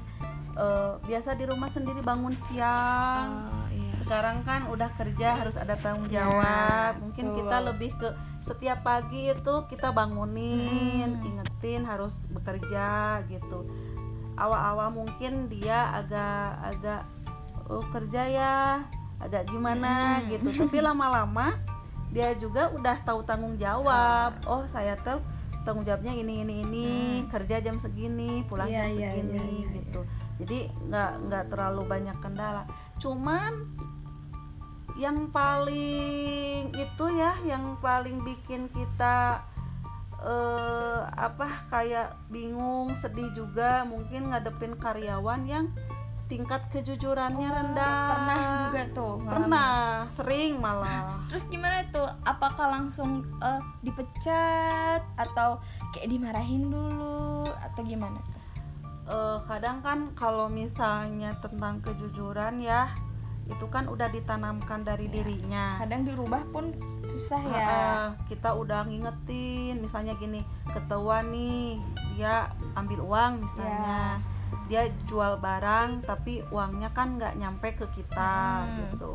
eh, 0.55 0.92
biasa 1.03 1.32
di 1.32 1.44
rumah 1.44 1.66
sendiri 1.66 2.01
bangun 2.01 2.32
siang 2.32 3.28
Oh, 3.47 3.66
iya. 3.68 3.92
sekarang 3.97 4.40
kan 4.42 4.64
udah 4.66 4.88
kerja 4.94 5.36
harus 5.36 5.57
ada 5.57 5.74
tanggung 5.74 6.07
Ya, 6.07 6.22
jawab 6.22 6.92
mungkin 6.99 7.24
betul. 7.26 7.38
kita 7.38 7.57
lebih 7.62 7.90
ke 7.94 8.09
setiap 8.38 8.78
pagi 8.80 9.28
itu 9.28 9.55
kita 9.66 9.90
bangunin 9.90 11.09
Hmm. 11.14 11.26
ingetin 11.26 11.82
harus 11.82 12.28
bekerja 12.30 12.86
gitu 13.26 13.64
awal-awal 14.34 14.92
mungkin 14.94 15.49
dia 15.49 15.88
agak 15.90 16.40
agak 16.62 17.03
oh 17.66 17.84
kerja 17.90 18.22
ya 18.24 18.57
agak 19.18 19.44
gimana 19.47 20.20
Hmm. 20.20 20.28
gitu 20.30 20.49
tapi 20.55 20.78
lama-lama 20.78 21.57
dia 22.09 22.32
juga 22.32 22.70
udah 22.70 22.97
tahu 23.03 23.24
tanggung 23.24 23.57
jawab 23.57 24.36
oh 24.47 24.64
saya 24.66 24.94
tahu 24.99 25.18
tanggung 25.67 25.83
jawabnya 25.83 26.14
ini 26.14 26.47
ini 26.47 26.55
ini 26.62 26.89
Hmm. 27.21 27.29
kerja 27.29 27.59
jam 27.59 27.77
segini 27.77 28.47
pulang 28.47 28.71
Iya, 28.71 28.87
jam 28.87 28.91
iya, 28.95 28.95
segini 28.95 29.35
iya, 29.35 29.45
iya, 29.51 29.69
gitu. 29.83 30.01
jadi 30.39 30.59
nggak 30.87 31.11
nggak 31.27 31.45
terlalu 31.51 31.83
banyak 31.85 32.17
kendala. 32.23 32.62
Cuman 32.97 33.53
yang 34.97 35.29
paling 35.29 36.73
itu 36.73 37.05
ya 37.12 37.37
yang 37.45 37.77
paling 37.83 38.25
bikin 38.25 38.71
kita 38.71 39.45
eh 40.17 41.01
apa 41.12 41.69
kayak 41.69 42.17
bingung 42.33 42.89
sedih 42.97 43.29
juga 43.37 43.85
mungkin 43.85 44.33
ngadepin 44.33 44.81
karyawan 44.81 45.45
yang 45.45 45.69
tingkat 46.27 46.59
kejujurannya 46.68 47.47
Oh, 47.47 47.55
rendah. 47.55 48.03
pernah 48.11 48.39
juga 48.64 48.83
tuh 48.93 49.12
ngalamin. 49.16 49.31
pernah 49.31 49.70
sering 50.09 50.53
malah. 50.57 51.22
Terus 51.27 51.45
gimana 51.47 51.87
tuh? 51.89 52.09
Apakah 52.22 52.66
langsung 52.68 53.11
eh, 53.39 53.61
dipecat 53.81 55.03
atau 55.14 55.62
kayak 55.91 56.09
dimarahin 56.09 56.66
dulu 56.66 57.47
atau 57.47 57.81
gimana 57.81 58.18
tuh? 58.20 58.43
Eh, 59.07 59.39
kadang 59.45 59.79
kan 59.81 59.99
kalau 60.12 60.47
misalnya 60.47 61.39
tentang 61.39 61.79
kejujuran 61.79 62.59
ya 62.59 62.91
itu 63.47 63.62
kan 63.68 63.87
udah 63.87 64.11
ditanamkan 64.11 64.83
dari 64.83 65.07
Ya. 65.07 65.12
dirinya. 65.12 65.64
Kadang 65.79 66.03
dirubah 66.03 66.43
pun 66.51 66.74
susah 67.07 67.39
ya. 67.39 67.55
Ha-ha, 67.55 67.87
kita 68.27 68.51
udah 68.51 68.83
ngingetin 68.83 69.79
misalnya 69.79 70.18
gini 70.18 70.43
ketahuan 70.66 71.31
nih 71.31 71.79
dia 72.12 72.51
ambil 72.74 72.99
uang 73.01 73.47
misalnya 73.47 74.18
dia 74.66 74.82
jual 75.05 75.36
barang 75.36 76.03
tapi 76.03 76.42
uangnya 76.49 76.90
kan 76.90 77.14
nggak 77.14 77.34
nyampe 77.36 77.68
ke 77.74 77.86
kita 77.92 78.34
Hmm. 78.62 78.76
gitu 78.88 79.12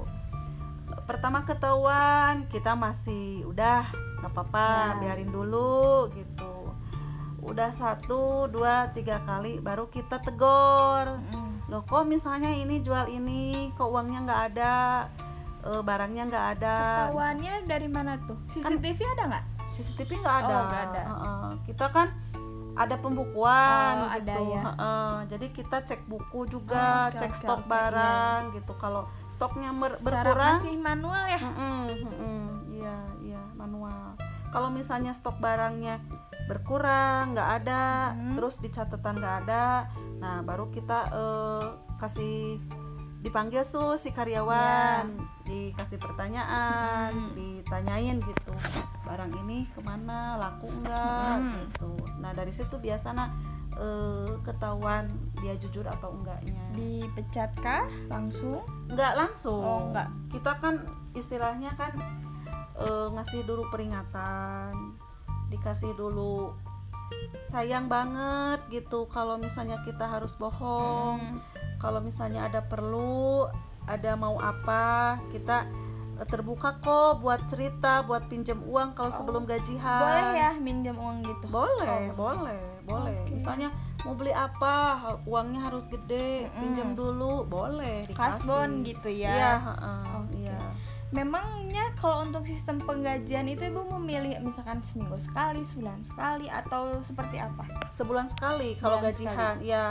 pertama 1.01 1.43
ketahuan 1.43 2.47
kita 2.47 2.71
masih 2.73 3.43
udah 3.45 3.83
nggak 4.19 4.31
apa-apa 4.31 4.69
Ya. 4.93 4.97
biarin 4.97 5.29
dulu 5.29 6.07
gitu 6.09 6.71
udah 7.41 7.71
satu 7.71 8.45
dua 8.47 8.91
tiga 8.91 9.17
kali 9.19 9.57
baru 9.57 9.87
kita 9.87 10.21
tegor 10.21 11.17
Mm. 11.25 11.67
loh 11.67 11.81
kok 11.81 12.05
misalnya 12.05 12.47
ini 12.49 12.79
jual 12.79 13.07
ini 13.07 13.73
kok 13.73 13.87
uangnya 13.87 14.19
nggak 14.23 14.41
ada 14.49 14.73
eh, 15.61 15.81
barangnya 15.81 16.23
nggak 16.27 16.47
ada 16.53 16.75
ketahuannya 17.07 17.53
dari 17.65 17.87
mana 17.87 18.17
tuh 18.19 18.37
CCTV 18.47 18.99
ada 19.09 19.23
nggak 19.27 19.45
CCTV 19.71 20.11
nggak 20.17 20.37
ada. 20.37 20.51
Oh, 20.51 20.63
nggak 20.65 20.83
ada. 20.85 21.01
Heeh. 21.01 21.51
Kita 21.63 21.85
kan 21.89 22.07
ada 22.71 22.95
pembukuan 22.95 23.93
Oh, 23.97 24.09
ada 24.09 24.33
gitu. 24.33 24.41
ya. 24.49 24.63
Heeh. 24.63 25.13
Jadi 25.27 25.45
kita 25.51 25.77
cek 25.83 26.01
buku 26.05 26.47
juga, 26.47 26.79
Oh, 26.79 27.05
oke, 27.11 27.19
cek 27.19 27.31
oke, 27.31 27.37
stok 27.37 27.61
oke, 27.61 27.69
barang 27.69 28.39
gitu. 28.55 28.73
Kalau 28.75 29.03
stoknya 29.27 29.69
mer- 29.71 29.99
berkurang, 29.99 30.63
masih 30.63 30.77
manual 30.77 31.23
ya 31.25 31.39
heeh, 31.39 31.79
heeh. 31.99 32.45
iya, 32.71 32.97
iya 33.21 33.41
manual. 33.53 34.15
Kalau 34.51 34.67
misalnya 34.67 35.11
stok 35.11 35.39
barangnya 35.39 35.99
berkurang, 36.45 37.31
nggak 37.31 37.49
ada, 37.63 38.11
Hmm. 38.11 38.35
terus 38.35 38.57
di 38.57 38.67
catatan 38.67 39.15
nggak 39.15 39.37
ada, 39.45 39.87
nah 40.19 40.39
baru 40.41 40.67
kita 40.67 40.99
eh, 41.07 41.65
kasih 41.97 42.59
dipanggil 43.21 43.61
su 43.61 43.95
si 43.95 44.09
karyawan. 44.09 45.05
Dikasih 45.45 45.97
pertanyaan 45.97 47.11
Hmm. 47.11 47.33
ditanyain 47.33 48.17
gitu 48.19 48.53
barang 49.01 49.31
ini 49.45 49.69
ke 49.69 49.79
mana? 49.79 50.35
Laku 50.35 50.67
enggak 50.67 51.37
Hmm. 51.37 51.53
gitu. 51.69 51.91
Nah 52.17 52.31
dari 52.31 52.49
situ 52.49 52.75
biasanya 52.75 53.29
eh, 53.71 54.35
ketahuan 54.43 55.07
dia 55.39 55.55
jujur 55.55 55.87
atau 55.87 56.11
enggaknya. 56.11 56.59
Dipecat 56.75 57.55
kah 57.57 57.87
langsung? 58.07 58.59
Enggak 58.89 59.15
langsung. 59.15 59.63
Oh, 59.63 59.81
enggak. 59.87 60.09
kita 60.27 60.51
kan 60.59 60.75
istilahnya 61.13 61.71
kan 61.75 61.95
eh, 62.73 63.07
ngasih 63.11 63.45
dulu 63.45 63.67
peringatan 63.69 64.95
dikasih 65.47 65.91
dulu 65.93 66.55
sayang 67.47 67.85
banget 67.85 68.59
gitu 68.69 69.05
kalau 69.05 69.35
misalnya 69.35 69.81
kita 69.81 70.07
harus 70.07 70.33
bohong. 70.33 71.19
Hmm. 71.19 71.39
kalau 71.77 71.97
misalnya 71.97 72.45
ada 72.45 72.61
perlu 72.61 73.49
ada 73.83 74.13
mau 74.13 74.37
apa 74.37 75.17
kita 75.29 75.65
eh, 76.15 76.27
terbuka 76.29 76.77
kok 76.77 77.19
buat 77.19 77.43
cerita 77.45 78.01
buat 78.01 78.29
pinjam 78.29 78.61
uang 78.61 78.93
kalau 78.93 79.09
sebelum 79.09 79.43
gajian. 79.43 79.81
Boleh 79.81 80.25
ya 80.33 80.51
minjem 80.55 80.95
uang 80.95 81.17
gitu? 81.21 81.45
Boleh 81.49 82.13
Oh. 82.13 82.15
boleh 82.15 82.61
boleh. 82.81 83.17
Oke. 83.21 83.33
misalnya 83.33 83.69
mau 84.01 84.13
beli 84.13 84.29
apa 84.31 84.97
uangnya 85.23 85.69
harus 85.69 85.85
gede 85.85 86.49
pinjam 86.55 86.93
dulu 86.93 87.45
boleh 87.45 88.05
dikasih. 88.05 88.17
kasbon 88.41 88.69
gitu 88.81 89.09
ya. 89.09 89.31
Iya 89.31 89.53
heeh, 89.59 90.01
Oke. 90.17 90.40
Memangnya 91.11 91.91
kalau 91.93 92.23
untuk 92.23 92.43
sistem 92.43 92.79
penggajian 92.79 93.43
itu 93.45 93.63
ibu 93.65 93.83
memilih 93.91 94.39
misalkan 94.39 94.79
seminggu 94.81 95.15
sekali, 95.17 95.59
sebulan 95.61 95.99
sekali, 96.01 96.47
atau 96.47 96.99
seperti 97.01 97.35
apa? 97.37 97.67
sebulan 97.89 98.27
sekali 98.27 98.73
kalau 98.73 98.97
Sebulan 98.97 99.11
gajian 99.11 99.55
ya 99.61 99.85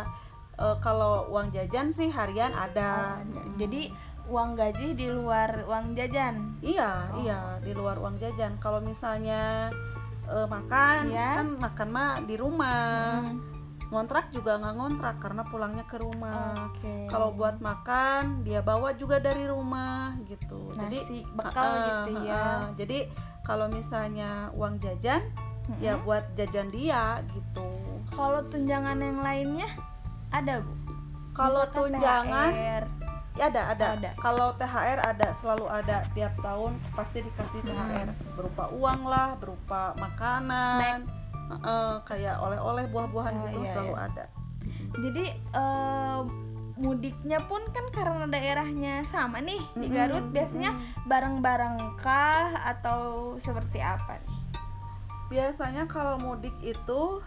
eh, 0.56 0.76
kalau 0.78 1.28
uang 1.28 1.48
jajan 1.50 1.88
sih 1.88 2.08
harian 2.08 2.50
ada, 2.50 3.20
Oh, 3.20 3.20
ada. 3.20 3.40
Mm. 3.42 3.56
Jadi 3.56 3.82
uang 4.26 4.50
gaji 4.54 4.88
di 4.94 5.06
luar 5.06 5.50
uang 5.62 5.92
jajan. 5.92 6.56
iya 6.60 7.10
Oh. 7.10 7.18
iya 7.18 7.40
di 7.58 7.72
luar 7.72 7.98
uang 7.98 8.16
jajan 8.16 8.56
kalau 8.56 8.80
misalnya 8.80 9.68
eh, 10.24 10.46
makan 10.46 11.10
Iya. 11.10 11.28
kan 11.36 11.48
makan 11.58 11.88
mah 11.90 12.12
di 12.22 12.34
rumah 12.34 13.20
Hmm, 13.20 13.36
ngontrak 13.90 14.30
juga 14.30 14.54
nggak 14.56 14.74
ngontrak 14.76 15.16
karena 15.18 15.42
pulangnya 15.42 15.82
ke 15.82 15.98
rumah 15.98 16.70
Oke. 16.70 17.06
kalau 17.06 17.30
buat 17.30 17.58
makan 17.58 18.40
dia 18.40 18.58
bawa 18.60 18.94
juga 18.94 19.18
dari 19.18 19.44
rumah 19.44 20.14
gitu 20.24 20.70
jadi 20.72 20.98
nasi 21.00 21.18
bekal 21.28 21.66
Heeh, 21.68 21.84
gitu 21.84 22.10
ya. 22.20 22.30
heeh. 22.30 22.60
jadi 22.76 22.98
kalau 23.42 23.66
misalnya 23.66 24.30
uang 24.52 24.78
jajan 24.78 25.26
ya 25.76 25.94
Mm-mm. 25.94 26.04
buat 26.04 26.24
jajan 26.34 26.70
dia 26.70 27.18
gitu 27.28 27.66
Kalau 28.10 28.42
tunjangan 28.44 28.96
yang 28.96 29.18
lainnya 29.20 29.70
ada 30.28 30.58
bu? 30.60 30.70
kalau 31.32 31.62
tunjangan 31.66 32.50
THR. 32.50 32.84
ya 33.32 33.44
ada 33.46 33.62
ada, 33.70 33.86
Ada. 33.96 34.10
kalau 34.18 34.50
THR 34.54 34.98
ada 35.00 35.28
selalu 35.32 35.66
ada 35.66 36.02
tiap 36.12 36.34
tahun 36.38 36.74
pasti 36.92 37.22
dikasih 37.22 37.58
Hmm. 37.60 37.70
THR 37.86 38.08
berupa 38.34 38.64
uang 38.68 39.00
lah 39.04 39.34
berupa 39.34 39.94
makanan 39.96 41.06
heeh, 41.52 41.92
kayak 42.04 42.36
oleh-oleh 42.38 42.86
buah-buahan 42.86 43.34
Oh, 43.34 43.42
gitu 43.44 43.58
iya, 43.60 43.68
selalu 43.68 43.92
iya. 43.92 44.06
ada 44.06 44.24
Jadi 44.92 45.24
eh, 45.32 46.20
mudiknya 46.76 47.38
pun 47.42 47.60
kan 47.68 47.84
karena 47.90 48.24
daerahnya 48.24 49.04
sama 49.04 49.38
nih 49.38 49.60
di 49.74 49.86
Garut 49.86 50.30
biasanya 50.30 50.72
mm-mm. 50.72 51.04
bareng-bareng 51.04 51.76
kah 51.96 52.56
atau 52.56 53.00
seperti 53.36 53.78
apa 53.78 54.16
nih? 54.18 54.38
biasanya 55.28 55.86
kalau 55.86 56.18
mudik 56.18 56.56
itu 56.60 57.22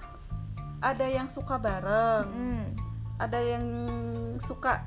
ada 0.79 1.05
yang 1.05 1.27
suka 1.27 1.55
bareng 1.55 2.27
Hmm. 2.27 2.65
ada 3.15 3.39
yang 3.39 3.65
suka 4.39 4.83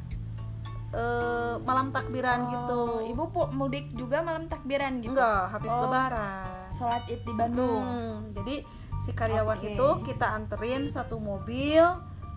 eh, 0.89 1.55
malam 1.59 1.89
takbiran 1.89 2.41
Oh, 2.43 2.51
gitu 2.51 2.81
Ibu 3.09 3.23
mudik 3.51 3.89
juga 3.93 4.21
malam 4.21 4.47
takbiran 4.47 5.01
gitu. 5.01 5.13
enggak 5.13 5.49
habis 5.49 5.71
Oh. 5.71 5.83
lebaran 5.83 6.45
Sholat 6.73 7.05
Id 7.07 7.25
di 7.25 7.33
Bandung. 7.33 7.81
Hmm, 7.81 8.15
jadi 8.35 8.61
si 8.99 9.13
karyawan 9.13 9.59
Oke. 9.59 9.73
itu 9.73 9.89
kita 10.05 10.27
anterin 10.33 10.87
satu 10.87 11.17
mobil 11.17 11.83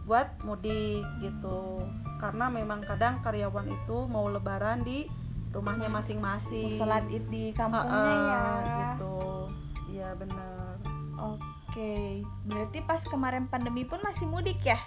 buat 0.04 0.42
mudik 0.42 1.06
gitu 1.20 1.80
karena 2.18 2.50
memang 2.50 2.82
kadang 2.82 3.20
karyawan 3.20 3.68
itu 3.68 3.98
mau 4.06 4.26
lebaran 4.26 4.82
di 4.82 5.06
rumahnya 5.50 5.88
masing-masing 5.88 6.76
Sholat 6.76 7.06
Id 7.08 7.26
di 7.28 7.50
kampungnya 7.52 7.94
Heeh, 7.94 8.26
ya. 8.26 8.46
gitu 8.94 9.18
iya 9.90 10.10
benar 10.14 10.78
Oke, 11.20 12.24
berarti 12.46 12.80
pas 12.82 13.04
kemarin 13.04 13.46
pandemi 13.46 13.84
pun 13.84 14.00
masih 14.00 14.26
mudik 14.26 14.64
ya? 14.64 14.80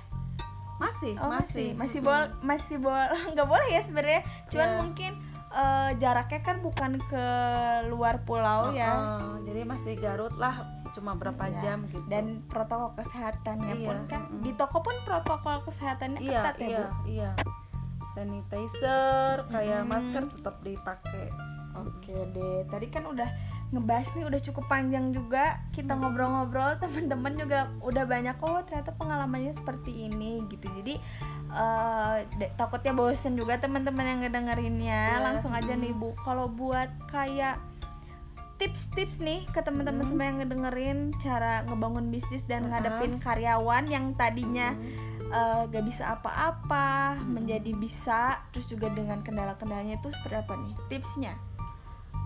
masih 0.80 1.14
Oh, 1.14 1.30
masih 1.30 1.76
masih, 1.78 2.00
masih 2.00 2.00
bol, 2.02 2.22
masih 2.42 2.76
bol, 2.80 3.06
nggak 3.32 3.46
boleh 3.46 3.68
ya 3.70 3.82
sebenarnya. 3.82 4.20
Cuman 4.48 4.66
Iya. 4.66 4.78
mungkin 4.82 5.12
eh, 5.52 5.90
jaraknya 6.00 6.40
kan 6.42 6.56
bukan 6.58 6.92
ke 7.06 7.24
luar 7.86 8.26
pulau 8.26 8.74
ya. 8.74 8.90
Heeh, 8.90 9.46
jadi 9.46 9.60
masih 9.62 9.94
Garut 9.94 10.34
lah 10.34 10.58
cuma 10.92 11.12
berapa 11.12 11.44
Iya. 11.46 11.58
jam 11.58 11.78
gitu 11.86 12.04
Dan 12.04 12.24
protokol 12.46 12.92
kesehatannya 12.94 13.74
Iya, 13.74 13.86
pun 13.86 13.98
kan 14.06 14.20
mm-mm. 14.24 14.40
di 14.40 14.52
toko 14.52 14.78
pun 14.78 14.96
protokol 15.02 15.56
kesehatannya 15.62 16.20
iya 16.20 16.40
ketat 16.42 16.56
ya 16.56 16.66
iya 16.66 16.78
bu. 16.78 16.92
iya 17.06 17.30
sanitizer 18.12 19.36
kayak 19.48 19.80
Mm-mm. 19.80 19.90
masker 19.90 20.22
tetap 20.30 20.56
dipakai 20.60 21.26
Oke 21.72 22.12
deh, 22.28 22.68
tadi 22.68 22.84
kan 22.86 23.00
udah 23.02 23.24
ngebahas 23.72 24.04
nih 24.12 24.28
udah 24.28 24.40
cukup 24.42 24.68
panjang 24.68 25.08
juga 25.10 25.56
kita 25.72 25.96
ngobrol-ngobrol 25.96 26.76
teman-teman 26.76 27.32
juga 27.34 27.58
udah 27.80 28.04
banyak 28.04 28.36
oh 28.38 28.60
ternyata 28.60 28.92
pengalamannya 28.92 29.56
seperti 29.56 30.04
ini 30.04 30.44
gitu 30.46 30.68
jadi 30.74 31.00
de- 32.34 32.52
takutnya 32.54 32.92
bosen 32.92 33.32
juga 33.32 33.56
teman-teman 33.56 34.04
yang 34.06 34.18
ngedengerinnya 34.20 35.02
Iya. 35.14 35.24
langsung 35.24 35.52
aja 35.52 35.72
nih 35.72 35.90
bu 35.90 36.12
kalau 36.18 36.44
buat 36.46 36.92
kayak 37.06 37.56
tips-tips 38.62 39.18
nih 39.18 39.42
ke 39.50 39.58
teman-teman 39.58 40.06
Hmm. 40.06 40.10
semua 40.14 40.24
yang 40.24 40.38
ngedengerin 40.38 40.98
cara 41.18 41.66
ngebangun 41.66 42.14
bisnis 42.14 42.46
dan 42.46 42.62
Uh-uh. 42.62 42.78
ngadepin 42.78 43.18
karyawan 43.18 43.90
yang 43.90 44.14
tadinya 44.14 44.70
Hmm. 44.70 45.34
eh, 45.34 45.62
gak 45.66 45.82
bisa 45.82 46.14
apa-apa 46.14 47.18
Hmm. 47.18 47.34
menjadi 47.34 47.74
bisa 47.74 48.38
terus 48.54 48.70
juga 48.70 48.86
dengan 48.88 49.18
kendala-kendalanya 49.20 49.98
itu 49.98 50.14
seperti 50.14 50.36
apa 50.38 50.54
nih 50.54 50.74
tipsnya 50.86 51.34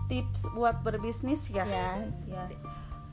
tips 0.05 0.45
buat 0.53 0.85
berbisnis 0.85 1.49
ya 1.49 1.65
ya 1.65 2.05
ya 2.29 2.43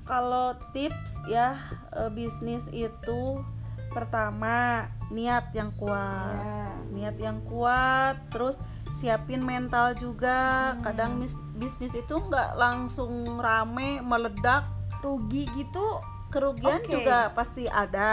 kalau 0.05 0.53
tips 0.77 1.25
ya 1.25 1.57
eh, 1.97 2.12
bisnis 2.12 2.68
itu 2.68 3.41
pertama 3.89 4.85
niat 5.09 5.49
yang 5.55 5.72
kuat 5.75 6.37
Ya. 6.37 6.68
niat 6.93 7.16
yang 7.16 7.39
kuat 7.47 8.18
terus 8.29 8.61
siapin 8.95 9.42
mental 9.42 9.99
juga 9.99 10.38
Hmm. 10.72 10.82
kadang 10.82 11.18
mis- 11.18 11.40
bisnis 11.53 11.92
itu 11.92 12.14
nggak 12.14 12.55
langsung 12.55 13.11
rame 13.36 13.99
meledak 13.99 14.70
rugi 15.03 15.51
gitu 15.53 15.99
kerugian 16.30 16.78
Oke. 16.78 16.95
juga 16.95 17.30
pasti 17.30 17.66
ada 17.66 18.11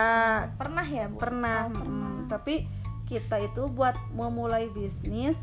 pernah 0.55 0.84
ya 0.84 1.05
bu 1.05 1.17
pernah, 1.17 1.59
Oh, 1.65 1.73
pernah. 1.73 2.17
mm, 2.17 2.17
tapi 2.27 2.65
kita 3.05 3.38
itu 3.39 3.65
buat 3.67 3.93
memulai 4.11 4.69
bisnis 4.69 5.38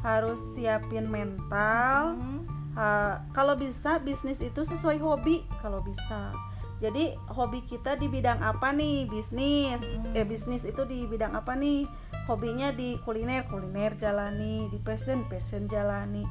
harus 0.00 0.38
siapin 0.54 1.06
mental 1.06 2.14
Hmm. 2.14 2.42
Ha, 2.74 2.86
kalau 3.30 3.54
bisa 3.54 3.98
bisnis 3.98 4.38
itu 4.38 4.62
sesuai 4.62 4.98
hobi 4.98 5.46
kalau 5.58 5.78
bisa 5.80 6.34
jadi 6.82 7.14
hobi 7.30 7.62
kita 7.62 7.94
di 7.94 8.10
bidang 8.10 8.42
apa 8.42 8.74
nih? 8.74 9.06
Bisnis. 9.06 9.80
Hmm. 9.80 10.16
eh 10.18 10.26
bisnis 10.26 10.66
itu 10.66 10.82
di 10.82 11.06
bidang 11.06 11.32
apa 11.38 11.54
nih? 11.54 11.86
Hobinya 12.26 12.74
di 12.74 12.98
kuliner. 13.06 13.46
Kuliner 13.46 13.94
jalani 13.94 14.66
di 14.68 14.78
passion 14.82 15.22
passion 15.30 15.70
jalani. 15.70 16.26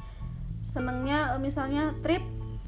Senengnya 0.59 1.35
eh, 1.35 1.39
misalnya 1.39 1.95
trip 2.03 2.23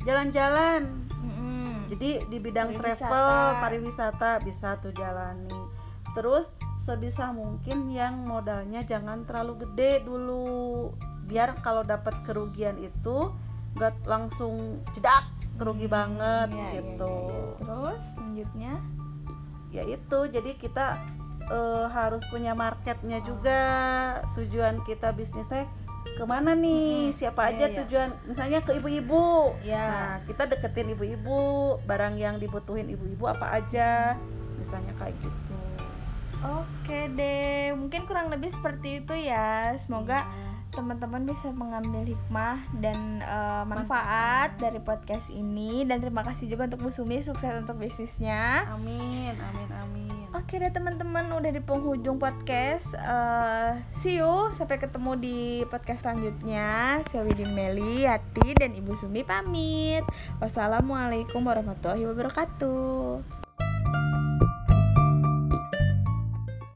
jalan-jalan. 0.07 1.07
Mm-mm. 1.25 1.89
jadi 1.89 2.25
di 2.29 2.37
bidang 2.37 2.77
Pariwisata. 2.77 3.09
travel 3.09 3.29
pariwisata 3.61 4.31
bisa 4.45 4.69
tuh 4.79 4.93
jalani. 4.95 5.53
Terus 6.15 6.55
sebisa 6.79 7.35
mungkin 7.35 7.91
yang 7.91 8.23
modalnya 8.23 8.87
jangan 8.87 9.27
terlalu 9.27 9.67
gede 9.67 10.07
dulu. 10.07 10.95
Biar 11.27 11.59
kalau 11.59 11.83
dapat 11.83 12.23
kerugian 12.23 12.79
itu 12.79 13.33
nggak 13.75 14.07
langsung 14.07 14.79
jedak 14.95 15.27
kerugi 15.55 15.87
banget 15.87 16.51
iya, 16.51 16.69
gitu 16.77 17.07
iya, 17.07 17.31
iya. 17.31 17.57
terus 17.59 18.03
selanjutnya 18.13 18.73
ya 19.71 19.83
itu 19.83 20.19
jadi 20.29 20.51
kita 20.55 20.85
eh, 21.45 21.85
harus 21.89 22.23
punya 22.27 22.51
marketnya 22.53 23.19
Oh. 23.19 23.25
juga 23.25 23.61
tujuan 24.33 24.83
kita 24.83 25.11
bisnisnya 25.11 25.67
ke 26.05 26.23
mana 26.23 26.53
nih 26.53 27.09
Mm-mm. 27.09 27.17
siapa 27.17 27.41
Iya, 27.43 27.51
aja 27.51 27.65
iya. 27.65 27.75
tujuan 27.83 28.09
misalnya 28.23 28.59
ke 28.61 28.71
ibu-ibu 28.77 29.51
ya 29.61 29.83
Nah, 29.89 30.15
kita 30.23 30.47
deketin 30.47 30.93
ibu-ibu, 30.93 31.41
barang 31.83 32.15
yang 32.15 32.37
dibutuhin 32.37 32.87
ibu-ibu 32.87 33.25
apa 33.25 33.57
aja, 33.57 34.15
misalnya 34.55 34.95
kayak 34.95 35.17
gitu. 35.19 35.57
oke 36.39 36.99
deh 37.17 37.73
mungkin 37.73 38.05
kurang 38.05 38.29
lebih 38.29 38.53
seperti 38.53 39.01
itu 39.01 39.13
ya 39.17 39.73
semoga. 39.75 40.23
Teman-teman 40.75 41.23
bisa 41.23 41.49
mengambil 41.55 42.03
hikmah 42.03 42.59
dan 42.83 43.23
eh, 43.23 43.63
manfaat 43.63 44.59
dari 44.59 44.83
podcast 44.83 45.31
ini. 45.31 45.87
Dan 45.87 46.03
terima 46.03 46.21
kasih 46.21 46.51
juga 46.51 46.67
untuk 46.67 46.85
Bu 46.85 46.89
Sumi 46.91 47.23
sukses 47.23 47.49
untuk 47.55 47.79
bisnisnya. 47.79 48.67
Amin, 48.69 49.33
amin, 49.39 49.69
amin. 49.71 50.15
Oke 50.35 50.59
deh 50.59 50.67
teman-teman 50.67 51.31
udah 51.31 51.47
di 51.47 51.63
penghujung 51.63 52.19
podcast. 52.19 52.91
Uh, 52.99 53.79
See 53.95 54.19
you. 54.19 54.51
Sampai 54.51 54.83
ketemu 54.83 55.15
di 55.15 55.39
podcast 55.71 56.03
selanjutnya. 56.03 56.99
Saya 57.07 57.23
Widin 57.23 57.55
Meli, 57.55 58.03
Yati, 58.03 58.51
dan 58.51 58.75
Ibu 58.75 58.99
Sumi 58.99 59.23
pamit. 59.23 60.03
Wassalamualaikum 60.43 61.39
warahmatullahi 61.39 62.03
wabarakatuh 62.03 63.45